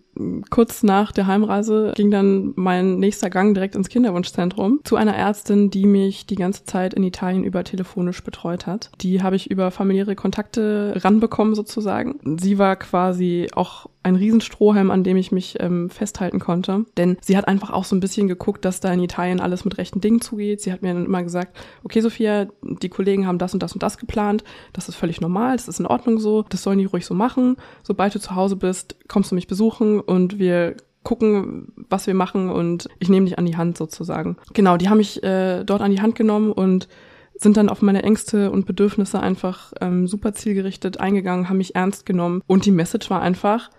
kurz 0.49 0.83
nach 0.83 1.11
der 1.11 1.27
Heimreise 1.27 1.93
ging 1.95 2.11
dann 2.11 2.53
mein 2.55 2.97
nächster 2.97 3.29
Gang 3.29 3.53
direkt 3.53 3.75
ins 3.75 3.89
Kinderwunschzentrum 3.89 4.81
zu 4.83 4.95
einer 4.95 5.15
Ärztin, 5.15 5.69
die 5.69 5.85
mich 5.85 6.25
die 6.25 6.35
ganze 6.35 6.65
Zeit 6.65 6.93
in 6.93 7.03
Italien 7.03 7.43
über 7.43 7.63
telefonisch 7.63 8.23
betreut 8.23 8.65
hat. 8.67 8.91
Die 9.01 9.23
habe 9.23 9.35
ich 9.35 9.49
über 9.49 9.71
familiäre 9.71 10.15
Kontakte 10.15 10.93
ranbekommen 10.97 11.55
sozusagen. 11.55 12.37
Sie 12.39 12.57
war 12.57 12.75
quasi 12.75 13.47
auch 13.53 13.87
ein 14.01 14.15
Riesenstrohhalm, 14.15 14.91
an 14.91 15.03
dem 15.03 15.17
ich 15.17 15.31
mich 15.31 15.57
ähm, 15.59 15.89
festhalten 15.89 16.39
konnte. 16.39 16.85
Denn 16.97 17.17
sie 17.21 17.37
hat 17.37 17.47
einfach 17.47 17.69
auch 17.69 17.83
so 17.83 17.95
ein 17.95 17.99
bisschen 17.99 18.27
geguckt, 18.27 18.63
dass 18.63 18.79
da 18.79 18.93
in 18.93 19.03
Italien 19.03 19.39
alles 19.39 19.65
mit 19.65 19.77
rechten 19.77 20.01
Dingen 20.01 20.21
zugeht. 20.21 20.61
Sie 20.61 20.71
hat 20.71 20.81
mir 20.81 20.93
dann 20.93 21.05
immer 21.05 21.23
gesagt, 21.23 21.57
okay 21.83 22.01
Sophia, 22.01 22.47
die 22.61 22.89
Kollegen 22.89 23.27
haben 23.27 23.37
das 23.37 23.53
und 23.53 23.61
das 23.61 23.73
und 23.73 23.83
das 23.83 23.97
geplant. 23.97 24.43
Das 24.73 24.87
ist 24.87 24.95
völlig 24.95 25.19
normal, 25.19 25.57
das 25.57 25.67
ist 25.67 25.79
in 25.79 25.85
Ordnung 25.85 26.19
so. 26.19 26.43
Das 26.49 26.63
sollen 26.63 26.79
die 26.79 26.85
ruhig 26.85 27.05
so 27.05 27.13
machen. 27.13 27.57
Sobald 27.83 28.15
du 28.15 28.19
zu 28.19 28.35
Hause 28.35 28.55
bist, 28.55 28.95
kommst 29.07 29.31
du 29.31 29.35
mich 29.35 29.47
besuchen 29.47 29.99
und 29.99 30.39
wir 30.39 30.75
gucken, 31.03 31.73
was 31.89 32.07
wir 32.07 32.13
machen 32.13 32.49
und 32.49 32.89
ich 32.99 33.09
nehme 33.09 33.25
dich 33.25 33.39
an 33.39 33.45
die 33.45 33.57
Hand 33.57 33.77
sozusagen. 33.77 34.37
Genau, 34.53 34.77
die 34.77 34.89
haben 34.89 34.97
mich 34.97 35.23
äh, 35.23 35.63
dort 35.63 35.81
an 35.81 35.91
die 35.91 36.01
Hand 36.01 36.15
genommen 36.15 36.51
und 36.51 36.87
sind 37.35 37.55
dann 37.55 37.69
auf 37.69 37.81
meine 37.81 38.03
Ängste 38.03 38.51
und 38.51 38.65
Bedürfnisse 38.65 39.19
einfach 39.19 39.71
ähm, 39.79 40.07
super 40.07 40.33
zielgerichtet 40.33 40.99
eingegangen, 40.99 41.47
haben 41.47 41.57
mich 41.57 41.73
ernst 41.73 42.05
genommen 42.05 42.43
und 42.47 42.65
die 42.65 42.71
Message 42.71 43.09
war 43.09 43.21
einfach, 43.21 43.69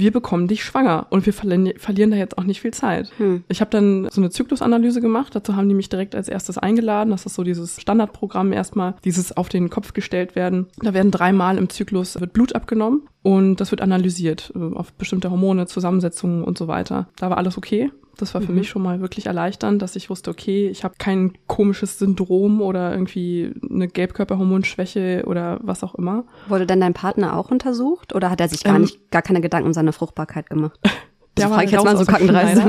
wir 0.00 0.10
bekommen 0.10 0.48
dich 0.48 0.64
schwanger 0.64 1.06
und 1.10 1.26
wir 1.26 1.32
verlieren, 1.32 1.72
verlieren 1.76 2.10
da 2.10 2.16
jetzt 2.16 2.38
auch 2.38 2.44
nicht 2.44 2.60
viel 2.60 2.72
Zeit. 2.72 3.10
Hm. 3.18 3.44
Ich 3.48 3.60
habe 3.60 3.70
dann 3.70 4.08
so 4.10 4.20
eine 4.20 4.30
Zyklusanalyse 4.30 5.00
gemacht, 5.00 5.34
dazu 5.34 5.54
haben 5.54 5.68
die 5.68 5.74
mich 5.74 5.88
direkt 5.88 6.14
als 6.14 6.28
erstes 6.28 6.58
eingeladen. 6.58 7.10
Das 7.10 7.26
ist 7.26 7.34
so 7.34 7.44
dieses 7.44 7.80
Standardprogramm 7.80 8.52
erstmal, 8.52 8.94
dieses 9.04 9.36
auf 9.36 9.48
den 9.48 9.70
Kopf 9.70 9.92
gestellt 9.92 10.34
werden. 10.34 10.66
Da 10.82 10.94
werden 10.94 11.10
dreimal 11.10 11.58
im 11.58 11.68
Zyklus 11.68 12.20
wird 12.20 12.32
Blut 12.32 12.54
abgenommen 12.54 13.02
und 13.22 13.56
das 13.56 13.70
wird 13.70 13.80
analysiert 13.80 14.52
äh, 14.56 14.74
auf 14.74 14.92
bestimmte 14.94 15.30
Hormone, 15.30 15.66
Zusammensetzungen 15.66 16.42
und 16.42 16.58
so 16.58 16.66
weiter. 16.66 17.08
Da 17.16 17.30
war 17.30 17.38
alles 17.38 17.56
okay. 17.56 17.90
Das 18.20 18.34
war 18.34 18.40
für 18.40 18.52
mhm. 18.52 18.58
mich 18.58 18.68
schon 18.68 18.82
mal 18.82 19.00
wirklich 19.00 19.26
erleichternd, 19.26 19.80
dass 19.82 19.96
ich 19.96 20.10
wusste, 20.10 20.30
okay, 20.30 20.68
ich 20.68 20.84
habe 20.84 20.94
kein 20.98 21.32
komisches 21.46 21.98
Syndrom 21.98 22.60
oder 22.60 22.92
irgendwie 22.92 23.52
eine 23.68 23.88
Gelbkörperhormonschwäche 23.88 25.24
oder 25.26 25.58
was 25.62 25.82
auch 25.82 25.94
immer. 25.94 26.24
Wurde 26.48 26.66
denn 26.66 26.80
dein 26.80 26.94
Partner 26.94 27.36
auch 27.36 27.50
untersucht 27.50 28.14
oder 28.14 28.30
hat 28.30 28.40
er 28.40 28.48
sich 28.48 28.64
gar 28.64 28.76
ähm, 28.76 28.82
nicht, 28.82 29.10
gar 29.10 29.22
keine 29.22 29.40
Gedanken 29.40 29.68
um 29.68 29.72
seine 29.72 29.92
Fruchtbarkeit 29.92 30.50
gemacht? 30.50 30.78
Der 31.36 31.50
war 31.50 31.64
ich 31.64 31.70
jetzt 31.70 31.84
mal 31.84 31.96
so 31.96 32.04
kackendreist. 32.04 32.60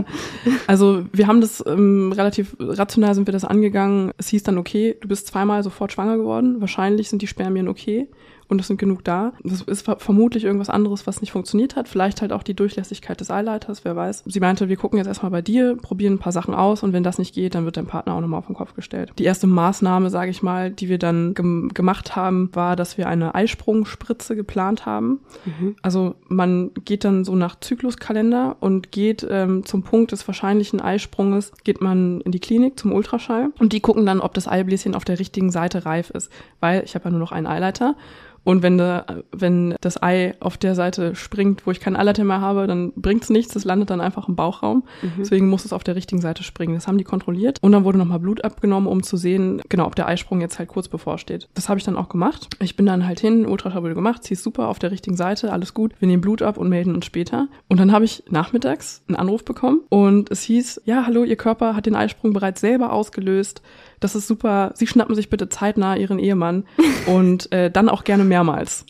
Also 0.66 1.04
wir 1.12 1.28
haben 1.28 1.42
das 1.42 1.62
ähm, 1.68 2.14
relativ 2.14 2.56
rational 2.60 3.14
sind 3.16 3.28
wir 3.28 3.34
das 3.34 3.44
angegangen. 3.44 4.12
Es 4.18 4.30
hieß 4.30 4.44
dann 4.44 4.58
okay, 4.58 4.98
du 5.02 5.10
bist 5.10 5.28
zweimal 5.28 5.62
sofort 5.64 5.92
schwanger 5.92 6.16
geworden. 6.16 6.62
Wahrscheinlich 6.62 7.10
sind 7.10 7.22
die 7.22 7.28
Spermien 7.28 7.68
okay 7.68 8.08
und 8.52 8.60
es 8.60 8.68
sind 8.68 8.78
genug 8.78 9.06
da. 9.06 9.32
Das 9.46 9.62
ist 9.62 9.90
vermutlich 9.98 10.44
irgendwas 10.44 10.70
anderes, 10.70 11.08
was 11.08 11.22
nicht 11.22 11.32
funktioniert 11.32 11.78
hat. 11.78 11.88
Vielleicht 11.88 12.22
halt 12.22 12.34
auch 12.34 12.44
die 12.44 12.54
Durchlässigkeit 12.54 13.22
des 13.22 13.32
Eileiters, 13.32 13.86
wer 13.86 13.96
weiß. 13.96 14.24
Sie 14.26 14.42
meinte, 14.42 14.68
wir 14.68 14.76
gucken 14.76 14.98
jetzt 14.98 15.08
erstmal 15.08 15.32
bei 15.32 15.42
dir, 15.42 15.78
probieren 15.78 16.16
ein 16.16 16.20
paar 16.20 16.34
Sachen 16.34 16.54
aus 16.54 16.84
und 16.84 16.92
wenn 16.92 17.02
das 17.02 17.18
nicht 17.18 17.34
geht, 17.34 17.56
dann 17.56 17.64
wird 17.64 17.78
dein 17.78 17.86
Partner 17.86 18.14
auch 18.14 18.20
nochmal 18.20 18.40
auf 18.40 18.48
den 18.48 18.56
Kopf 18.56 18.74
gestellt. 18.74 19.14
Die 19.18 19.24
erste 19.24 19.48
Maßnahme, 19.48 20.10
sage 20.10 20.32
ich 20.32 20.44
mal, 20.44 20.70
die 20.70 20.90
wir 20.90 20.98
dann 20.98 21.34
gem 21.34 21.70
gemacht 21.74 22.18
haben, 22.18 22.50
war, 22.52 22.76
dass 22.76 22.98
wir 22.98 23.08
eine 23.08 23.36
Eisprungspritze 23.36 24.36
geplant 24.36 24.86
haben. 24.86 25.22
Mhm. 25.46 25.78
Also 25.82 26.16
man 26.28 26.72
geht 26.84 27.06
dann 27.06 27.24
so 27.24 27.38
nach 27.38 27.58
Zykluskalender 27.58 28.58
und 28.60 28.92
geht 28.92 29.26
ähm, 29.30 29.66
zum 29.66 29.84
Punkt 29.84 30.12
des 30.12 30.28
wahrscheinlichen 30.28 30.82
Eisprunges, 30.82 31.54
geht 31.64 31.80
man 31.80 32.20
in 32.20 32.34
die 32.34 32.40
Klinik 32.40 32.78
zum 32.78 32.92
Ultraschall 32.92 33.52
und 33.60 33.72
die 33.72 33.80
gucken 33.80 34.06
dann, 34.06 34.20
ob 34.20 34.34
das 34.34 34.50
Eibläschen 34.50 34.94
auf 34.94 35.06
der 35.06 35.20
richtigen 35.20 35.52
Seite 35.52 35.86
reif 35.86 36.10
ist. 36.10 36.30
Weil 36.60 36.84
ich 36.84 36.96
habe 36.96 37.06
ja 37.06 37.12
nur 37.12 37.22
noch 37.22 37.32
einen 37.32 37.48
Eileiter 37.48 37.96
und 38.44 38.64
wenn, 38.64 38.78
da, 38.78 39.06
wenn 39.32 39.76
das 39.82 40.02
Ei 40.02 40.36
auf 40.40 40.58
der 40.58 40.76
Seite 40.76 41.16
springt, 41.16 41.66
wo 41.68 41.72
ich 41.72 41.80
keinen 41.80 41.96
Eileiter 41.96 42.24
mehr 42.24 42.42
habe, 42.42 42.66
dann 42.68 42.92
bringt's 42.96 43.30
nichts, 43.30 43.54
das 43.54 43.66
landet 43.66 43.90
dann 43.90 44.02
einfach 44.02 44.28
im 44.28 44.36
Bauchraum. 44.36 44.84
Mhm. 45.02 45.12
Deswegen 45.20 45.50
muss 45.50 45.66
es 45.66 45.74
auf 45.74 45.84
der 45.84 45.96
richtigen 45.96 46.22
Seite 46.22 46.44
springen. 46.44 46.74
Das 46.74 46.88
haben 46.88 46.98
die 46.98 47.04
kontrolliert. 47.04 47.60
Und 47.62 47.72
dann 47.72 47.84
wurde 47.84 47.98
nochmal 47.98 48.20
Blut 48.20 48.44
abgenommen, 48.44 48.88
um 48.88 49.04
zu 49.04 49.18
sehen, 49.18 49.62
genau, 49.70 49.86
ob 49.86 49.96
der 49.96 50.08
Eisprung 50.08 50.42
jetzt 50.42 50.58
halt 50.58 50.70
kurz 50.70 50.88
bevorsteht. 50.88 51.50
Das 51.54 51.70
habe 51.70 51.78
ich 51.78 51.86
dann 51.86 51.98
auch 51.98 52.10
gemacht. 52.10 52.48
Ich 52.60 52.76
bin 52.76 52.86
dann 52.86 53.06
halt 53.06 53.20
hin, 53.20 53.46
Ultraschall 53.46 53.82
gemacht, 53.94 54.24
sie 54.24 54.34
ist 54.34 54.44
super 54.44 54.68
auf 54.68 54.80
der 54.80 54.92
richtigen 54.92 55.16
Seite, 55.16 55.52
alles 55.54 55.74
gut. 55.74 55.94
Wir 56.00 56.08
nehmen 56.08 56.22
Blut 56.22 56.42
ab 56.42 56.58
und 56.58 56.70
melden 56.70 56.96
uns 56.96 57.06
später. 57.06 57.48
Und 57.68 57.80
dann 57.80 57.92
habe 57.92 58.06
ich 58.06 58.24
nachmittags 58.30 59.04
einen 59.08 59.16
Anruf 59.16 59.46
bekommen 59.46 59.82
und 59.90 60.30
es 60.32 60.42
hieß, 60.44 60.82
ja, 60.86 61.06
hallo, 61.06 61.24
Ihr 61.24 61.36
Körper 61.36 61.76
hat 61.76 61.86
den 61.86 61.96
Eisprung 61.96 62.34
bereits 62.34 62.62
selber 62.62 62.92
ausgelöst 62.92 63.62
das 64.02 64.16
ist 64.16 64.28
super. 64.28 64.72
Sie 64.76 64.88
schnappen 64.88 65.16
sich 65.16 65.30
bitte 65.30 65.48
zeitnah 65.48 65.96
ihren 65.96 66.20
Ehemann 66.20 66.66
und 67.08 67.50
äh, 67.54 67.72
dann 67.72 67.88
auch 67.88 68.04
gerne 68.04 68.26
mehrmals. 68.26 68.86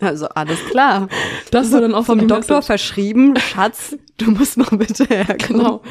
Also 0.00 0.26
alles 0.26 0.58
klar. 0.64 1.08
Das 1.52 1.70
war 1.70 1.80
dann 1.80 1.94
auch 1.94 2.04
vom 2.04 2.26
Doktor 2.26 2.56
Message. 2.56 2.66
verschrieben, 2.66 3.36
Schatz, 3.36 3.96
du 4.18 4.32
musst 4.32 4.58
mal 4.58 4.76
bitte 4.76 5.04
herkommen. 5.04 5.62
Genau. 5.62 5.82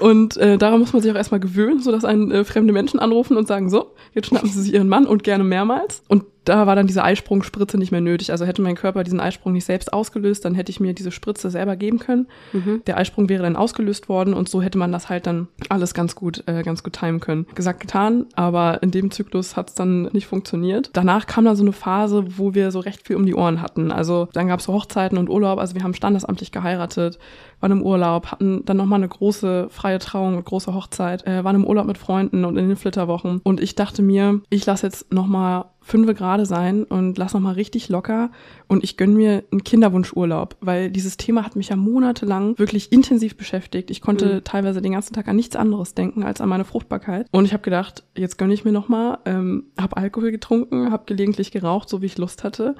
Und 0.00 0.36
äh, 0.38 0.58
daran 0.58 0.80
muss 0.80 0.92
man 0.92 1.00
sich 1.02 1.12
auch 1.12 1.16
erstmal 1.16 1.38
gewöhnen, 1.38 1.80
so 1.80 1.92
dass 1.92 2.04
einen 2.04 2.32
äh, 2.32 2.44
fremde 2.44 2.72
Menschen 2.72 2.98
anrufen 2.98 3.36
und 3.36 3.46
sagen, 3.46 3.70
so, 3.70 3.94
jetzt 4.12 4.26
schnappen 4.26 4.50
sie 4.50 4.60
sich 4.60 4.74
ihren 4.74 4.88
Mann 4.88 5.06
und 5.06 5.22
gerne 5.22 5.44
mehrmals. 5.44 6.02
Und 6.08 6.24
da 6.50 6.66
war 6.66 6.74
dann 6.74 6.88
diese 6.88 7.04
Eisprungspritze 7.04 7.78
nicht 7.78 7.92
mehr 7.92 8.00
nötig. 8.00 8.32
Also 8.32 8.44
hätte 8.44 8.60
mein 8.60 8.74
Körper 8.74 9.04
diesen 9.04 9.20
Eisprung 9.20 9.52
nicht 9.52 9.64
selbst 9.64 9.92
ausgelöst, 9.92 10.44
dann 10.44 10.56
hätte 10.56 10.70
ich 10.70 10.80
mir 10.80 10.94
diese 10.94 11.12
Spritze 11.12 11.48
selber 11.48 11.76
geben 11.76 12.00
können. 12.00 12.26
Mhm. 12.52 12.82
Der 12.88 12.96
Eisprung 12.96 13.28
wäre 13.28 13.44
dann 13.44 13.54
ausgelöst 13.54 14.08
worden 14.08 14.34
und 14.34 14.48
so 14.48 14.60
hätte 14.60 14.76
man 14.76 14.90
das 14.90 15.08
halt 15.08 15.28
dann 15.28 15.46
alles 15.68 15.94
ganz 15.94 16.16
gut, 16.16 16.42
äh, 16.46 16.64
ganz 16.64 16.82
gut 16.82 16.94
timen 16.94 17.20
können. 17.20 17.46
Gesagt, 17.54 17.78
getan, 17.78 18.26
aber 18.34 18.82
in 18.82 18.90
dem 18.90 19.12
Zyklus 19.12 19.56
hat 19.56 19.68
es 19.68 19.76
dann 19.76 20.04
nicht 20.12 20.26
funktioniert. 20.26 20.90
Danach 20.92 21.28
kam 21.28 21.44
dann 21.44 21.54
so 21.54 21.62
eine 21.62 21.72
Phase, 21.72 22.24
wo 22.36 22.52
wir 22.52 22.72
so 22.72 22.80
recht 22.80 23.06
viel 23.06 23.14
um 23.14 23.26
die 23.26 23.34
Ohren 23.36 23.62
hatten. 23.62 23.92
Also 23.92 24.28
dann 24.32 24.48
gab 24.48 24.58
es 24.58 24.66
so 24.66 24.72
Hochzeiten 24.72 25.18
und 25.18 25.30
Urlaub. 25.30 25.60
Also 25.60 25.76
wir 25.76 25.84
haben 25.84 25.94
standesamtlich 25.94 26.50
geheiratet, 26.50 27.20
waren 27.60 27.70
im 27.70 27.82
Urlaub, 27.82 28.26
hatten 28.32 28.64
dann 28.64 28.76
nochmal 28.76 28.98
eine 28.98 29.08
große 29.08 29.68
freie 29.70 30.00
Trauung 30.00 30.36
und 30.36 30.44
große 30.44 30.74
Hochzeit, 30.74 31.24
äh, 31.28 31.44
waren 31.44 31.54
im 31.54 31.64
Urlaub 31.64 31.86
mit 31.86 31.98
Freunden 31.98 32.44
und 32.44 32.56
in 32.56 32.66
den 32.66 32.76
Flitterwochen. 32.76 33.40
Und 33.44 33.60
ich 33.60 33.76
dachte 33.76 34.02
mir, 34.02 34.40
ich 34.50 34.66
lasse 34.66 34.86
jetzt 34.86 35.12
nochmal 35.12 35.66
fünfe 35.90 36.14
gerade 36.14 36.46
sein 36.46 36.84
und 36.84 37.18
lass 37.18 37.34
noch 37.34 37.40
mal 37.40 37.54
richtig 37.54 37.88
locker 37.88 38.30
und 38.68 38.84
ich 38.84 38.96
gönn 38.96 39.14
mir 39.14 39.44
einen 39.50 39.64
Kinderwunschurlaub, 39.64 40.56
weil 40.60 40.90
dieses 40.90 41.16
Thema 41.16 41.44
hat 41.44 41.56
mich 41.56 41.68
ja 41.68 41.76
monatelang 41.76 42.58
wirklich 42.58 42.92
intensiv 42.92 43.36
beschäftigt. 43.36 43.90
Ich 43.90 44.00
konnte 44.00 44.36
mhm. 44.36 44.44
teilweise 44.44 44.80
den 44.80 44.92
ganzen 44.92 45.14
Tag 45.14 45.28
an 45.28 45.36
nichts 45.36 45.56
anderes 45.56 45.94
denken 45.94 46.22
als 46.22 46.40
an 46.40 46.48
meine 46.48 46.64
Fruchtbarkeit 46.64 47.26
und 47.32 47.44
ich 47.44 47.52
habe 47.52 47.62
gedacht, 47.62 48.04
jetzt 48.16 48.38
gönn 48.38 48.50
ich 48.50 48.64
mir 48.64 48.72
noch 48.72 48.88
mal, 48.88 49.18
ähm, 49.24 49.64
habe 49.78 49.96
Alkohol 49.96 50.30
getrunken, 50.30 50.90
habe 50.90 51.04
gelegentlich 51.06 51.50
geraucht, 51.50 51.88
so 51.88 52.02
wie 52.02 52.06
ich 52.06 52.18
Lust 52.18 52.44
hatte 52.44 52.76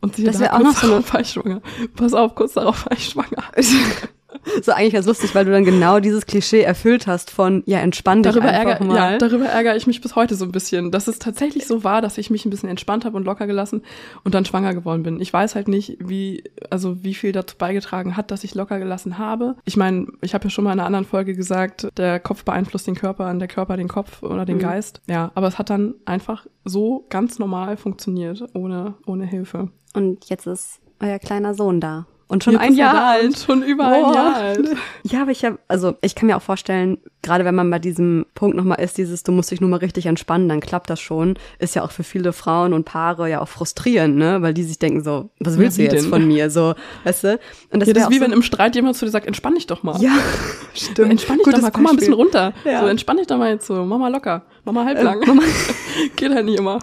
und 0.00 0.16
sie 0.16 0.24
das 0.24 0.38
da, 0.38 0.52
auch 0.52 0.60
noch 0.60 0.76
so 0.76 0.94
eine... 0.94 1.12
war 1.12 1.20
ich 1.20 1.30
schwanger. 1.30 1.60
Pass 1.96 2.14
auf, 2.14 2.34
kurz 2.34 2.54
darauf 2.54 2.86
war 2.86 2.92
ich 2.92 3.06
schwanger. 3.06 3.44
So 4.62 4.72
eigentlich 4.72 4.92
ganz 4.94 5.06
lustig, 5.06 5.34
weil 5.34 5.44
du 5.44 5.52
dann 5.52 5.64
genau 5.64 6.00
dieses 6.00 6.26
Klischee 6.26 6.62
erfüllt 6.62 7.06
hast 7.06 7.30
von, 7.30 7.62
ja, 7.66 7.78
entspann 7.78 8.22
dich 8.22 8.32
darüber 8.32 8.48
einfach 8.48 8.72
ärger, 8.72 8.84
mal. 8.84 9.12
Ja, 9.12 9.18
darüber 9.18 9.46
ärgere 9.46 9.76
ich 9.76 9.86
mich 9.86 10.00
bis 10.00 10.16
heute 10.16 10.34
so 10.34 10.44
ein 10.44 10.52
bisschen, 10.52 10.90
dass 10.90 11.08
es 11.08 11.18
tatsächlich 11.18 11.66
so 11.66 11.84
war, 11.84 12.02
dass 12.02 12.18
ich 12.18 12.30
mich 12.30 12.44
ein 12.44 12.50
bisschen 12.50 12.68
entspannt 12.68 13.04
habe 13.04 13.16
und 13.16 13.24
locker 13.24 13.46
gelassen 13.46 13.82
und 14.22 14.34
dann 14.34 14.44
schwanger 14.44 14.74
geworden 14.74 15.02
bin. 15.02 15.20
Ich 15.20 15.32
weiß 15.32 15.54
halt 15.54 15.68
nicht, 15.68 15.98
wie, 16.00 16.44
also 16.70 17.02
wie 17.02 17.14
viel 17.14 17.32
dazu 17.32 17.56
beigetragen 17.56 18.16
hat, 18.16 18.30
dass 18.30 18.44
ich 18.44 18.54
locker 18.54 18.78
gelassen 18.78 19.18
habe. 19.18 19.56
Ich 19.64 19.76
meine, 19.76 20.06
ich 20.20 20.34
habe 20.34 20.44
ja 20.44 20.50
schon 20.50 20.64
mal 20.64 20.72
in 20.72 20.80
einer 20.80 20.86
anderen 20.86 21.06
Folge 21.06 21.34
gesagt, 21.34 21.88
der 21.96 22.20
Kopf 22.20 22.44
beeinflusst 22.44 22.86
den 22.86 22.94
Körper 22.94 23.30
und 23.30 23.38
der 23.38 23.48
Körper 23.48 23.76
den 23.76 23.88
Kopf 23.88 24.22
oder 24.22 24.44
den 24.44 24.56
mhm. 24.56 24.62
Geist. 24.62 25.00
Ja, 25.06 25.32
aber 25.34 25.48
es 25.48 25.58
hat 25.58 25.70
dann 25.70 25.94
einfach 26.04 26.46
so 26.64 27.06
ganz 27.10 27.38
normal 27.38 27.76
funktioniert, 27.76 28.42
ohne, 28.54 28.94
ohne 29.06 29.26
Hilfe. 29.26 29.70
Und 29.94 30.28
jetzt 30.28 30.46
ist 30.46 30.80
euer 31.00 31.18
kleiner 31.18 31.54
Sohn 31.54 31.80
da. 31.80 32.06
Und 32.26 32.42
schon 32.42 32.56
ein 32.56 32.74
Jahr 32.74 32.94
da 32.94 33.10
alt. 33.10 33.38
Schon 33.38 33.62
über 33.62 33.86
ein 33.86 34.14
Jahr 34.14 34.36
alt. 34.36 34.68
Ja, 35.02 35.22
aber 35.22 35.30
ich 35.30 35.44
habe, 35.44 35.58
also 35.68 35.96
ich 36.00 36.14
kann 36.14 36.26
mir 36.28 36.36
auch 36.36 36.42
vorstellen, 36.42 36.98
gerade 37.22 37.44
wenn 37.44 37.54
man 37.54 37.70
bei 37.70 37.78
diesem 37.78 38.24
Punkt 38.34 38.56
nochmal 38.56 38.80
ist, 38.80 38.96
dieses, 38.96 39.22
du 39.22 39.32
musst 39.32 39.50
dich 39.50 39.60
nur 39.60 39.68
mal 39.68 39.76
richtig 39.76 40.06
entspannen, 40.06 40.48
dann 40.48 40.60
klappt 40.60 40.88
das 40.88 41.00
schon. 41.00 41.38
Ist 41.58 41.74
ja 41.74 41.84
auch 41.84 41.90
für 41.90 42.04
viele 42.04 42.32
Frauen 42.32 42.72
und 42.72 42.84
Paare 42.84 43.28
ja 43.28 43.40
auch 43.40 43.48
frustrierend, 43.48 44.16
ne? 44.16 44.40
Weil 44.40 44.54
die 44.54 44.62
sich 44.62 44.78
denken 44.78 45.04
so, 45.04 45.28
was 45.40 45.58
willst 45.58 45.78
ja, 45.78 45.84
du 45.86 45.92
jetzt 45.92 46.04
denn? 46.04 46.10
von 46.10 46.26
mir? 46.26 46.48
So, 46.48 46.74
weißt 47.04 47.24
du? 47.24 47.40
Und 47.70 47.80
das, 47.80 47.88
ja, 47.88 47.94
das 47.94 48.04
ist 48.04 48.10
wie 48.10 48.18
so 48.18 48.24
wenn 48.24 48.32
im 48.32 48.42
Streit 48.42 48.74
jemand 48.74 48.96
zu 48.96 49.04
dir 49.04 49.10
sagt, 49.10 49.26
entspann 49.26 49.54
dich 49.54 49.66
doch 49.66 49.82
mal. 49.82 50.00
Ja, 50.00 50.16
stimmt. 50.74 51.10
Entspann 51.10 51.36
dich 51.36 51.44
Gutes 51.44 51.60
doch 51.60 51.66
mal, 51.66 51.70
komm 51.70 51.82
mal 51.82 51.90
ein 51.90 51.96
bisschen 51.96 52.14
runter. 52.14 52.54
Ja. 52.64 52.80
So, 52.80 52.86
entspann 52.86 53.18
dich 53.18 53.26
doch 53.26 53.36
mal 53.36 53.50
jetzt 53.50 53.66
so, 53.66 53.84
mach 53.84 53.98
mal 53.98 54.10
locker, 54.10 54.42
mach 54.64 54.72
mal 54.72 54.86
halblang. 54.86 55.22
Ähm, 55.28 55.40
Geht 56.16 56.32
halt 56.32 56.46
nicht 56.46 56.58
immer. 56.58 56.78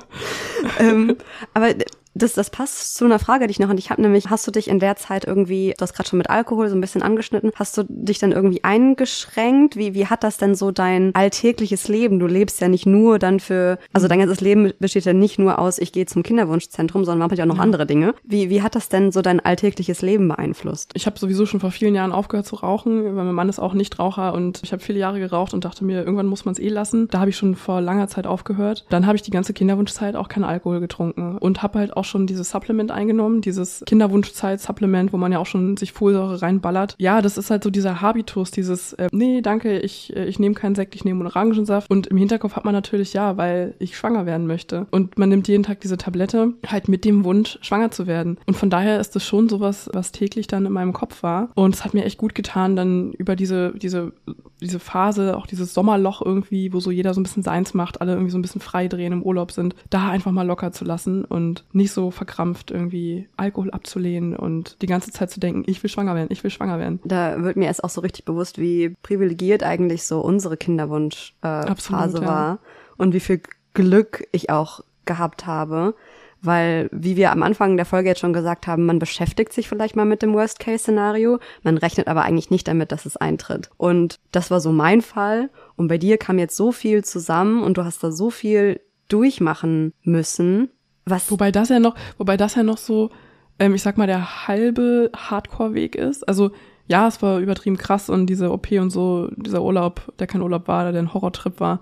ähm, 0.79 1.17
aber 1.53 1.69
das, 2.13 2.33
das 2.33 2.49
passt 2.49 2.95
zu 2.95 3.05
einer 3.05 3.19
Frage, 3.19 3.47
die 3.47 3.51
ich 3.51 3.59
noch 3.59 3.69
und 3.69 3.77
ich 3.77 3.89
habe 3.89 4.01
nämlich, 4.01 4.29
hast 4.29 4.45
du 4.47 4.51
dich 4.51 4.67
in 4.67 4.79
der 4.79 4.95
Zeit 4.95 5.25
irgendwie, 5.25 5.73
du 5.77 5.81
hast 5.81 5.93
gerade 5.93 6.09
schon 6.09 6.17
mit 6.17 6.29
Alkohol 6.29 6.69
so 6.69 6.75
ein 6.75 6.81
bisschen 6.81 7.01
angeschnitten, 7.01 7.51
hast 7.55 7.77
du 7.77 7.83
dich 7.87 8.19
dann 8.19 8.31
irgendwie 8.31 8.63
eingeschränkt? 8.63 9.75
Wie, 9.75 9.93
wie 9.93 10.07
hat 10.07 10.23
das 10.23 10.37
denn 10.37 10.55
so 10.55 10.71
dein 10.71 11.15
alltägliches 11.15 11.87
Leben? 11.87 12.19
Du 12.19 12.27
lebst 12.27 12.59
ja 12.61 12.67
nicht 12.67 12.85
nur 12.85 13.19
dann 13.19 13.39
für, 13.39 13.79
also 13.93 14.07
dein 14.07 14.19
ganzes 14.19 14.41
Leben 14.41 14.73
besteht 14.79 15.05
ja 15.05 15.13
nicht 15.13 15.39
nur 15.39 15.59
aus, 15.59 15.77
ich 15.77 15.91
gehe 15.91 16.05
zum 16.05 16.23
Kinderwunschzentrum, 16.23 17.05
sondern 17.05 17.19
man 17.19 17.31
hat 17.31 17.37
ja 17.37 17.45
auch 17.45 17.49
noch 17.49 17.57
ja. 17.57 17.63
andere 17.63 17.85
Dinge. 17.85 18.13
Wie, 18.23 18.49
wie 18.49 18.61
hat 18.61 18.75
das 18.75 18.89
denn 18.89 19.11
so 19.11 19.21
dein 19.21 19.39
alltägliches 19.39 20.01
Leben 20.01 20.27
beeinflusst? 20.27 20.91
Ich 20.93 21.05
habe 21.05 21.17
sowieso 21.17 21.45
schon 21.45 21.59
vor 21.59 21.71
vielen 21.71 21.95
Jahren 21.95 22.11
aufgehört 22.11 22.45
zu 22.45 22.57
rauchen, 22.57 23.03
weil 23.03 23.23
mein 23.25 23.33
Mann 23.33 23.49
ist 23.49 23.59
auch 23.59 23.73
Nichtraucher 23.73 24.33
und 24.33 24.61
ich 24.63 24.73
habe 24.73 24.81
viele 24.81 24.99
Jahre 24.99 25.19
geraucht 25.19 25.53
und 25.53 25.63
dachte 25.63 25.85
mir, 25.85 25.99
irgendwann 26.03 26.27
muss 26.27 26.45
man 26.45 26.53
es 26.53 26.59
eh 26.59 26.69
lassen. 26.69 27.07
Da 27.09 27.19
habe 27.19 27.29
ich 27.29 27.37
schon 27.37 27.55
vor 27.55 27.81
langer 27.81 28.07
Zeit 28.07 28.27
aufgehört. 28.27 28.85
Dann 28.89 29.05
habe 29.05 29.15
ich 29.15 29.21
die 29.21 29.31
ganze 29.31 29.53
Kinderwunschzeit 29.53 30.15
auch 30.15 30.27
keinen 30.27 30.43
Alkohol 30.43 30.79
getrunken 30.79 31.37
und 31.37 31.63
habe 31.63 31.79
halt 31.79 31.95
auch 31.95 32.00
schon 32.05 32.27
dieses 32.27 32.49
Supplement 32.49 32.91
eingenommen, 32.91 33.41
dieses 33.41 33.83
Kinderwunschzeit-Supplement, 33.85 35.13
wo 35.13 35.17
man 35.17 35.31
ja 35.31 35.39
auch 35.39 35.45
schon 35.45 35.77
sich 35.77 35.91
Folsäure 35.91 36.41
reinballert. 36.41 36.95
Ja, 36.97 37.21
das 37.21 37.37
ist 37.37 37.51
halt 37.51 37.63
so 37.63 37.69
dieser 37.69 38.01
Habitus, 38.01 38.51
dieses, 38.51 38.93
äh, 38.93 39.07
nee, 39.11 39.41
danke, 39.41 39.79
ich, 39.79 40.15
äh, 40.15 40.25
ich 40.25 40.39
nehme 40.39 40.55
keinen 40.55 40.75
Sekt, 40.75 40.95
ich 40.95 41.05
nehme 41.05 41.25
Orangensaft. 41.25 41.89
Und 41.89 42.07
im 42.07 42.17
Hinterkopf 42.17 42.55
hat 42.55 42.65
man 42.65 42.73
natürlich, 42.73 43.13
ja, 43.13 43.37
weil 43.37 43.75
ich 43.79 43.97
schwanger 43.97 44.25
werden 44.25 44.47
möchte. 44.47 44.87
Und 44.91 45.17
man 45.17 45.29
nimmt 45.29 45.47
jeden 45.47 45.63
Tag 45.63 45.79
diese 45.81 45.97
Tablette 45.97 46.53
halt 46.67 46.87
mit 46.87 47.05
dem 47.05 47.23
Wunsch, 47.23 47.57
schwanger 47.61 47.91
zu 47.91 48.07
werden. 48.07 48.37
Und 48.45 48.55
von 48.55 48.69
daher 48.69 48.99
ist 48.99 49.15
es 49.15 49.25
schon 49.25 49.49
sowas, 49.49 49.89
was 49.93 50.11
täglich 50.11 50.47
dann 50.47 50.65
in 50.65 50.73
meinem 50.73 50.93
Kopf 50.93 51.23
war. 51.23 51.49
Und 51.55 51.75
es 51.75 51.85
hat 51.85 51.93
mir 51.93 52.05
echt 52.05 52.17
gut 52.17 52.35
getan, 52.35 52.75
dann 52.75 53.11
über 53.13 53.35
diese, 53.35 53.73
diese, 53.77 54.13
diese 54.61 54.79
Phase, 54.79 55.35
auch 55.37 55.47
dieses 55.47 55.73
Sommerloch 55.73 56.21
irgendwie, 56.21 56.71
wo 56.73 56.79
so 56.79 56.91
jeder 56.91 57.13
so 57.13 57.19
ein 57.19 57.23
bisschen 57.23 57.43
seins 57.43 57.73
macht, 57.73 58.01
alle 58.01 58.13
irgendwie 58.13 58.31
so 58.31 58.37
ein 58.37 58.41
bisschen 58.41 58.61
frei 58.61 58.87
drehen 58.87 59.13
im 59.13 59.23
Urlaub 59.23 59.51
sind, 59.51 59.75
da 59.89 60.09
einfach 60.09 60.31
mal 60.31 60.45
locker 60.45 60.71
zu 60.71 60.85
lassen 60.85 61.25
und 61.25 61.65
nicht 61.73 61.91
so 61.91 62.11
verkrampft 62.11 62.71
irgendwie 62.71 63.27
Alkohol 63.37 63.71
abzulehnen 63.71 64.35
und 64.35 64.81
die 64.81 64.87
ganze 64.87 65.11
Zeit 65.11 65.31
zu 65.31 65.39
denken, 65.39 65.63
ich 65.65 65.81
will 65.81 65.89
schwanger 65.89 66.15
werden, 66.15 66.29
ich 66.31 66.43
will 66.43 66.51
schwanger 66.51 66.79
werden. 66.79 66.99
Da 67.03 67.41
wird 67.43 67.57
mir 67.57 67.65
erst 67.65 67.83
auch 67.83 67.89
so 67.89 68.01
richtig 68.01 68.25
bewusst, 68.25 68.59
wie 68.59 68.95
privilegiert 69.01 69.63
eigentlich 69.63 70.03
so 70.03 70.21
unsere 70.21 70.57
Kinderwunschphase 70.57 72.17
äh, 72.17 72.25
war 72.25 72.47
ja. 72.47 72.59
und 72.97 73.13
wie 73.13 73.19
viel 73.19 73.41
Glück 73.73 74.27
ich 74.31 74.49
auch 74.49 74.81
gehabt 75.05 75.47
habe 75.47 75.95
weil, 76.41 76.89
wie 76.91 77.15
wir 77.15 77.31
am 77.31 77.43
Anfang 77.43 77.77
der 77.77 77.85
Folge 77.85 78.09
jetzt 78.09 78.19
schon 78.19 78.33
gesagt 78.33 78.67
haben, 78.67 78.85
man 78.85 78.99
beschäftigt 78.99 79.53
sich 79.53 79.69
vielleicht 79.69 79.95
mal 79.95 80.05
mit 80.05 80.21
dem 80.21 80.33
Worst-Case-Szenario, 80.33 81.39
man 81.63 81.77
rechnet 81.77 82.07
aber 82.07 82.23
eigentlich 82.23 82.49
nicht 82.49 82.67
damit, 82.67 82.91
dass 82.91 83.05
es 83.05 83.17
eintritt. 83.17 83.69
Und 83.77 84.19
das 84.31 84.49
war 84.49 84.59
so 84.59 84.71
mein 84.71 85.01
Fall. 85.01 85.49
Und 85.75 85.87
bei 85.87 85.97
dir 85.97 86.17
kam 86.17 86.39
jetzt 86.39 86.57
so 86.57 86.71
viel 86.71 87.03
zusammen 87.03 87.61
und 87.63 87.77
du 87.77 87.83
hast 87.83 88.03
da 88.03 88.11
so 88.11 88.29
viel 88.29 88.81
durchmachen 89.07 89.93
müssen. 90.03 90.69
Was? 91.05 91.31
Wobei 91.31 91.51
das 91.51 91.69
ja 91.69 91.79
noch, 91.79 91.95
wobei 92.17 92.37
das 92.37 92.55
ja 92.55 92.63
noch 92.63 92.77
so, 92.77 93.11
ähm, 93.59 93.75
ich 93.75 93.83
sag 93.83 93.97
mal, 93.97 94.07
der 94.07 94.47
halbe 94.47 95.11
Hardcore-Weg 95.15 95.95
ist. 95.95 96.27
Also 96.27 96.51
ja, 96.87 97.07
es 97.07 97.21
war 97.21 97.39
übertrieben 97.39 97.77
krass 97.77 98.09
und 98.09 98.25
diese 98.25 98.51
OP 98.51 98.71
und 98.71 98.89
so, 98.89 99.29
dieser 99.35 99.61
Urlaub, 99.61 100.11
der 100.19 100.27
kein 100.27 100.41
Urlaub 100.41 100.67
war, 100.67 100.91
der 100.91 101.01
ein 101.01 101.13
Horrortrip 101.13 101.59
war, 101.59 101.79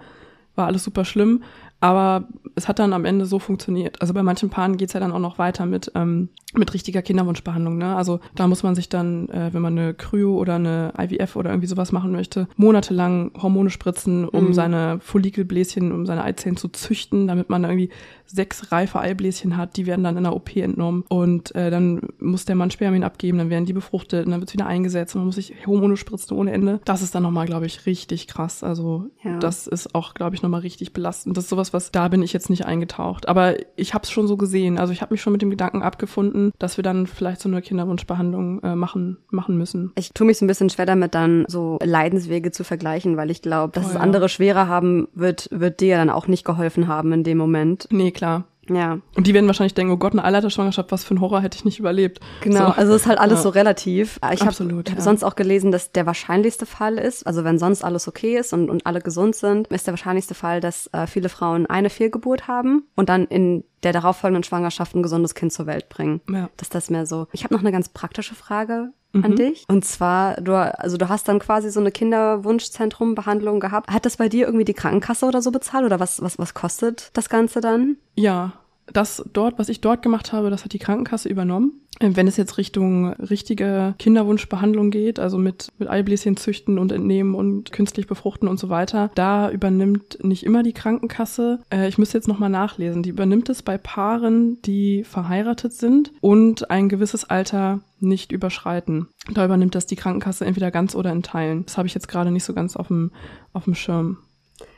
war 0.55 0.67
alles 0.67 0.83
super 0.83 1.05
schlimm. 1.05 1.43
Aber 1.81 2.27
es 2.55 2.67
hat 2.67 2.79
dann 2.79 2.93
am 2.93 3.05
Ende 3.05 3.25
so 3.25 3.39
funktioniert. 3.39 4.01
Also 4.01 4.13
bei 4.13 4.23
manchen 4.23 4.49
Paaren 4.49 4.77
geht's 4.77 4.93
ja 4.93 4.99
dann 4.99 5.11
auch 5.11 5.19
noch 5.19 5.37
weiter 5.37 5.65
mit, 5.65 5.91
ähm, 5.95 6.29
mit 6.53 6.73
richtiger 6.73 7.01
Kinderwunschbehandlung. 7.01 7.77
Ne? 7.77 7.95
Also 7.95 8.19
da 8.35 8.47
muss 8.47 8.63
man 8.63 8.75
sich 8.75 8.89
dann, 8.89 9.29
äh, 9.29 9.53
wenn 9.53 9.61
man 9.61 9.77
eine 9.77 9.93
Kryo 9.93 10.35
oder 10.37 10.55
eine 10.55 10.93
IVF 10.99 11.35
oder 11.35 11.51
irgendwie 11.51 11.67
sowas 11.67 11.91
machen 11.91 12.11
möchte, 12.11 12.47
monatelang 12.57 13.31
Hormone 13.41 13.69
spritzen, 13.69 14.27
um 14.27 14.47
mhm. 14.47 14.53
seine 14.53 14.99
Follikelbläschen, 14.99 15.91
um 15.91 16.05
seine 16.05 16.23
Eizellen 16.23 16.57
zu 16.57 16.67
züchten, 16.67 17.27
damit 17.27 17.49
man 17.49 17.63
irgendwie 17.63 17.89
sechs 18.25 18.71
reife 18.71 18.99
Eibläschen 18.99 19.57
hat. 19.57 19.77
Die 19.77 19.85
werden 19.85 20.03
dann 20.03 20.17
in 20.17 20.23
der 20.23 20.35
OP 20.35 20.55
entnommen 20.55 21.03
und 21.07 21.53
äh, 21.55 21.71
dann 21.71 22.01
muss 22.19 22.45
der 22.45 22.55
Mann 22.55 22.71
Spermien 22.71 23.03
abgeben, 23.03 23.37
dann 23.37 23.49
werden 23.49 23.65
die 23.65 23.73
befruchtet 23.73 24.25
und 24.25 24.31
dann 24.31 24.41
wird's 24.41 24.53
wieder 24.53 24.67
eingesetzt 24.67 25.15
und 25.15 25.21
man 25.21 25.27
muss 25.27 25.35
sich 25.35 25.53
Hormone 25.65 25.97
spritzen 25.97 26.35
ohne 26.37 26.51
Ende. 26.51 26.79
Das 26.85 27.01
ist 27.01 27.15
dann 27.15 27.23
nochmal, 27.23 27.45
glaube 27.45 27.65
ich, 27.65 27.85
richtig 27.85 28.27
krass. 28.27 28.63
Also 28.63 29.09
ja. 29.23 29.39
das 29.39 29.67
ist 29.67 29.95
auch, 29.95 30.13
glaube 30.13 30.35
ich, 30.35 30.41
nochmal 30.41 30.61
richtig 30.61 30.93
belastend. 30.93 31.37
Das 31.37 31.45
ist 31.45 31.49
sowas, 31.49 31.68
was 31.73 31.91
da 31.91 32.07
bin 32.07 32.21
ich 32.21 32.33
jetzt 32.33 32.49
nicht 32.49 32.65
eingetaucht. 32.65 33.27
Aber 33.27 33.55
ich 33.75 33.93
habe 33.93 34.03
es 34.03 34.11
schon 34.11 34.27
so 34.27 34.37
gesehen. 34.37 34.77
Also 34.77 34.93
ich 34.93 35.01
habe 35.01 35.13
mich 35.13 35.21
schon 35.21 35.33
mit 35.33 35.41
dem 35.41 35.49
Gedanken 35.49 35.81
abgefunden, 35.81 36.51
dass 36.59 36.77
wir 36.77 36.83
dann 36.83 37.07
vielleicht 37.07 37.41
so 37.41 37.49
eine 37.49 37.61
Kinderwunschbehandlung 37.61 38.63
äh, 38.63 38.75
machen, 38.75 39.17
machen 39.29 39.57
müssen. 39.57 39.91
Ich 39.95 40.13
tue 40.13 40.27
mich 40.27 40.37
so 40.37 40.45
ein 40.45 40.47
bisschen 40.47 40.69
schwer 40.69 40.85
damit, 40.85 41.15
dann 41.15 41.45
so 41.47 41.79
Leidenswege 41.83 42.51
zu 42.51 42.63
vergleichen, 42.63 43.17
weil 43.17 43.31
ich 43.31 43.41
glaube, 43.41 43.73
dass 43.73 43.87
oh, 43.87 43.89
es 43.91 43.95
andere 43.95 44.29
schwerer 44.29 44.67
haben 44.67 45.07
wird, 45.13 45.49
wird 45.51 45.79
dir 45.79 45.97
dann 45.97 46.09
auch 46.09 46.27
nicht 46.27 46.45
geholfen 46.45 46.87
haben 46.87 47.11
in 47.13 47.23
dem 47.23 47.37
Moment. 47.37 47.87
Nee, 47.91 48.11
klar. 48.11 48.45
Ja. 48.69 48.99
Und 49.15 49.27
die 49.27 49.33
werden 49.33 49.47
wahrscheinlich 49.47 49.73
denken, 49.73 49.91
oh 49.93 49.97
Gott, 49.97 50.13
eine 50.13 50.23
Eileiterschwangerschaft, 50.23 50.91
was 50.91 51.03
für 51.03 51.15
ein 51.15 51.21
Horror 51.21 51.41
hätte 51.41 51.57
ich 51.57 51.65
nicht 51.65 51.79
überlebt. 51.79 52.19
Genau, 52.41 52.67
so. 52.67 52.73
also 52.73 52.95
ist 52.95 53.07
halt 53.07 53.19
alles 53.19 53.39
ja. 53.39 53.43
so 53.43 53.49
relativ. 53.49 54.19
Ich 54.31 54.41
habe 54.41 54.51
hab 54.51 54.87
ja. 54.89 55.01
sonst 55.01 55.23
auch 55.23 55.35
gelesen, 55.35 55.71
dass 55.71 55.91
der 55.91 56.05
wahrscheinlichste 56.05 56.65
Fall 56.65 56.97
ist, 56.97 57.25
also 57.25 57.43
wenn 57.43 57.59
sonst 57.59 57.83
alles 57.83 58.07
okay 58.07 58.37
ist 58.37 58.53
und, 58.53 58.69
und 58.69 58.85
alle 58.85 59.01
gesund 59.01 59.35
sind, 59.35 59.67
ist 59.67 59.87
der 59.87 59.93
wahrscheinlichste 59.93 60.33
Fall, 60.33 60.61
dass 60.61 60.87
äh, 60.93 61.07
viele 61.07 61.29
Frauen 61.29 61.65
eine 61.65 61.89
Fehlgeburt 61.89 62.47
haben 62.47 62.83
und 62.95 63.09
dann 63.09 63.25
in 63.25 63.63
der 63.83 63.93
darauffolgenden 63.93 64.43
Schwangerschaft 64.43 64.95
ein 64.95 65.03
gesundes 65.03 65.35
Kind 65.35 65.53
zur 65.53 65.65
Welt 65.65 65.89
bringen. 65.89 66.21
Ja. 66.29 66.49
Dass 66.57 66.69
das 66.69 66.89
mehr 66.89 67.05
so. 67.05 67.27
Ich 67.31 67.43
habe 67.43 67.53
noch 67.53 67.61
eine 67.61 67.71
ganz 67.71 67.89
praktische 67.89 68.35
Frage 68.35 68.91
mhm. 69.13 69.25
an 69.25 69.35
dich. 69.35 69.65
Und 69.67 69.85
zwar, 69.85 70.35
du, 70.41 70.53
also 70.55 70.97
du 70.97 71.09
hast 71.09 71.27
dann 71.27 71.39
quasi 71.39 71.69
so 71.69 71.79
eine 71.79 71.91
Kinderwunschzentrum-Behandlung 71.91 73.59
gehabt. 73.59 73.91
Hat 73.91 74.05
das 74.05 74.17
bei 74.17 74.29
dir 74.29 74.45
irgendwie 74.45 74.65
die 74.65 74.73
Krankenkasse 74.73 75.25
oder 75.25 75.41
so 75.41 75.51
bezahlt 75.51 75.85
oder 75.85 75.99
was, 75.99 76.21
was, 76.21 76.37
was 76.37 76.53
kostet 76.53 77.11
das 77.13 77.29
Ganze 77.29 77.61
dann? 77.61 77.97
Ja, 78.15 78.53
das 78.91 79.23
dort, 79.33 79.59
was 79.59 79.69
ich 79.69 79.81
dort 79.81 80.01
gemacht 80.01 80.33
habe, 80.33 80.49
das 80.49 80.63
hat 80.63 80.73
die 80.73 80.79
Krankenkasse 80.79 81.29
übernommen. 81.29 81.81
Wenn 81.99 82.27
es 82.27 82.37
jetzt 82.37 82.57
Richtung 82.57 83.13
richtige 83.13 83.93
Kinderwunschbehandlung 83.99 84.89
geht, 84.89 85.19
also 85.19 85.37
mit, 85.37 85.69
mit 85.77 85.89
Eibläschen 85.89 86.37
züchten 86.37 86.79
und 86.79 86.93
entnehmen 86.93 87.35
und 87.35 87.73
künstlich 87.73 88.07
befruchten 88.07 88.47
und 88.47 88.57
so 88.57 88.69
weiter, 88.69 89.11
da 89.15 89.51
übernimmt 89.51 90.17
nicht 90.23 90.43
immer 90.43 90.63
die 90.63 90.73
Krankenkasse. 90.73 91.59
Äh, 91.69 91.89
ich 91.89 91.97
müsste 91.97 92.17
jetzt 92.17 92.27
nochmal 92.27 92.49
nachlesen. 92.49 93.03
Die 93.03 93.09
übernimmt 93.09 93.49
es 93.49 93.63
bei 93.63 93.77
Paaren, 93.77 94.61
die 94.61 95.03
verheiratet 95.03 95.73
sind 95.73 96.11
und 96.21 96.71
ein 96.71 96.87
gewisses 96.87 97.25
Alter 97.25 97.81
nicht 97.99 98.31
überschreiten. 98.31 99.07
Da 99.33 99.43
übernimmt 99.43 99.75
das 99.75 99.85
die 99.85 99.97
Krankenkasse 99.97 100.45
entweder 100.45 100.71
ganz 100.71 100.95
oder 100.95 101.11
in 101.11 101.23
Teilen. 101.23 101.65
Das 101.65 101.77
habe 101.77 101.87
ich 101.87 101.93
jetzt 101.93 102.07
gerade 102.07 102.31
nicht 102.31 102.45
so 102.45 102.53
ganz 102.53 102.77
auf 102.77 102.87
dem, 102.87 103.11
auf 103.51 103.65
dem 103.65 103.75
Schirm. 103.75 104.19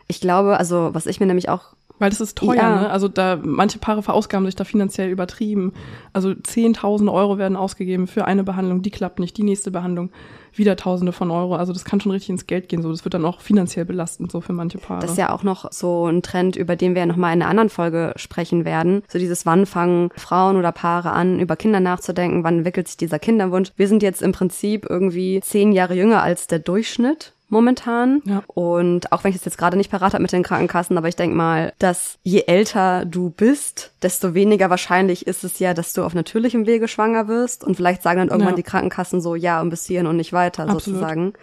Ich 0.08 0.20
glaube, 0.20 0.58
also 0.58 0.90
was 0.94 1.06
ich 1.06 1.20
mir 1.20 1.26
nämlich 1.26 1.50
auch 1.50 1.76
weil 2.02 2.10
das 2.10 2.20
ist 2.20 2.36
teuer, 2.36 2.56
ja. 2.56 2.82
ne? 2.82 2.90
Also 2.90 3.08
da 3.08 3.40
manche 3.42 3.78
Paare 3.78 4.02
verausgaben 4.02 4.48
sich 4.48 4.56
da 4.56 4.64
finanziell 4.64 5.10
übertrieben. 5.10 5.74
Also 6.14 6.30
10.000 6.30 7.14
Euro 7.14 7.38
werden 7.38 7.56
ausgegeben 7.56 8.08
für 8.08 8.26
eine 8.26 8.44
Behandlung, 8.44 8.82
die 8.82 8.90
klappt 8.90 9.20
nicht, 9.20 9.38
die 9.38 9.44
nächste 9.44 9.70
Behandlung 9.70 10.10
wieder 10.54 10.76
Tausende 10.76 11.12
von 11.12 11.30
Euro. 11.30 11.56
Also 11.56 11.74
das 11.74 11.86
kann 11.86 12.02
schon 12.02 12.12
richtig 12.12 12.32
ins 12.32 12.48
Geld 12.48 12.70
gehen. 12.70 12.82
So, 12.82 12.90
das 12.90 13.06
wird 13.06 13.14
dann 13.14 13.24
auch 13.24 13.40
finanziell 13.40 13.86
belastend 13.86 14.32
so 14.32 14.42
für 14.42 14.52
manche 14.52 14.80
Paare. 14.80 15.02
Das 15.02 15.12
ist 15.12 15.18
ja 15.18 15.32
auch 15.32 15.44
noch 15.44 15.72
so 15.72 16.08
ein 16.08 16.24
Trend, 16.24 16.56
über 16.56 16.76
den 16.76 16.96
wir 16.96 17.02
ja 17.02 17.06
noch 17.06 17.16
mal 17.16 17.32
in 17.34 17.42
einer 17.42 17.50
anderen 17.50 17.70
Folge 17.70 18.14
sprechen 18.16 18.66
werden. 18.66 19.04
So 19.08 19.20
dieses, 19.20 19.46
wann 19.46 19.68
fangen 19.68 20.10
Frauen 20.16 20.58
oder 20.58 20.72
Paare 20.72 21.12
an, 21.12 21.40
über 21.40 21.56
Kinder 21.56 21.80
nachzudenken? 21.80 22.44
Wann 22.44 22.58
entwickelt 22.58 22.88
sich 22.88 22.98
dieser 22.98 23.20
Kinderwunsch? 23.20 23.72
Wir 23.76 23.88
sind 23.88 24.02
jetzt 24.02 24.24
im 24.24 24.32
Prinzip 24.32 24.88
irgendwie 24.90 25.40
zehn 25.42 25.72
Jahre 25.72 25.94
jünger 25.94 26.24
als 26.24 26.48
der 26.48 26.60
Durchschnitt 26.60 27.34
momentan. 27.52 28.22
Ja. 28.26 28.44
Und 28.48 29.12
auch 29.12 29.24
wenn 29.24 29.32
ich 29.32 29.38
es 29.38 29.46
jetzt 29.46 29.58
gerade 29.58 29.78
nicht 29.78 29.92
parat 29.92 30.14
habe 30.14 30.22
mit 30.22 30.32
den 30.32 30.44
Krankenkassen, 30.44 30.98
aber 30.98 31.08
ich 31.08 31.16
denke 31.16 31.36
mal, 31.36 31.74
dass 31.80 32.18
je 32.24 32.44
älter 32.48 33.06
du 33.06 33.30
bist, 33.30 33.92
desto 34.02 34.34
weniger 34.34 34.70
wahrscheinlich 34.70 35.28
ist 35.28 35.44
es 35.44 35.60
ja, 35.60 35.74
dass 35.74 35.94
du 35.94 36.04
auf 36.04 36.14
natürlichem 36.14 36.66
Wege 36.66 36.88
schwanger 36.88 37.28
wirst. 37.28 37.64
Und 37.64 37.76
vielleicht 37.76 38.02
sagen 38.02 38.20
dann 38.20 38.30
irgendwann 38.30 38.54
ja. 38.54 38.58
die 38.58 38.64
Krankenkassen 38.64 39.22
so, 39.22 39.36
ja, 39.36 39.62
und 39.62 39.70
bis 39.70 39.86
hierhin 39.86 40.08
und 40.08 40.18
nicht 40.18 40.34
weiter 40.34 40.64
Absolut. 40.64 40.84
sozusagen. 40.84 41.34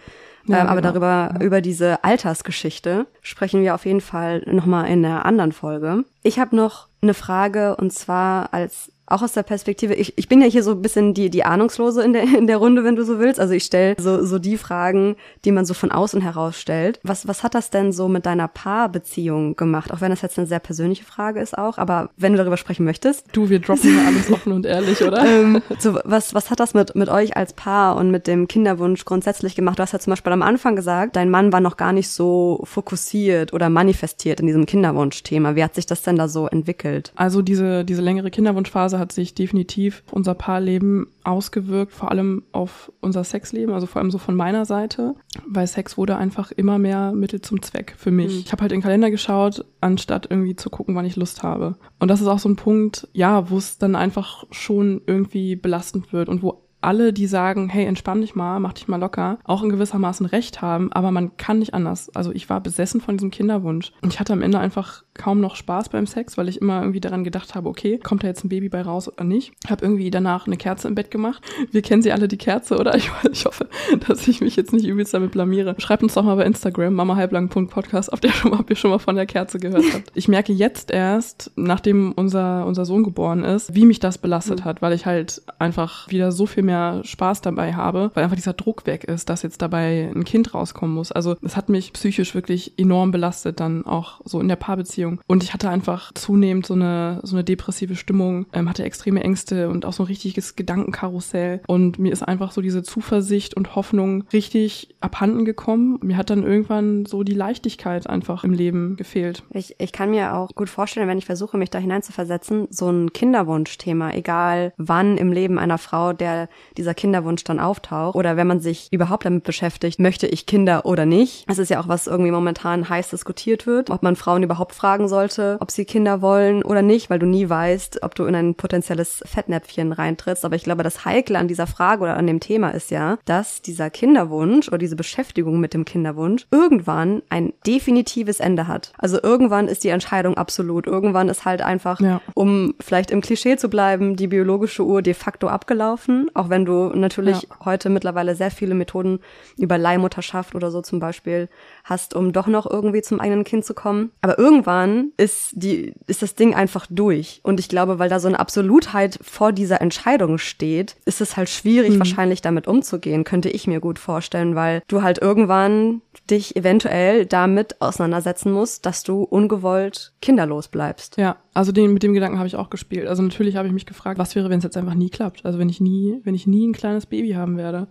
Ja, 0.45 0.61
ähm, 0.61 0.67
aber 0.67 0.81
genau. 0.81 0.93
darüber, 0.93 1.35
ja. 1.35 1.45
über 1.45 1.61
diese 1.61 2.03
Altersgeschichte 2.03 3.05
sprechen 3.21 3.61
wir 3.61 3.75
auf 3.75 3.85
jeden 3.85 4.01
Fall 4.01 4.41
nochmal 4.45 4.89
in 4.89 5.05
einer 5.05 5.25
anderen 5.25 5.51
Folge. 5.51 6.03
Ich 6.23 6.39
habe 6.39 6.55
noch 6.55 6.87
eine 7.01 7.13
Frage 7.13 7.75
und 7.75 7.93
zwar 7.93 8.53
als 8.53 8.91
auch 9.11 9.21
aus 9.21 9.33
der 9.33 9.43
Perspektive, 9.43 9.93
ich, 9.93 10.17
ich 10.17 10.27
bin 10.27 10.41
ja 10.41 10.47
hier 10.47 10.63
so 10.63 10.71
ein 10.71 10.81
bisschen 10.81 11.13
die, 11.13 11.29
die 11.29 11.43
Ahnungslose 11.43 12.03
in 12.03 12.13
der, 12.13 12.23
in 12.23 12.47
der 12.47 12.57
Runde, 12.57 12.83
wenn 12.83 12.95
du 12.95 13.03
so 13.03 13.19
willst. 13.19 13.39
Also 13.39 13.53
ich 13.53 13.63
stelle 13.63 13.95
so, 13.97 14.23
so 14.25 14.39
die 14.39 14.57
Fragen, 14.57 15.15
die 15.45 15.51
man 15.51 15.65
so 15.65 15.73
von 15.73 15.91
außen 15.91 16.21
heraus 16.21 16.59
stellt. 16.59 16.99
Was, 17.03 17.27
was 17.27 17.43
hat 17.43 17.55
das 17.55 17.69
denn 17.69 17.91
so 17.91 18.07
mit 18.07 18.25
deiner 18.25 18.47
Paarbeziehung 18.47 19.55
gemacht? 19.55 19.91
Auch 19.91 20.01
wenn 20.01 20.11
das 20.11 20.21
jetzt 20.21 20.37
eine 20.37 20.47
sehr 20.47 20.59
persönliche 20.59 21.03
Frage 21.03 21.39
ist 21.39 21.57
auch, 21.57 21.77
aber 21.77 22.09
wenn 22.17 22.33
du 22.33 22.37
darüber 22.37 22.57
sprechen 22.57 22.85
möchtest. 22.85 23.25
Du, 23.31 23.49
wir 23.49 23.59
droppen 23.59 23.97
ja 23.97 24.05
alles 24.07 24.31
offen 24.31 24.53
und 24.53 24.65
ehrlich, 24.65 25.03
oder? 25.03 25.25
ähm, 25.25 25.61
so, 25.79 25.99
was, 26.03 26.33
was 26.33 26.51
hat 26.51 26.59
das 26.59 26.73
mit, 26.73 26.95
mit 26.95 27.09
euch 27.09 27.35
als 27.35 27.53
Paar 27.53 27.95
und 27.95 28.11
mit 28.11 28.27
dem 28.27 28.47
Kinderwunsch 28.47 29.05
grundsätzlich 29.05 29.55
gemacht? 29.55 29.79
Du 29.79 29.83
hast 29.83 29.93
ja 29.93 29.99
zum 29.99 30.11
Beispiel 30.11 30.33
am 30.33 30.41
Anfang 30.41 30.75
gesagt, 30.75 31.15
dein 31.15 31.29
Mann 31.29 31.51
war 31.51 31.61
noch 31.61 31.77
gar 31.77 31.93
nicht 31.93 32.09
so 32.09 32.61
fokussiert 32.63 33.53
oder 33.53 33.69
manifestiert 33.69 34.39
in 34.39 34.47
diesem 34.47 34.65
Kinderwunschthema. 34.65 35.55
Wie 35.55 35.63
hat 35.63 35.75
sich 35.75 35.85
das 35.85 36.03
denn 36.03 36.17
da 36.17 36.27
so 36.27 36.47
entwickelt? 36.47 37.11
Also 37.15 37.41
diese, 37.41 37.85
diese 37.85 38.01
längere 38.01 38.29
Kinderwunschphase 38.29 38.98
hat 38.99 39.11
sich 39.11 39.33
definitiv 39.33 40.03
unser 40.11 40.35
Paarleben 40.35 41.07
ausgewirkt, 41.23 41.91
vor 41.91 42.11
allem 42.11 42.43
auf 42.51 42.91
unser 43.01 43.23
Sexleben, 43.23 43.73
also 43.73 43.87
vor 43.87 44.01
allem 44.01 44.11
so 44.11 44.17
von 44.17 44.35
meiner 44.35 44.65
Seite, 44.65 45.15
weil 45.47 45.67
Sex 45.67 45.97
wurde 45.97 46.17
einfach 46.17 46.51
immer 46.51 46.77
mehr 46.77 47.11
Mittel 47.11 47.41
zum 47.41 47.61
Zweck 47.61 47.95
für 47.97 48.11
mich. 48.11 48.33
Mhm. 48.33 48.43
Ich 48.45 48.51
habe 48.51 48.61
halt 48.61 48.71
in 48.71 48.77
den 48.77 48.83
Kalender 48.83 49.11
geschaut, 49.11 49.65
anstatt 49.81 50.27
irgendwie 50.29 50.55
zu 50.55 50.69
gucken, 50.69 50.95
wann 50.95 51.05
ich 51.05 51.15
Lust 51.15 51.43
habe. 51.43 51.77
Und 51.99 52.09
das 52.09 52.21
ist 52.21 52.27
auch 52.27 52.39
so 52.39 52.49
ein 52.49 52.55
Punkt, 52.55 53.07
ja, 53.13 53.49
wo 53.49 53.57
es 53.57 53.77
dann 53.77 53.95
einfach 53.95 54.45
schon 54.51 55.01
irgendwie 55.05 55.55
belastend 55.55 56.13
wird 56.13 56.29
und 56.29 56.43
wo 56.43 56.63
alle, 56.81 57.13
die 57.13 57.27
sagen, 57.27 57.69
hey, 57.69 57.85
entspann 57.85 58.21
dich 58.21 58.35
mal, 58.35 58.59
mach 58.59 58.73
dich 58.73 58.87
mal 58.87 58.99
locker, 58.99 59.39
auch 59.43 59.63
in 59.63 59.69
gewissermaßen 59.69 60.25
recht 60.25 60.61
haben, 60.61 60.91
aber 60.93 61.11
man 61.11 61.35
kann 61.37 61.59
nicht 61.59 61.73
anders. 61.73 62.13
Also 62.15 62.31
ich 62.31 62.49
war 62.49 62.61
besessen 62.61 63.01
von 63.01 63.17
diesem 63.17 63.31
Kinderwunsch 63.31 63.91
und 64.01 64.13
ich 64.13 64.19
hatte 64.19 64.33
am 64.33 64.41
Ende 64.41 64.59
einfach 64.59 65.03
kaum 65.19 65.41
noch 65.41 65.55
Spaß 65.55 65.89
beim 65.89 66.07
Sex, 66.07 66.37
weil 66.37 66.47
ich 66.47 66.61
immer 66.61 66.79
irgendwie 66.79 67.01
daran 67.01 67.23
gedacht 67.23 67.53
habe, 67.53 67.67
okay, 67.69 67.99
kommt 67.99 68.23
da 68.23 68.27
jetzt 68.27 68.43
ein 68.45 68.49
Baby 68.49 68.69
bei 68.69 68.81
raus 68.81 69.07
oder 69.07 69.25
nicht? 69.25 69.51
Habe 69.69 69.85
irgendwie 69.85 70.09
danach 70.09 70.47
eine 70.47 70.57
Kerze 70.57 70.87
im 70.87 70.95
Bett 70.95 71.11
gemacht. 71.11 71.43
Wir 71.71 71.81
kennen 71.81 72.01
sie 72.01 72.13
alle, 72.13 72.27
die 72.27 72.37
Kerze, 72.37 72.77
oder? 72.77 72.95
Ich, 72.95 73.11
ich 73.31 73.45
hoffe, 73.45 73.67
dass 74.07 74.27
ich 74.27 74.39
mich 74.41 74.55
jetzt 74.55 74.71
nicht 74.71 74.87
übelst 74.87 75.13
damit 75.13 75.31
blamiere. 75.31 75.75
Schreibt 75.77 76.03
uns 76.03 76.13
doch 76.13 76.23
mal 76.23 76.35
bei 76.35 76.45
Instagram, 76.45 76.93
mamahalblang.podcast, 76.93 78.13
ob, 78.13 78.21
der 78.21 78.31
schon 78.31 78.51
mal, 78.51 78.61
ob 78.61 78.69
ihr 78.69 78.77
schon 78.77 78.91
mal 78.91 78.99
von 78.99 79.15
der 79.15 79.25
Kerze 79.25 79.59
gehört 79.59 79.83
habt. 79.93 80.11
Ich 80.15 80.29
merke 80.29 80.53
jetzt 80.53 80.89
erst, 80.89 81.51
nachdem 81.57 82.13
unser, 82.13 82.65
unser 82.65 82.85
Sohn 82.85 83.03
geboren 83.03 83.43
ist, 83.43 83.75
wie 83.75 83.85
mich 83.85 83.99
das 83.99 84.17
belastet 84.17 84.61
mhm. 84.61 84.65
hat, 84.65 84.81
weil 84.81 84.93
ich 84.93 85.05
halt 85.05 85.41
einfach 85.59 86.09
wieder 86.09 86.31
so 86.31 86.45
viel 86.45 86.63
mehr 86.63 87.01
Spaß 87.03 87.41
dabei 87.41 87.73
habe, 87.73 88.11
weil 88.13 88.23
einfach 88.23 88.37
dieser 88.37 88.53
Druck 88.53 88.85
weg 88.87 89.03
ist, 89.03 89.29
dass 89.29 89.43
jetzt 89.43 89.61
dabei 89.61 90.09
ein 90.15 90.23
Kind 90.23 90.53
rauskommen 90.53 90.95
muss. 90.95 91.11
Also 91.11 91.35
es 91.41 91.57
hat 91.57 91.67
mich 91.67 91.91
psychisch 91.91 92.35
wirklich 92.35 92.79
enorm 92.79 93.11
belastet, 93.11 93.59
dann 93.59 93.85
auch 93.85 94.21
so 94.23 94.39
in 94.39 94.47
der 94.47 94.55
Paarbeziehung. 94.55 95.08
Und 95.27 95.43
ich 95.43 95.53
hatte 95.53 95.69
einfach 95.69 96.13
zunehmend 96.13 96.65
so 96.65 96.73
eine, 96.73 97.19
so 97.23 97.35
eine 97.35 97.43
depressive 97.43 97.95
Stimmung, 97.95 98.45
ähm, 98.53 98.69
hatte 98.69 98.83
extreme 98.83 99.23
Ängste 99.23 99.69
und 99.69 99.85
auch 99.85 99.93
so 99.93 100.03
ein 100.03 100.07
richtiges 100.07 100.55
Gedankenkarussell. 100.55 101.61
Und 101.67 101.99
mir 101.99 102.11
ist 102.11 102.23
einfach 102.23 102.51
so 102.51 102.61
diese 102.61 102.83
Zuversicht 102.83 103.55
und 103.55 103.75
Hoffnung 103.75 104.25
richtig 104.33 104.95
abhanden 105.01 105.45
gekommen. 105.45 105.99
Mir 106.01 106.17
hat 106.17 106.29
dann 106.29 106.43
irgendwann 106.43 107.05
so 107.05 107.23
die 107.23 107.33
Leichtigkeit 107.33 108.07
einfach 108.07 108.43
im 108.43 108.53
Leben 108.53 108.95
gefehlt. 108.95 109.43
Ich, 109.51 109.75
ich 109.79 109.91
kann 109.91 110.11
mir 110.11 110.35
auch 110.35 110.49
gut 110.55 110.69
vorstellen, 110.69 111.07
wenn 111.07 111.17
ich 111.17 111.25
versuche, 111.25 111.57
mich 111.57 111.69
da 111.69 111.79
hineinzuversetzen, 111.79 112.67
so 112.69 112.89
ein 112.89 113.13
Kinderwunschthema, 113.13 114.11
egal 114.11 114.73
wann 114.77 115.17
im 115.17 115.31
Leben 115.31 115.57
einer 115.59 115.77
Frau, 115.77 116.13
der 116.13 116.49
dieser 116.77 116.93
Kinderwunsch 116.93 117.43
dann 117.43 117.59
auftaucht 117.59 118.15
oder 118.15 118.37
wenn 118.37 118.47
man 118.47 118.59
sich 118.59 118.87
überhaupt 118.91 119.25
damit 119.25 119.43
beschäftigt, 119.43 119.99
möchte 119.99 120.27
ich 120.27 120.45
Kinder 120.45 120.85
oder 120.85 121.05
nicht. 121.05 121.49
Das 121.49 121.57
ist 121.57 121.69
ja 121.69 121.79
auch 121.79 121.87
was 121.87 122.07
irgendwie 122.07 122.31
momentan 122.31 122.87
heiß 122.89 123.09
diskutiert 123.09 123.65
wird, 123.65 123.89
ob 123.89 124.03
man 124.03 124.15
Frauen 124.15 124.43
überhaupt 124.43 124.75
fragen 124.89 125.07
sollte, 125.07 125.57
ob 125.59 125.69
sie 125.69 125.85
Kinder 125.85 126.19
wollen 126.23 126.63
oder 126.63 126.81
nicht, 126.81 127.11
weil 127.11 127.19
du 127.19 127.27
nie 127.27 127.47
weißt, 127.47 128.01
ob 128.01 128.15
du 128.15 128.25
in 128.25 128.33
ein 128.33 128.55
potenzielles 128.55 129.21
Fettnäpfchen 129.23 129.91
reintrittst. 129.91 130.45
Aber 130.45 130.55
ich 130.55 130.63
glaube, 130.63 130.81
das 130.81 131.05
Heikle 131.05 131.37
an 131.37 131.47
dieser 131.47 131.67
Frage 131.67 132.01
oder 132.01 132.17
an 132.17 132.25
dem 132.25 132.39
Thema 132.39 132.69
ist 132.71 132.89
ja, 132.89 133.19
dass 133.25 133.61
dieser 133.61 133.91
Kinderwunsch 133.91 134.67
oder 134.67 134.79
diese 134.79 134.95
Beschäftigung 134.95 135.59
mit 135.59 135.75
dem 135.75 135.85
Kinderwunsch 135.85 136.47
irgendwann 136.49 137.21
ein 137.29 137.53
definitives 137.67 138.39
Ende 138.39 138.65
hat. 138.65 138.91
Also 138.97 139.21
irgendwann 139.21 139.67
ist 139.67 139.83
die 139.83 139.89
Entscheidung 139.89 140.37
absolut. 140.37 140.87
Irgendwann 140.87 141.29
ist 141.29 141.45
halt 141.45 141.61
einfach, 141.61 141.99
ja. 141.99 142.19
um 142.33 142.73
vielleicht 142.79 143.11
im 143.11 143.21
Klischee 143.21 143.57
zu 143.57 143.69
bleiben, 143.69 144.15
die 144.15 144.27
biologische 144.27 144.83
Uhr 144.83 145.03
de 145.03 145.13
facto 145.13 145.49
abgelaufen, 145.49 146.31
auch 146.33 146.49
wenn 146.49 146.65
du 146.65 146.89
natürlich 146.95 147.43
ja. 147.43 147.49
heute 147.63 147.91
mittlerweile 147.91 148.33
sehr 148.33 148.49
viele 148.49 148.73
Methoden 148.73 149.19
über 149.55 149.77
Leihmutterschaft 149.77 150.55
oder 150.55 150.71
so 150.71 150.81
zum 150.81 150.99
Beispiel 150.99 151.47
hast, 151.83 152.15
um 152.15 152.33
doch 152.33 152.47
noch 152.47 152.65
irgendwie 152.65 153.03
zum 153.03 153.19
eigenen 153.19 153.43
Kind 153.43 153.65
zu 153.65 153.75
kommen. 153.75 154.11
Aber 154.23 154.39
irgendwann 154.39 154.78
ist 155.17 155.51
die, 155.53 155.93
ist 156.07 156.21
das 156.21 156.35
Ding 156.35 156.55
einfach 156.55 156.85
durch. 156.89 157.41
Und 157.43 157.59
ich 157.59 157.69
glaube, 157.69 157.99
weil 157.99 158.09
da 158.09 158.19
so 158.19 158.27
eine 158.27 158.39
Absolutheit 158.39 159.19
vor 159.21 159.51
dieser 159.51 159.81
Entscheidung 159.81 160.37
steht, 160.37 160.95
ist 161.05 161.21
es 161.21 161.37
halt 161.37 161.49
schwierig, 161.49 161.91
mhm. 161.91 161.99
wahrscheinlich 161.99 162.41
damit 162.41 162.67
umzugehen, 162.67 163.23
könnte 163.23 163.49
ich 163.49 163.67
mir 163.67 163.79
gut 163.79 163.99
vorstellen, 163.99 164.55
weil 164.55 164.81
du 164.87 165.01
halt 165.01 165.19
irgendwann 165.19 166.01
dich 166.29 166.55
eventuell 166.55 167.25
damit 167.25 167.81
auseinandersetzen 167.81 168.51
musst, 168.51 168.85
dass 168.85 169.03
du 169.03 169.23
ungewollt 169.23 170.13
kinderlos 170.21 170.67
bleibst. 170.67 171.17
Ja, 171.17 171.37
also 171.53 171.71
den, 171.71 171.93
mit 171.93 172.03
dem 172.03 172.13
Gedanken 172.13 172.37
habe 172.37 172.47
ich 172.47 172.55
auch 172.55 172.69
gespielt. 172.69 173.07
Also 173.07 173.21
natürlich 173.21 173.55
habe 173.55 173.67
ich 173.67 173.73
mich 173.73 173.85
gefragt, 173.85 174.19
was 174.19 174.35
wäre, 174.35 174.49
wenn 174.49 174.59
es 174.59 174.63
jetzt 174.63 174.77
einfach 174.77 174.93
nie 174.93 175.09
klappt? 175.09 175.45
Also 175.45 175.59
wenn 175.59 175.69
ich 175.69 175.81
nie, 175.81 176.19
wenn 176.23 176.35
ich 176.35 176.47
nie 176.47 176.67
ein 176.67 176.73
kleines 176.73 177.05
Baby 177.05 177.31
haben 177.31 177.57
werde. 177.57 177.87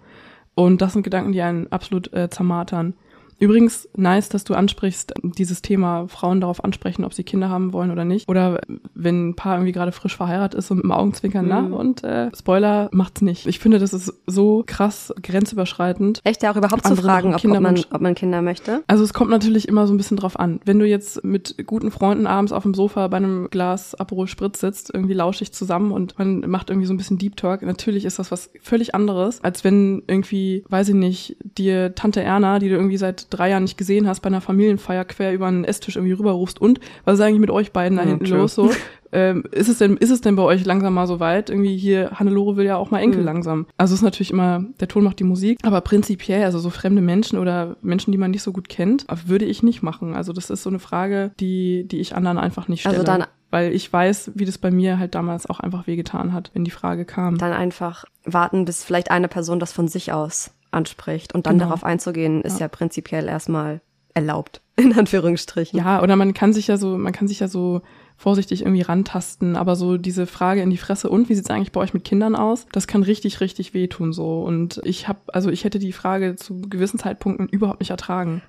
Und 0.54 0.82
das 0.82 0.92
sind 0.92 1.02
Gedanken, 1.02 1.32
die 1.32 1.42
einen 1.42 1.70
absolut 1.70 2.12
äh, 2.12 2.28
zermartern. 2.30 2.94
Übrigens, 3.40 3.88
nice, 3.96 4.28
dass 4.28 4.44
du 4.44 4.54
ansprichst, 4.54 5.14
dieses 5.22 5.62
Thema 5.62 6.08
Frauen 6.08 6.40
darauf 6.40 6.64
ansprechen, 6.64 7.04
ob 7.04 7.14
sie 7.14 7.22
Kinder 7.22 7.48
haben 7.48 7.72
wollen 7.72 7.90
oder 7.90 8.04
nicht. 8.04 8.28
Oder 8.28 8.60
wenn 8.94 9.28
ein 9.28 9.36
Paar 9.36 9.56
irgendwie 9.56 9.72
gerade 9.72 9.92
frisch 9.92 10.16
verheiratet 10.16 10.58
ist 10.58 10.70
und 10.70 10.78
mit 10.78 10.84
dem 10.84 10.92
Augenzwinkern, 10.92 11.44
mhm. 11.44 11.50
na, 11.50 11.76
und 11.76 12.02
äh, 12.04 12.30
Spoiler 12.36 12.88
macht's 12.92 13.22
nicht. 13.22 13.46
Ich 13.46 13.60
finde, 13.60 13.78
das 13.78 13.92
ist 13.92 14.12
so 14.26 14.64
krass 14.66 15.14
grenzüberschreitend. 15.22 16.20
Echt 16.24 16.42
ja 16.42 16.52
auch 16.52 16.56
überhaupt 16.56 16.86
zu 16.86 16.96
fragen, 16.96 17.34
ob, 17.34 17.44
ob, 17.44 17.60
man, 17.60 17.80
ob 17.90 18.00
man 18.00 18.14
Kinder 18.14 18.42
möchte? 18.42 18.82
Also 18.88 19.04
es 19.04 19.14
kommt 19.14 19.30
natürlich 19.30 19.68
immer 19.68 19.86
so 19.86 19.94
ein 19.94 19.96
bisschen 19.96 20.16
drauf 20.16 20.38
an. 20.38 20.60
Wenn 20.64 20.78
du 20.78 20.86
jetzt 20.86 21.22
mit 21.24 21.54
guten 21.66 21.90
Freunden 21.90 22.26
abends 22.26 22.52
auf 22.52 22.64
dem 22.64 22.74
Sofa 22.74 23.06
bei 23.06 23.18
einem 23.18 23.48
Glas 23.50 23.94
Aperol 23.94 24.26
Spritz 24.26 24.60
sitzt, 24.60 24.92
irgendwie 24.92 25.14
lauschig 25.14 25.52
zusammen 25.52 25.92
und 25.92 26.18
man 26.18 26.40
macht 26.40 26.70
irgendwie 26.70 26.86
so 26.86 26.94
ein 26.94 26.96
bisschen 26.96 27.18
Deep 27.18 27.36
Talk, 27.36 27.62
natürlich 27.62 28.04
ist 28.04 28.18
das 28.18 28.32
was 28.32 28.50
völlig 28.60 28.94
anderes, 28.94 29.42
als 29.44 29.62
wenn 29.62 30.02
irgendwie, 30.08 30.64
weiß 30.68 30.88
ich 30.88 30.94
nicht, 30.94 31.36
dir 31.56 31.94
Tante 31.94 32.22
Erna, 32.22 32.58
die 32.58 32.68
du 32.68 32.74
irgendwie 32.74 32.96
seit 32.96 33.27
drei 33.30 33.50
Jahren 33.50 33.64
nicht 33.64 33.78
gesehen 33.78 34.06
hast, 34.06 34.20
bei 34.20 34.28
einer 34.28 34.40
Familienfeier 34.40 35.04
quer 35.04 35.32
über 35.32 35.46
einen 35.46 35.64
Esstisch 35.64 35.96
irgendwie 35.96 36.12
rüberrufst 36.12 36.60
und 36.60 36.80
was 37.04 37.14
ist 37.14 37.20
eigentlich 37.20 37.40
mit 37.40 37.50
euch 37.50 37.72
beiden 37.72 37.98
da 37.98 38.04
hinten 38.04 38.26
los 38.26 38.54
so? 38.54 38.70
Ähm, 39.10 39.44
ist 39.52 39.68
es 39.68 39.78
denn, 39.78 39.96
ist 39.96 40.10
es 40.10 40.20
denn 40.20 40.36
bei 40.36 40.42
euch 40.42 40.64
langsam 40.64 40.94
mal 40.94 41.06
so 41.06 41.20
weit? 41.20 41.50
Irgendwie 41.50 41.76
hier, 41.76 42.10
Hannelore 42.14 42.56
will 42.56 42.66
ja 42.66 42.76
auch 42.76 42.90
mal 42.90 43.00
Enkel 43.00 43.20
mhm. 43.20 43.26
langsam. 43.26 43.66
Also 43.76 43.94
es 43.94 44.00
ist 44.00 44.04
natürlich 44.04 44.30
immer, 44.30 44.64
der 44.80 44.88
Ton 44.88 45.04
macht 45.04 45.18
die 45.18 45.24
Musik, 45.24 45.58
aber 45.62 45.80
prinzipiell, 45.80 46.44
also 46.44 46.58
so 46.58 46.70
fremde 46.70 47.00
Menschen 47.00 47.38
oder 47.38 47.76
Menschen, 47.80 48.12
die 48.12 48.18
man 48.18 48.30
nicht 48.30 48.42
so 48.42 48.52
gut 48.52 48.68
kennt, 48.68 49.06
würde 49.26 49.46
ich 49.46 49.62
nicht 49.62 49.82
machen. 49.82 50.14
Also 50.14 50.32
das 50.32 50.50
ist 50.50 50.62
so 50.62 50.70
eine 50.70 50.78
Frage, 50.78 51.30
die, 51.40 51.86
die 51.88 52.00
ich 52.00 52.14
anderen 52.14 52.38
einfach 52.38 52.68
nicht 52.68 52.86
also 52.86 52.96
stelle. 52.96 53.10
Also 53.10 53.22
dann 53.22 53.28
weil 53.50 53.72
ich 53.72 53.90
weiß, 53.90 54.32
wie 54.34 54.44
das 54.44 54.58
bei 54.58 54.70
mir 54.70 54.98
halt 54.98 55.14
damals 55.14 55.48
auch 55.48 55.58
einfach 55.58 55.86
wehgetan 55.86 56.34
hat, 56.34 56.50
wenn 56.52 56.64
die 56.64 56.70
Frage 56.70 57.06
kam. 57.06 57.38
Dann 57.38 57.54
einfach 57.54 58.04
warten, 58.24 58.66
bis 58.66 58.84
vielleicht 58.84 59.10
eine 59.10 59.28
Person 59.28 59.58
das 59.58 59.72
von 59.72 59.88
sich 59.88 60.12
aus 60.12 60.50
anspricht 60.70 61.34
und 61.34 61.46
dann 61.46 61.54
Genau. 61.54 61.66
darauf 61.66 61.84
einzugehen, 61.84 62.42
ist 62.42 62.54
Ja. 62.60 62.66
ja 62.66 62.68
prinzipiell 62.68 63.26
erstmal 63.26 63.80
erlaubt, 64.14 64.60
in 64.76 64.96
Anführungsstrichen. 64.98 65.78
Ja, 65.78 66.02
oder 66.02 66.16
man 66.16 66.34
kann 66.34 66.52
sich 66.52 66.66
ja 66.66 66.76
so, 66.76 66.96
man 66.98 67.12
kann 67.12 67.28
sich 67.28 67.40
ja 67.40 67.48
so 67.48 67.82
vorsichtig 68.16 68.62
irgendwie 68.62 68.82
rantasten, 68.82 69.54
aber 69.54 69.76
so 69.76 69.96
diese 69.96 70.26
Frage 70.26 70.60
in 70.62 70.70
die 70.70 70.76
Fresse 70.76 71.08
und 71.08 71.28
wie 71.28 71.34
sieht's 71.34 71.50
eigentlich 71.50 71.70
bei 71.70 71.80
euch 71.80 71.94
mit 71.94 72.02
Kindern 72.04 72.34
aus? 72.34 72.66
Das 72.72 72.88
kann 72.88 73.04
richtig, 73.04 73.40
richtig 73.40 73.74
wehtun 73.74 74.12
so. 74.12 74.42
Und 74.42 74.80
ich 74.84 75.06
habe, 75.06 75.20
also 75.28 75.50
ich 75.50 75.62
hätte 75.62 75.78
die 75.78 75.92
Frage 75.92 76.34
zu 76.34 76.60
gewissen 76.62 76.98
Zeitpunkten 76.98 77.48
überhaupt 77.48 77.78
nicht 77.80 77.90
ertragen. 77.90 78.42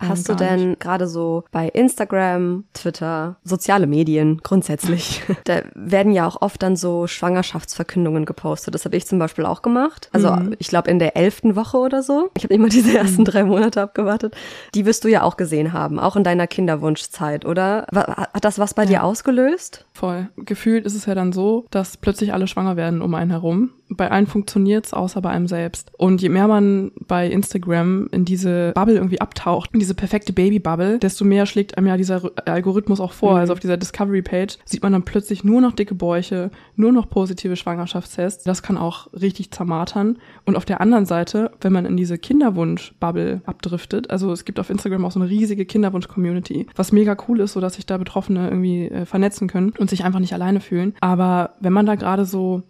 Hast 0.00 0.28
du 0.28 0.34
denn 0.34 0.70
nicht. 0.70 0.80
gerade 0.80 1.06
so 1.08 1.44
bei 1.52 1.68
Instagram, 1.68 2.64
Twitter, 2.74 3.36
soziale 3.44 3.86
Medien 3.86 4.40
grundsätzlich, 4.42 5.22
da 5.44 5.62
werden 5.74 6.12
ja 6.12 6.26
auch 6.26 6.42
oft 6.42 6.62
dann 6.62 6.76
so 6.76 7.06
Schwangerschaftsverkündungen 7.06 8.24
gepostet. 8.24 8.74
Das 8.74 8.84
habe 8.84 8.96
ich 8.96 9.06
zum 9.06 9.18
Beispiel 9.18 9.46
auch 9.46 9.62
gemacht. 9.62 10.08
Also 10.12 10.30
Mhm. 10.30 10.54
ich 10.58 10.68
glaube 10.68 10.90
in 10.90 10.98
der 10.98 11.16
elften 11.16 11.56
Woche 11.56 11.78
oder 11.78 12.02
so. 12.02 12.30
Ich 12.36 12.44
habe 12.44 12.54
immer 12.54 12.68
diese 12.68 12.96
ersten 12.96 13.24
drei 13.24 13.44
Monate 13.44 13.80
abgewartet. 13.82 14.34
Die 14.74 14.84
wirst 14.86 15.04
du 15.04 15.08
ja 15.08 15.22
auch 15.22 15.36
gesehen 15.36 15.72
haben, 15.72 15.98
auch 15.98 16.16
in 16.16 16.24
deiner 16.24 16.46
Kinderwunschzeit, 16.46 17.44
oder? 17.46 17.86
Hat 17.94 18.44
das 18.44 18.58
was 18.58 18.74
bei 18.74 18.84
dir 18.86 19.04
ausgelöst? 19.04 19.84
Voll. 19.92 20.28
Gefühlt 20.36 20.84
ist 20.84 20.94
es 20.94 21.06
ja 21.06 21.14
dann 21.14 21.32
so, 21.32 21.64
dass 21.70 21.96
plötzlich 21.96 22.32
alle 22.32 22.46
schwanger 22.46 22.76
werden 22.76 23.02
um 23.02 23.14
einen 23.14 23.30
herum. 23.30 23.70
Bei 23.88 24.10
allen 24.10 24.26
funktioniert's, 24.26 24.92
außer 24.92 25.20
bei 25.22 25.30
einem 25.30 25.46
selbst. 25.46 25.92
Und 25.96 26.20
je 26.20 26.28
mehr 26.28 26.48
man 26.48 26.90
bei 27.06 27.30
Instagram 27.30 28.08
in 28.10 28.24
diese 28.24 28.72
Bubble 28.74 28.96
irgendwie 28.96 29.20
abtaucht, 29.20 29.70
in 29.74 29.78
diese 29.78 29.94
perfekte 29.94 30.32
Baby-Bubble, 30.32 30.98
desto 30.98 31.24
mehr 31.24 31.46
schlägt 31.46 31.78
einem 31.78 31.86
ja 31.86 31.96
dieser 31.96 32.18
Ru- 32.24 32.32
Algorithmus 32.46 33.00
auch 33.00 33.12
vor. 33.12 33.34
Mhm. 33.34 33.38
Also 33.38 33.52
auf 33.52 33.60
dieser 33.60 33.76
Discovery-Page 33.76 34.58
sieht 34.64 34.82
man 34.82 34.92
dann 34.92 35.04
plötzlich 35.04 35.44
nur 35.44 35.60
noch 35.60 35.72
dicke 35.72 35.94
Bäuche, 35.94 36.50
nur 36.74 36.90
noch 36.90 37.08
positive 37.08 37.54
Schwangerschaftstests. 37.54 38.42
Das 38.42 38.62
kann 38.62 38.76
auch 38.76 39.06
richtig 39.12 39.52
zermartern. 39.52 40.18
Und 40.44 40.56
auf 40.56 40.64
der 40.64 40.80
anderen 40.80 41.06
Seite, 41.06 41.52
wenn 41.60 41.72
man 41.72 41.86
in 41.86 41.96
diese 41.96 42.18
Kinderwunsch-Bubble 42.18 43.42
abdriftet, 43.46 44.10
also 44.10 44.32
es 44.32 44.44
gibt 44.44 44.58
auf 44.58 44.70
Instagram 44.70 45.04
auch 45.04 45.12
so 45.12 45.20
eine 45.20 45.28
riesige 45.30 45.64
Kinderwunsch-Community, 45.64 46.66
was 46.74 46.92
mega 46.92 47.16
cool 47.28 47.40
ist, 47.40 47.52
so 47.52 47.60
dass 47.60 47.74
sich 47.74 47.86
da 47.86 47.96
Betroffene 47.98 48.48
irgendwie 48.48 48.88
äh, 48.88 49.06
vernetzen 49.06 49.48
können 49.48 49.72
und 49.78 49.90
sich 49.90 50.04
einfach 50.04 50.20
nicht 50.20 50.32
alleine 50.34 50.60
fühlen. 50.60 50.94
Aber 51.00 51.54
wenn 51.60 51.72
man 51.72 51.86
da 51.86 51.94
gerade 51.94 52.24
so 52.24 52.62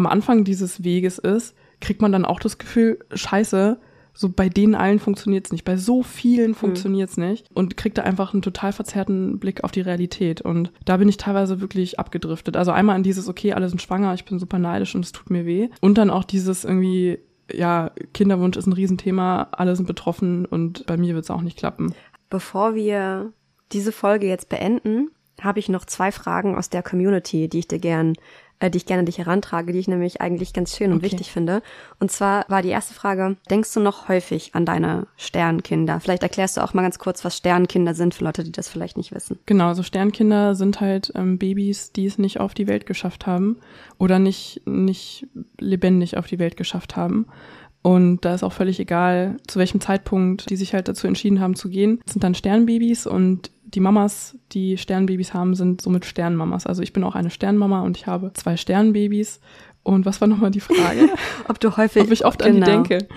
am 0.00 0.06
Anfang 0.06 0.44
dieses 0.44 0.82
Weges 0.82 1.18
ist, 1.18 1.54
kriegt 1.80 2.00
man 2.00 2.10
dann 2.10 2.24
auch 2.24 2.40
das 2.40 2.56
Gefühl, 2.56 2.98
scheiße, 3.12 3.78
so 4.14 4.28
bei 4.30 4.48
denen 4.48 4.74
allen 4.74 4.98
funktioniert's 4.98 5.52
nicht, 5.52 5.64
bei 5.64 5.76
so 5.76 6.02
vielen 6.02 6.54
funktioniert's 6.54 7.18
nicht 7.18 7.46
und 7.52 7.76
kriegt 7.76 7.98
da 7.98 8.02
einfach 8.02 8.32
einen 8.32 8.42
total 8.42 8.72
verzerrten 8.72 9.38
Blick 9.38 9.62
auf 9.62 9.72
die 9.72 9.82
Realität 9.82 10.40
und 10.40 10.72
da 10.84 10.96
bin 10.96 11.08
ich 11.08 11.18
teilweise 11.18 11.60
wirklich 11.60 11.98
abgedriftet. 11.98 12.56
Also 12.56 12.72
einmal 12.72 12.96
an 12.96 13.02
dieses, 13.02 13.28
okay, 13.28 13.52
alle 13.52 13.68
sind 13.68 13.82
schwanger, 13.82 14.14
ich 14.14 14.24
bin 14.24 14.38
super 14.38 14.58
neidisch 14.58 14.94
und 14.94 15.04
es 15.04 15.12
tut 15.12 15.30
mir 15.30 15.44
weh 15.44 15.68
und 15.80 15.98
dann 15.98 16.10
auch 16.10 16.24
dieses 16.24 16.64
irgendwie, 16.64 17.18
ja, 17.52 17.92
Kinderwunsch 18.14 18.56
ist 18.56 18.66
ein 18.66 18.72
Riesenthema, 18.72 19.48
alle 19.52 19.76
sind 19.76 19.86
betroffen 19.86 20.46
und 20.46 20.86
bei 20.86 20.96
mir 20.96 21.14
wird's 21.14 21.30
auch 21.30 21.42
nicht 21.42 21.58
klappen. 21.58 21.94
Bevor 22.30 22.74
wir 22.74 23.32
diese 23.72 23.92
Folge 23.92 24.26
jetzt 24.26 24.48
beenden, 24.48 25.10
habe 25.40 25.58
ich 25.58 25.68
noch 25.68 25.84
zwei 25.84 26.10
Fragen 26.12 26.56
aus 26.56 26.70
der 26.70 26.82
Community, 26.82 27.48
die 27.48 27.60
ich 27.60 27.68
dir 27.68 27.78
gern, 27.78 28.14
äh, 28.60 28.70
die 28.70 28.76
ich 28.78 28.86
gerne 28.86 29.00
an 29.00 29.06
dich 29.06 29.18
herantrage, 29.18 29.72
die 29.72 29.78
ich 29.78 29.88
nämlich 29.88 30.20
eigentlich 30.20 30.52
ganz 30.52 30.76
schön 30.76 30.92
und 30.92 30.98
Okay. 30.98 31.06
wichtig 31.06 31.32
finde. 31.32 31.62
Und 31.98 32.10
zwar 32.10 32.44
war 32.48 32.62
die 32.62 32.68
erste 32.68 32.94
Frage, 32.94 33.36
denkst 33.50 33.74
du 33.74 33.80
noch 33.80 34.08
häufig 34.08 34.54
an 34.54 34.64
deine 34.64 35.06
Sternkinder? 35.16 35.98
Vielleicht 36.00 36.22
erklärst 36.22 36.56
du 36.56 36.60
auch 36.62 36.74
mal 36.74 36.82
ganz 36.82 36.98
kurz, 36.98 37.24
was 37.24 37.36
Sternkinder 37.36 37.94
sind 37.94 38.14
für 38.14 38.24
Leute, 38.24 38.44
die 38.44 38.52
das 38.52 38.68
vielleicht 38.68 38.96
nicht 38.96 39.12
wissen. 39.12 39.38
Genau, 39.46 39.74
so 39.74 39.82
Sternkinder 39.82 40.54
sind 40.54 40.80
halt 40.80 41.12
ähm, 41.14 41.38
Babys, 41.38 41.92
die 41.92 42.06
es 42.06 42.18
nicht 42.18 42.38
auf 42.38 42.54
die 42.54 42.68
Welt 42.68 42.86
geschafft 42.86 43.26
haben 43.26 43.56
oder 43.98 44.18
nicht, 44.18 44.62
nicht 44.66 45.26
lebendig 45.58 46.16
auf 46.16 46.26
die 46.26 46.38
Welt 46.38 46.56
geschafft 46.56 46.96
haben. 46.96 47.26
Und 47.82 48.26
da 48.26 48.34
ist 48.34 48.42
auch 48.42 48.52
völlig 48.52 48.78
egal, 48.78 49.38
zu 49.46 49.58
welchem 49.58 49.80
Zeitpunkt 49.80 50.50
die 50.50 50.56
sich 50.56 50.74
halt 50.74 50.86
dazu 50.86 51.06
entschieden 51.06 51.40
haben 51.40 51.54
zu 51.56 51.70
gehen. 51.70 52.00
Das 52.04 52.12
sind 52.12 52.22
dann 52.22 52.34
Sternbabys 52.34 53.06
und 53.06 53.50
die 53.74 53.80
Mamas, 53.80 54.36
die 54.52 54.76
Sternbabys 54.78 55.34
haben, 55.34 55.54
sind 55.54 55.80
somit 55.80 56.04
Sternmamas. 56.04 56.66
Also 56.66 56.82
ich 56.82 56.92
bin 56.92 57.04
auch 57.04 57.14
eine 57.14 57.30
Sternmama 57.30 57.82
und 57.82 57.96
ich 57.96 58.06
habe 58.06 58.32
zwei 58.34 58.56
Sternbabys. 58.56 59.40
Und 59.82 60.04
was 60.04 60.20
war 60.20 60.28
nochmal 60.28 60.50
die 60.50 60.60
Frage? 60.60 61.08
Ob 61.48 61.58
du 61.60 61.76
häufig, 61.76 62.02
Ob 62.02 62.10
ich 62.10 62.24
oft 62.26 62.42
an 62.42 62.54
die 62.54 62.60
Genau. 62.60 62.82
denke. 62.82 63.08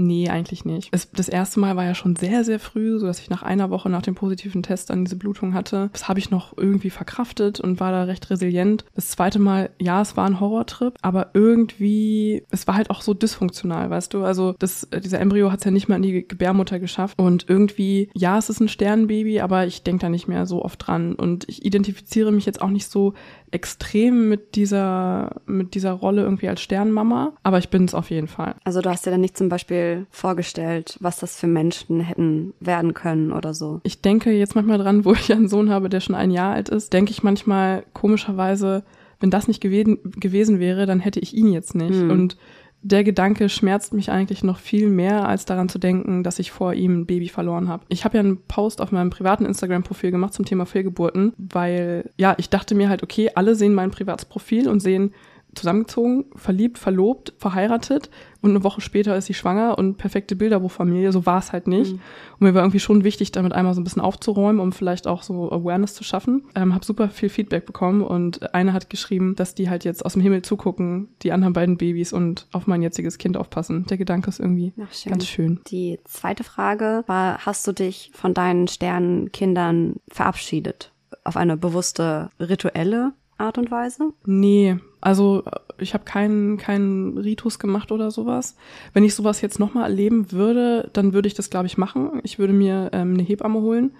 Nee, 0.00 0.30
eigentlich 0.30 0.64
nicht. 0.64 0.88
Es, 0.92 1.10
das 1.12 1.28
erste 1.28 1.60
Mal 1.60 1.76
war 1.76 1.84
ja 1.84 1.94
schon 1.94 2.16
sehr, 2.16 2.42
sehr 2.42 2.58
früh, 2.58 2.98
so 2.98 3.06
dass 3.06 3.20
ich 3.20 3.28
nach 3.28 3.42
einer 3.42 3.68
Woche 3.68 3.90
nach 3.90 4.00
dem 4.00 4.14
positiven 4.14 4.62
Test 4.62 4.88
dann 4.88 5.04
diese 5.04 5.16
Blutung 5.16 5.52
hatte. 5.52 5.90
Das 5.92 6.08
habe 6.08 6.18
ich 6.18 6.30
noch 6.30 6.56
irgendwie 6.56 6.88
verkraftet 6.88 7.60
und 7.60 7.80
war 7.80 7.92
da 7.92 8.04
recht 8.04 8.30
resilient. 8.30 8.86
Das 8.94 9.08
zweite 9.08 9.38
Mal, 9.38 9.68
ja, 9.78 10.00
es 10.00 10.16
war 10.16 10.24
ein 10.24 10.40
Horrortrip, 10.40 10.94
aber 11.02 11.32
irgendwie, 11.34 12.44
es 12.50 12.66
war 12.66 12.76
halt 12.76 12.88
auch 12.88 13.02
so 13.02 13.12
dysfunktional, 13.12 13.90
weißt 13.90 14.14
du? 14.14 14.24
Also 14.24 14.54
das, 14.58 14.84
äh, 14.84 15.00
dieser 15.00 15.20
Embryo 15.20 15.52
hat 15.52 15.58
es 15.58 15.64
ja 15.66 15.70
nicht 15.70 15.88
mal 15.88 15.96
in 15.96 16.02
die 16.02 16.26
Gebärmutter 16.26 16.80
geschafft. 16.80 17.18
Und 17.18 17.44
irgendwie, 17.48 18.08
ja, 18.14 18.38
es 18.38 18.48
ist 18.48 18.60
ein 18.60 18.68
Sternenbaby, 18.68 19.40
aber 19.40 19.66
ich 19.66 19.82
denke 19.82 20.00
da 20.00 20.08
nicht 20.08 20.28
mehr 20.28 20.46
so 20.46 20.64
oft 20.64 20.86
dran. 20.86 21.14
Und 21.14 21.46
ich 21.46 21.66
identifiziere 21.66 22.32
mich 22.32 22.46
jetzt 22.46 22.62
auch 22.62 22.70
nicht 22.70 22.88
so 22.88 23.12
extrem 23.50 24.28
mit 24.28 24.54
dieser, 24.54 25.42
mit 25.46 25.74
dieser 25.74 25.92
Rolle 25.92 26.22
irgendwie 26.22 26.48
als 26.48 26.60
Sternmama, 26.60 27.32
aber 27.42 27.58
ich 27.58 27.68
bin 27.68 27.84
es 27.84 27.94
auf 27.94 28.10
jeden 28.10 28.28
Fall. 28.28 28.54
Also 28.64 28.80
du 28.80 28.90
hast 28.90 29.06
dir 29.06 29.10
dann 29.10 29.20
nicht 29.20 29.36
zum 29.36 29.48
Beispiel 29.48 29.89
vorgestellt, 30.10 30.96
was 31.00 31.18
das 31.18 31.38
für 31.38 31.46
Menschen 31.46 32.00
hätten 32.00 32.54
werden 32.60 32.94
können 32.94 33.32
oder 33.32 33.54
so. 33.54 33.80
Ich 33.82 34.00
denke 34.00 34.32
jetzt 34.32 34.54
manchmal 34.54 34.78
dran, 34.78 35.04
wo 35.04 35.12
ich 35.12 35.32
einen 35.32 35.48
Sohn 35.48 35.70
habe, 35.70 35.88
der 35.88 36.00
schon 36.00 36.14
ein 36.14 36.30
Jahr 36.30 36.54
alt 36.54 36.68
ist, 36.68 36.92
denke 36.92 37.10
ich 37.10 37.22
manchmal 37.22 37.84
komischerweise, 37.92 38.82
wenn 39.20 39.30
das 39.30 39.48
nicht 39.48 39.60
gewesen, 39.60 39.98
gewesen 40.16 40.60
wäre, 40.60 40.86
dann 40.86 41.00
hätte 41.00 41.20
ich 41.20 41.34
ihn 41.34 41.52
jetzt 41.52 41.74
nicht. 41.74 41.94
Hm. 41.94 42.10
Und 42.10 42.36
der 42.82 43.04
Gedanke 43.04 43.48
schmerzt 43.48 43.92
mich 43.92 44.10
eigentlich 44.10 44.42
noch 44.42 44.58
viel 44.58 44.88
mehr, 44.88 45.28
als 45.28 45.44
daran 45.44 45.68
zu 45.68 45.78
denken, 45.78 46.22
dass 46.22 46.38
ich 46.38 46.50
vor 46.50 46.72
ihm 46.72 47.00
ein 47.00 47.06
Baby 47.06 47.28
verloren 47.28 47.68
habe. 47.68 47.84
Ich 47.88 48.04
habe 48.04 48.16
ja 48.16 48.22
einen 48.22 48.42
Post 48.42 48.80
auf 48.80 48.90
meinem 48.90 49.10
privaten 49.10 49.44
Instagram-Profil 49.44 50.10
gemacht 50.10 50.32
zum 50.32 50.46
Thema 50.46 50.64
Fehlgeburten, 50.64 51.34
weil 51.36 52.10
ja, 52.16 52.34
ich 52.38 52.48
dachte 52.48 52.74
mir 52.74 52.88
halt, 52.88 53.02
okay, 53.02 53.30
alle 53.34 53.54
sehen 53.54 53.74
mein 53.74 53.90
privates 53.90 54.24
Profil 54.24 54.68
und 54.68 54.80
sehen 54.80 55.12
zusammengezogen, 55.54 56.26
verliebt, 56.36 56.78
verlobt, 56.78 57.34
verheiratet 57.38 58.10
und 58.42 58.50
eine 58.50 58.64
Woche 58.64 58.80
später 58.80 59.16
ist 59.16 59.26
sie 59.26 59.34
schwanger 59.34 59.76
und 59.76 59.96
perfekte 59.96 60.34
Bilderbuchfamilie. 60.34 61.12
So 61.12 61.26
war 61.26 61.38
es 61.38 61.52
halt 61.52 61.66
nicht. 61.66 61.92
Mhm. 61.92 62.00
Und 62.38 62.40
mir 62.40 62.54
war 62.54 62.62
irgendwie 62.62 62.80
schon 62.80 63.04
wichtig, 63.04 63.32
damit 63.32 63.52
einmal 63.52 63.74
so 63.74 63.80
ein 63.80 63.84
bisschen 63.84 64.02
aufzuräumen, 64.02 64.60
um 64.60 64.72
vielleicht 64.72 65.06
auch 65.06 65.22
so 65.22 65.50
Awareness 65.52 65.94
zu 65.94 66.04
schaffen. 66.04 66.44
Ähm, 66.54 66.74
habe 66.74 66.84
super 66.84 67.10
viel 67.10 67.28
Feedback 67.28 67.66
bekommen 67.66 68.02
und 68.02 68.54
eine 68.54 68.72
hat 68.72 68.88
geschrieben, 68.88 69.36
dass 69.36 69.54
die 69.54 69.68
halt 69.68 69.84
jetzt 69.84 70.04
aus 70.04 70.14
dem 70.14 70.22
Himmel 70.22 70.42
zugucken, 70.42 71.08
die 71.22 71.32
anderen 71.32 71.52
beiden 71.52 71.76
Babys 71.76 72.12
und 72.12 72.46
auf 72.52 72.66
mein 72.66 72.82
jetziges 72.82 73.18
Kind 73.18 73.36
aufpassen. 73.36 73.84
Der 73.90 73.98
Gedanke 73.98 74.28
ist 74.28 74.40
irgendwie 74.40 74.72
Ach, 74.82 74.92
schön. 74.92 75.12
ganz 75.12 75.26
schön. 75.26 75.60
Die 75.68 75.98
zweite 76.04 76.44
Frage 76.44 77.04
war, 77.06 77.44
hast 77.44 77.66
du 77.66 77.72
dich 77.72 78.10
von 78.14 78.32
deinen 78.32 78.68
Sternenkindern 78.68 79.96
verabschiedet? 80.08 80.92
Auf 81.24 81.36
eine 81.36 81.56
bewusste 81.56 82.30
rituelle 82.38 83.12
Art 83.36 83.58
und 83.58 83.70
Weise? 83.70 84.12
Nee, 84.24 84.78
also 85.00 85.44
ich 85.78 85.94
habe 85.94 86.04
keinen 86.04 86.58
keinen 86.58 87.16
Ritus 87.16 87.58
gemacht 87.58 87.90
oder 87.92 88.10
sowas. 88.10 88.56
Wenn 88.92 89.04
ich 89.04 89.14
sowas 89.14 89.40
jetzt 89.40 89.58
nochmal 89.58 89.84
erleben 89.84 90.32
würde, 90.32 90.90
dann 90.92 91.12
würde 91.12 91.28
ich 91.28 91.34
das, 91.34 91.50
glaube 91.50 91.66
ich, 91.66 91.78
machen. 91.78 92.20
Ich 92.22 92.38
würde 92.38 92.52
mir 92.52 92.90
ähm, 92.92 93.14
eine 93.14 93.22
Hebamme 93.22 93.60
holen, 93.60 93.92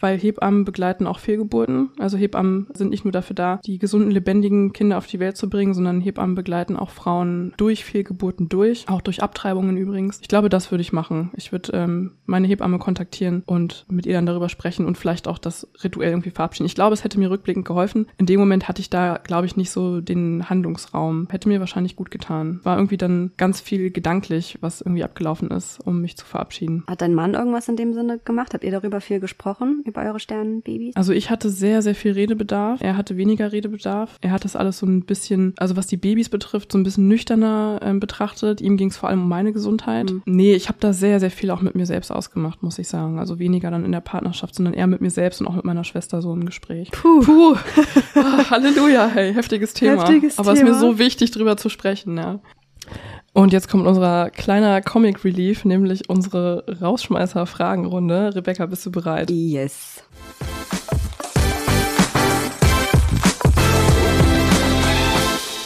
weil 0.00 0.18
Hebammen 0.18 0.64
begleiten 0.64 1.06
auch 1.06 1.18
Fehlgeburten. 1.18 1.90
Also 1.98 2.16
Hebammen 2.16 2.68
sind 2.74 2.90
nicht 2.90 3.04
nur 3.04 3.12
dafür 3.12 3.34
da, 3.34 3.60
die 3.64 3.78
gesunden, 3.78 4.10
lebendigen 4.10 4.72
Kinder 4.72 4.98
auf 4.98 5.06
die 5.06 5.20
Welt 5.20 5.36
zu 5.36 5.48
bringen, 5.48 5.74
sondern 5.74 6.00
Hebammen 6.00 6.34
begleiten 6.34 6.76
auch 6.76 6.90
Frauen 6.90 7.52
durch 7.56 7.84
Fehlgeburten 7.84 8.48
durch, 8.48 8.88
auch 8.88 9.00
durch 9.00 9.22
Abtreibungen 9.22 9.76
übrigens. 9.76 10.18
Ich 10.20 10.28
glaube, 10.28 10.48
das 10.48 10.70
würde 10.70 10.82
ich 10.82 10.92
machen. 10.92 11.30
Ich 11.34 11.52
würde 11.52 11.72
ähm, 11.74 12.12
meine 12.26 12.46
Hebamme 12.46 12.78
kontaktieren 12.78 13.42
und 13.46 13.84
mit 13.88 14.06
ihr 14.06 14.14
dann 14.14 14.26
darüber 14.26 14.48
sprechen 14.48 14.86
und 14.86 14.98
vielleicht 14.98 15.28
auch 15.28 15.38
das 15.38 15.68
rituell 15.84 16.10
irgendwie 16.10 16.30
verabschieden. 16.30 16.66
Ich 16.66 16.74
glaube, 16.74 16.94
es 16.94 17.04
hätte 17.04 17.18
mir 17.18 17.30
rückblickend 17.30 17.66
geholfen. 17.66 18.06
In 18.18 18.26
dem 18.26 18.40
Moment 18.40 18.68
hatte 18.68 18.80
ich 18.80 18.90
da, 18.90 19.18
glaube 19.22 19.46
ich, 19.46 19.56
nicht 19.56 19.70
so 19.70 20.00
den 20.00 20.48
Handlungsraum. 20.48 21.28
Hätte 21.30 21.48
mir 21.48 21.60
wahrscheinlich 21.60 21.96
gut 21.96 22.10
getan. 22.10 22.60
War 22.62 22.76
irgendwie 22.76 22.96
dann 22.96 23.32
ganz 23.36 23.60
viel 23.60 23.90
gedanklich, 23.90 24.58
was 24.60 24.80
irgendwie 24.80 25.04
abgelaufen 25.04 25.50
ist, 25.50 25.78
um 25.84 26.00
mich 26.00 26.16
zu 26.16 26.24
verabschieden. 26.24 26.84
Hat 26.86 27.00
dein 27.00 27.14
Mann 27.14 27.34
irgendwas 27.34 27.68
in 27.68 27.76
dem 27.76 27.92
Sinne 27.92 28.18
gemacht? 28.24 28.54
Habt 28.54 28.64
ihr 28.64 28.70
darüber 28.70 29.00
viel 29.00 29.20
gesprochen, 29.20 29.82
über 29.90 30.02
eure 30.02 30.20
Sternenbabys? 30.20 30.96
Also 30.96 31.12
ich 31.12 31.30
hatte 31.30 31.50
sehr, 31.50 31.82
sehr 31.82 31.94
viel 31.94 32.12
Redebedarf. 32.12 32.80
Er 32.80 32.96
hatte 32.96 33.16
weniger 33.16 33.52
Redebedarf. 33.52 34.16
Er 34.20 34.30
hat 34.30 34.44
das 34.44 34.56
alles 34.56 34.78
so 34.78 34.86
ein 34.86 35.04
bisschen, 35.04 35.54
also 35.58 35.76
was 35.76 35.86
die 35.86 35.96
Babys 35.96 36.28
betrifft, 36.28 36.72
so 36.72 36.78
ein 36.78 36.82
bisschen 36.82 37.08
nüchterner 37.08 37.80
ähm, 37.82 38.00
betrachtet. 38.00 38.60
Ihm 38.60 38.76
ging 38.76 38.88
es 38.88 38.96
vor 38.96 39.08
allem 39.08 39.22
um 39.22 39.28
meine 39.28 39.52
Gesundheit. 39.52 40.10
Mhm. 40.10 40.22
Nee, 40.26 40.54
ich 40.54 40.68
habe 40.68 40.78
da 40.80 40.92
sehr, 40.92 41.20
sehr 41.20 41.30
viel 41.30 41.50
auch 41.50 41.60
mit 41.60 41.74
mir 41.74 41.86
selbst 41.86 42.10
ausgemacht, 42.10 42.62
muss 42.62 42.78
ich 42.78 42.88
sagen. 42.88 43.18
Also 43.18 43.38
weniger 43.38 43.70
dann 43.70 43.84
in 43.84 43.92
der 43.92 44.00
Partnerschaft, 44.00 44.54
sondern 44.54 44.74
eher 44.74 44.86
mit 44.86 45.00
mir 45.00 45.10
selbst 45.10 45.40
und 45.40 45.46
auch 45.46 45.54
mit 45.54 45.64
meiner 45.64 45.84
Schwester 45.84 46.22
so 46.22 46.32
im 46.32 46.46
Gespräch. 46.46 46.90
Puh. 46.90 47.20
Puh. 47.20 47.56
Ah, 48.14 48.50
Halleluja, 48.50 49.08
hey, 49.08 49.32
heftiges 49.34 49.74
Thema. 49.74 50.02
Heftiges 50.02 50.38
Aber 50.38 50.52
es 50.52 50.58
ist 50.58 50.64
mir 50.64 50.74
so 50.74 50.98
wichtig, 50.98 51.30
drüber 51.30 51.56
zu 51.56 51.68
sprechen, 51.68 52.16
ja. 52.16 52.40
Und 53.32 53.52
jetzt 53.52 53.68
kommt 53.68 53.86
unser 53.86 54.28
kleiner 54.30 54.82
Comic 54.82 55.24
Relief, 55.24 55.64
nämlich 55.64 56.10
unsere 56.10 56.64
Rausschmeißer-Fragenrunde. 56.80 58.34
Rebecca, 58.34 58.66
bist 58.66 58.84
du 58.86 58.90
bereit? 58.90 59.30
Yes. 59.30 60.02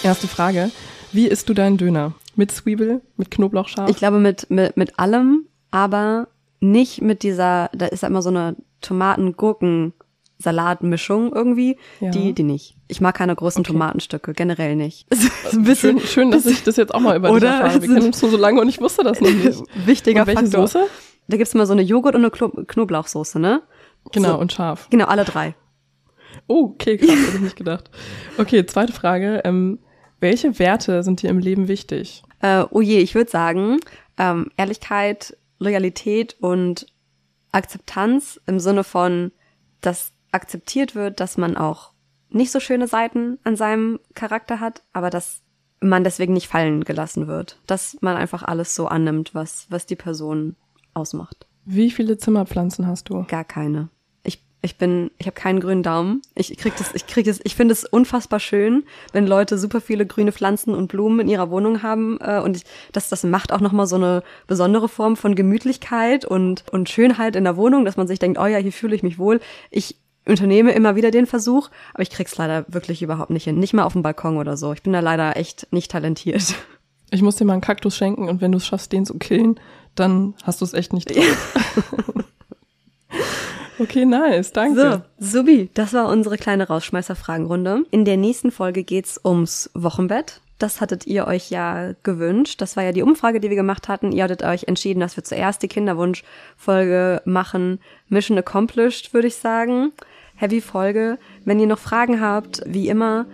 Erste 0.03 0.29
Frage. 0.29 0.71
Wie 1.13 1.27
isst 1.27 1.49
du 1.49 1.55
deinen 1.55 1.79
Döner? 1.79 2.13
Mit 2.37 2.53
Zwiebel, 2.53 3.01
mit 3.17 3.31
Knoblauchscharf? 3.31 3.89
Ich 3.89 3.97
glaube 3.97 4.19
mit, 4.19 4.51
mit, 4.51 4.77
mit 4.77 4.99
allem, 4.99 5.47
aber 5.71 6.29
nicht 6.61 7.01
mit 7.01 7.23
dieser, 7.23 7.71
da 7.73 7.87
ist 7.87 8.03
ja 8.03 8.09
immer 8.09 8.21
so 8.21 8.29
eine 8.29 8.57
Tomaten-Gurken-Salatmischung 8.83 11.33
irgendwie. 11.33 11.79
Ja. 12.01 12.11
Die, 12.11 12.35
die 12.35 12.43
nicht. 12.43 12.77
Ich 12.95 13.01
mag 13.01 13.17
keine 13.17 13.35
großen 13.35 13.61
Okay. 13.63 13.73
Tomatenstücke, 13.73 14.35
generell 14.35 14.77
nicht. 14.77 15.09
Es 15.11 15.29
bisschen 15.53 15.99
schön, 15.99 16.07
schön, 16.07 16.31
dass 16.31 16.47
ich 16.47 16.63
das 16.63 16.77
jetzt 16.77 16.95
auch 16.95 17.01
mal 17.01 17.17
über 17.17 17.29
dich 17.29 17.39
Oder? 17.39 17.49
erfahre. 17.49 17.83
Wir 17.83 17.89
kennen 17.89 18.07
uns 18.07 18.21
schon 18.21 18.31
so 18.31 18.37
lange 18.37 18.61
und 18.61 18.69
ich 18.69 18.81
wusste 18.81 19.03
das 19.03 19.21
noch 19.21 19.31
nicht. 19.31 19.63
wichtiger 19.87 20.21
Und 20.21 20.27
welche 20.29 20.43
Faktor. 20.43 20.69
Soße? 20.69 20.87
Da 21.27 21.37
gibt's 21.37 21.55
immer 21.55 21.67
so 21.67 21.73
eine 21.73 21.83
Joghurt- 21.83 22.15
und 22.15 22.21
eine 22.23 22.31
Klo 22.31 22.51
Knoblauchsoße, 22.51 23.41
ne? 23.41 23.63
Genau, 24.13 24.35
So. 24.35 24.39
und 24.39 24.53
scharf. 24.53 24.87
Genau, 24.91 25.07
alle 25.07 25.25
drei. 25.25 25.57
Oh, 26.47 26.71
okay, 26.75 26.97
krass, 26.99 27.11
hätte 27.11 27.37
ich 27.37 27.41
nicht 27.43 27.57
gedacht. 27.57 27.91
Okay, 28.39 28.65
zweite 28.65 28.93
Frage. 28.93 29.41
Ähm, 29.45 29.81
welche 30.21 30.57
Werte 30.61 31.03
sind 31.03 31.21
dir 31.23 31.31
im 31.31 31.39
Leben 31.41 31.67
wichtig? 31.67 32.23
Äh, 32.43 32.65
oh 32.71 32.81
je, 32.81 32.99
ich 32.99 33.17
würde 33.17 33.31
sagen, 33.31 33.79
ähm, 34.19 34.51
Ehrlichkeit, 34.57 35.37
Loyalität 35.59 36.37
und 36.41 36.87
Akzeptanz 37.51 38.41
im 38.47 38.61
Sinne 38.61 38.85
von, 38.85 39.33
dass 39.81 40.13
akzeptiert 40.31 40.95
wird, 40.95 41.19
dass 41.21 41.37
man 41.39 41.57
auch 41.57 41.94
nicht 42.35 42.51
so 42.51 42.61
schöne 42.61 42.89
Seiten 42.89 43.39
an 43.45 43.57
seinem 43.57 44.01
Charakter 44.15 44.61
hat, 44.61 44.83
aber 44.93 45.11
dass 45.11 45.43
man 45.81 46.05
deswegen 46.05 46.33
nicht 46.33 46.49
fallen 46.49 46.85
gelassen 46.85 47.27
wird. 47.27 47.59
Dass 47.67 47.97
man 48.01 48.17
einfach 48.17 48.43
alles 48.43 48.75
so 48.75 48.87
annimmt, 48.87 49.35
was, 49.35 49.67
was 49.71 49.87
die 49.87 49.97
Person 49.97 50.57
ausmacht. 50.95 51.47
Wie 51.65 51.91
viele 51.91 52.19
Zimmerpflanzen 52.19 52.87
hast 52.87 53.09
du? 53.09 53.25
Gar 53.25 53.45
keine. 53.45 53.89
Ich, 54.23 54.43
ich 54.63 54.77
bin, 54.77 55.11
ich 55.19 55.27
habe 55.27 55.35
keinen 55.35 55.61
grünen 55.61 55.83
Daumen. 55.83 56.23
Ich 56.35 56.57
krieg 56.57 56.75
das, 56.77 56.95
ich 56.95 57.07
krieg 57.07 57.27
es, 57.27 57.41
ich 57.43 57.55
finde 57.55 57.73
es 57.73 57.85
unfassbar 57.85 58.41
schön, 58.41 58.85
wenn 59.13 59.27
Leute 59.27 59.59
super 59.59 59.81
viele 59.81 60.07
grüne 60.07 60.33
Pflanzen 60.33 60.75
und 60.75 60.89
Blumen 60.89 61.21
in 61.21 61.29
ihrer 61.29 61.51
Wohnung 61.51 61.83
haben. 61.83 62.19
Äh, 62.21 62.41
und 62.41 62.57
ich, 62.57 62.65
das, 62.93 63.09
das 63.09 63.25
macht 63.25 63.53
auch 63.53 63.61
nochmal 63.61 63.87
so 63.87 63.97
eine 63.97 64.23
besondere 64.47 64.89
Form 64.89 65.17
von 65.17 65.35
Gemütlichkeit 65.35 66.25
und, 66.25 66.65
und 66.71 66.89
Schönheit 66.89 67.37
in 67.37 67.45
der 67.45 67.57
Wohnung, 67.57 67.85
dass 67.85 67.97
man 67.97 68.07
sich 68.07 68.19
denkt, 68.19 68.39
oh 68.39 68.47
ja, 68.47 68.59
hier 68.59 68.73
fühle 68.73 68.95
ich 68.95 69.03
mich 69.03 69.19
wohl. 69.19 69.41
Ich 69.71 69.97
unternehme 70.27 70.73
immer 70.73 70.97
wieder 70.97 71.11
den 71.11 71.27
Versuch, 71.27 71.71
aber 71.93 72.03
ich 72.03 72.11
krieg's 72.11 72.37
leider 72.37 72.65
wirklich 72.69 73.03
überhaupt 73.03 73.31
nicht 73.31 73.45
hin. 73.45 73.59
Nicht 73.59 73.75
mal 73.75 73.85
auf 73.85 73.93
dem 73.93 74.03
Balkon 74.03 74.39
oder 74.39 74.57
so. 74.57 74.73
Ich 74.73 74.83
bin 74.83 74.93
da 74.93 75.01
leider 75.01 75.37
echt 75.37 75.69
nicht 75.71 75.91
talentiert. 75.91 76.55
Ich 77.11 77.23
muss 77.23 77.37
dir 77.37 77.45
mal 77.45 77.53
einen 77.53 77.63
Kaktus 77.63 77.97
schenken 77.97 78.29
und 78.29 78.41
wenn 78.41 78.51
du 78.51 78.59
es 78.59 78.67
schaffst, 78.67 78.93
den 78.93 79.07
zu 79.07 79.19
killen, 79.19 79.61
dann 79.95 80.35
hast 80.43 80.61
du 80.61 80.65
es 80.65 80.75
echt 80.75 80.93
nicht 80.93 81.15
drauf. 81.15 81.55
okay, 83.79 84.05
nice, 84.05 84.53
danke. 84.53 85.05
So, 85.19 85.39
Subi, 85.39 85.71
das 85.75 85.93
war 85.93 86.09
unsere 86.09 86.39
kleine 86.39 86.67
Rausschmeißer-Fragenrunde. 86.67 87.85
In 87.91 88.05
der 88.05 88.17
nächsten 88.17 88.51
Folge 88.51 88.83
geht's 88.83 89.21
ums 89.25 89.71
Wochenbett. 89.75 90.41
Das 90.59 90.81
hattet 90.81 91.07
ihr 91.07 91.27
euch 91.27 91.51
ja 91.51 91.93
gewünscht. 92.05 92.61
Das 92.61 92.77
war 92.77 92.85
ja 92.85 92.93
die 92.93 93.03
Umfrage, 93.03 93.41
die 93.41 93.51
wir 93.51 93.57
gemacht 93.57 93.89
hatten. 93.89 94.13
Ihr 94.13 94.25
hattet 94.25 94.43
euch 94.43 94.65
entschieden, 94.65 95.01
dass 95.01 95.17
wir 95.17 95.25
zuerst 95.25 95.63
die 95.63 95.69
Kinderwunsch-Folge 95.69 97.23
machen. 97.25 97.81
Mission 98.09 98.39
accomplished, 98.39 99.13
würde 99.13 99.29
ich 99.29 99.37
sagen. 99.37 99.93
Heavy 100.35 100.61
Folge. 100.61 101.19
Wenn 101.45 101.61
ihr 101.61 101.67
noch 101.67 101.79
Fragen 101.79 102.21
habt, 102.21 102.63
wie 102.67 102.89
immer, 102.89 103.27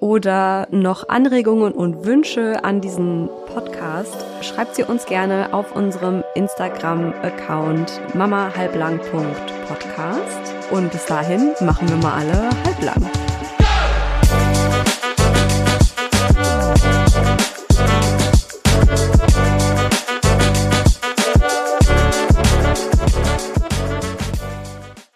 oder 0.00 0.66
noch 0.70 1.08
Anregungen 1.08 1.72
und 1.72 2.04
Wünsche 2.04 2.64
an 2.64 2.80
diesen 2.80 3.28
Podcast, 3.46 4.24
schreibt 4.42 4.76
sie 4.76 4.84
uns 4.84 5.06
gerne 5.06 5.54
auf 5.54 5.74
unserem 5.74 6.22
Instagram-Account 6.34 8.00
mamahalblang.podcast. 8.14 10.54
Und 10.70 10.92
bis 10.92 11.06
dahin 11.06 11.54
machen 11.60 11.88
wir 11.88 11.96
mal 11.96 12.12
alle 12.12 12.50
halblang. 12.64 13.10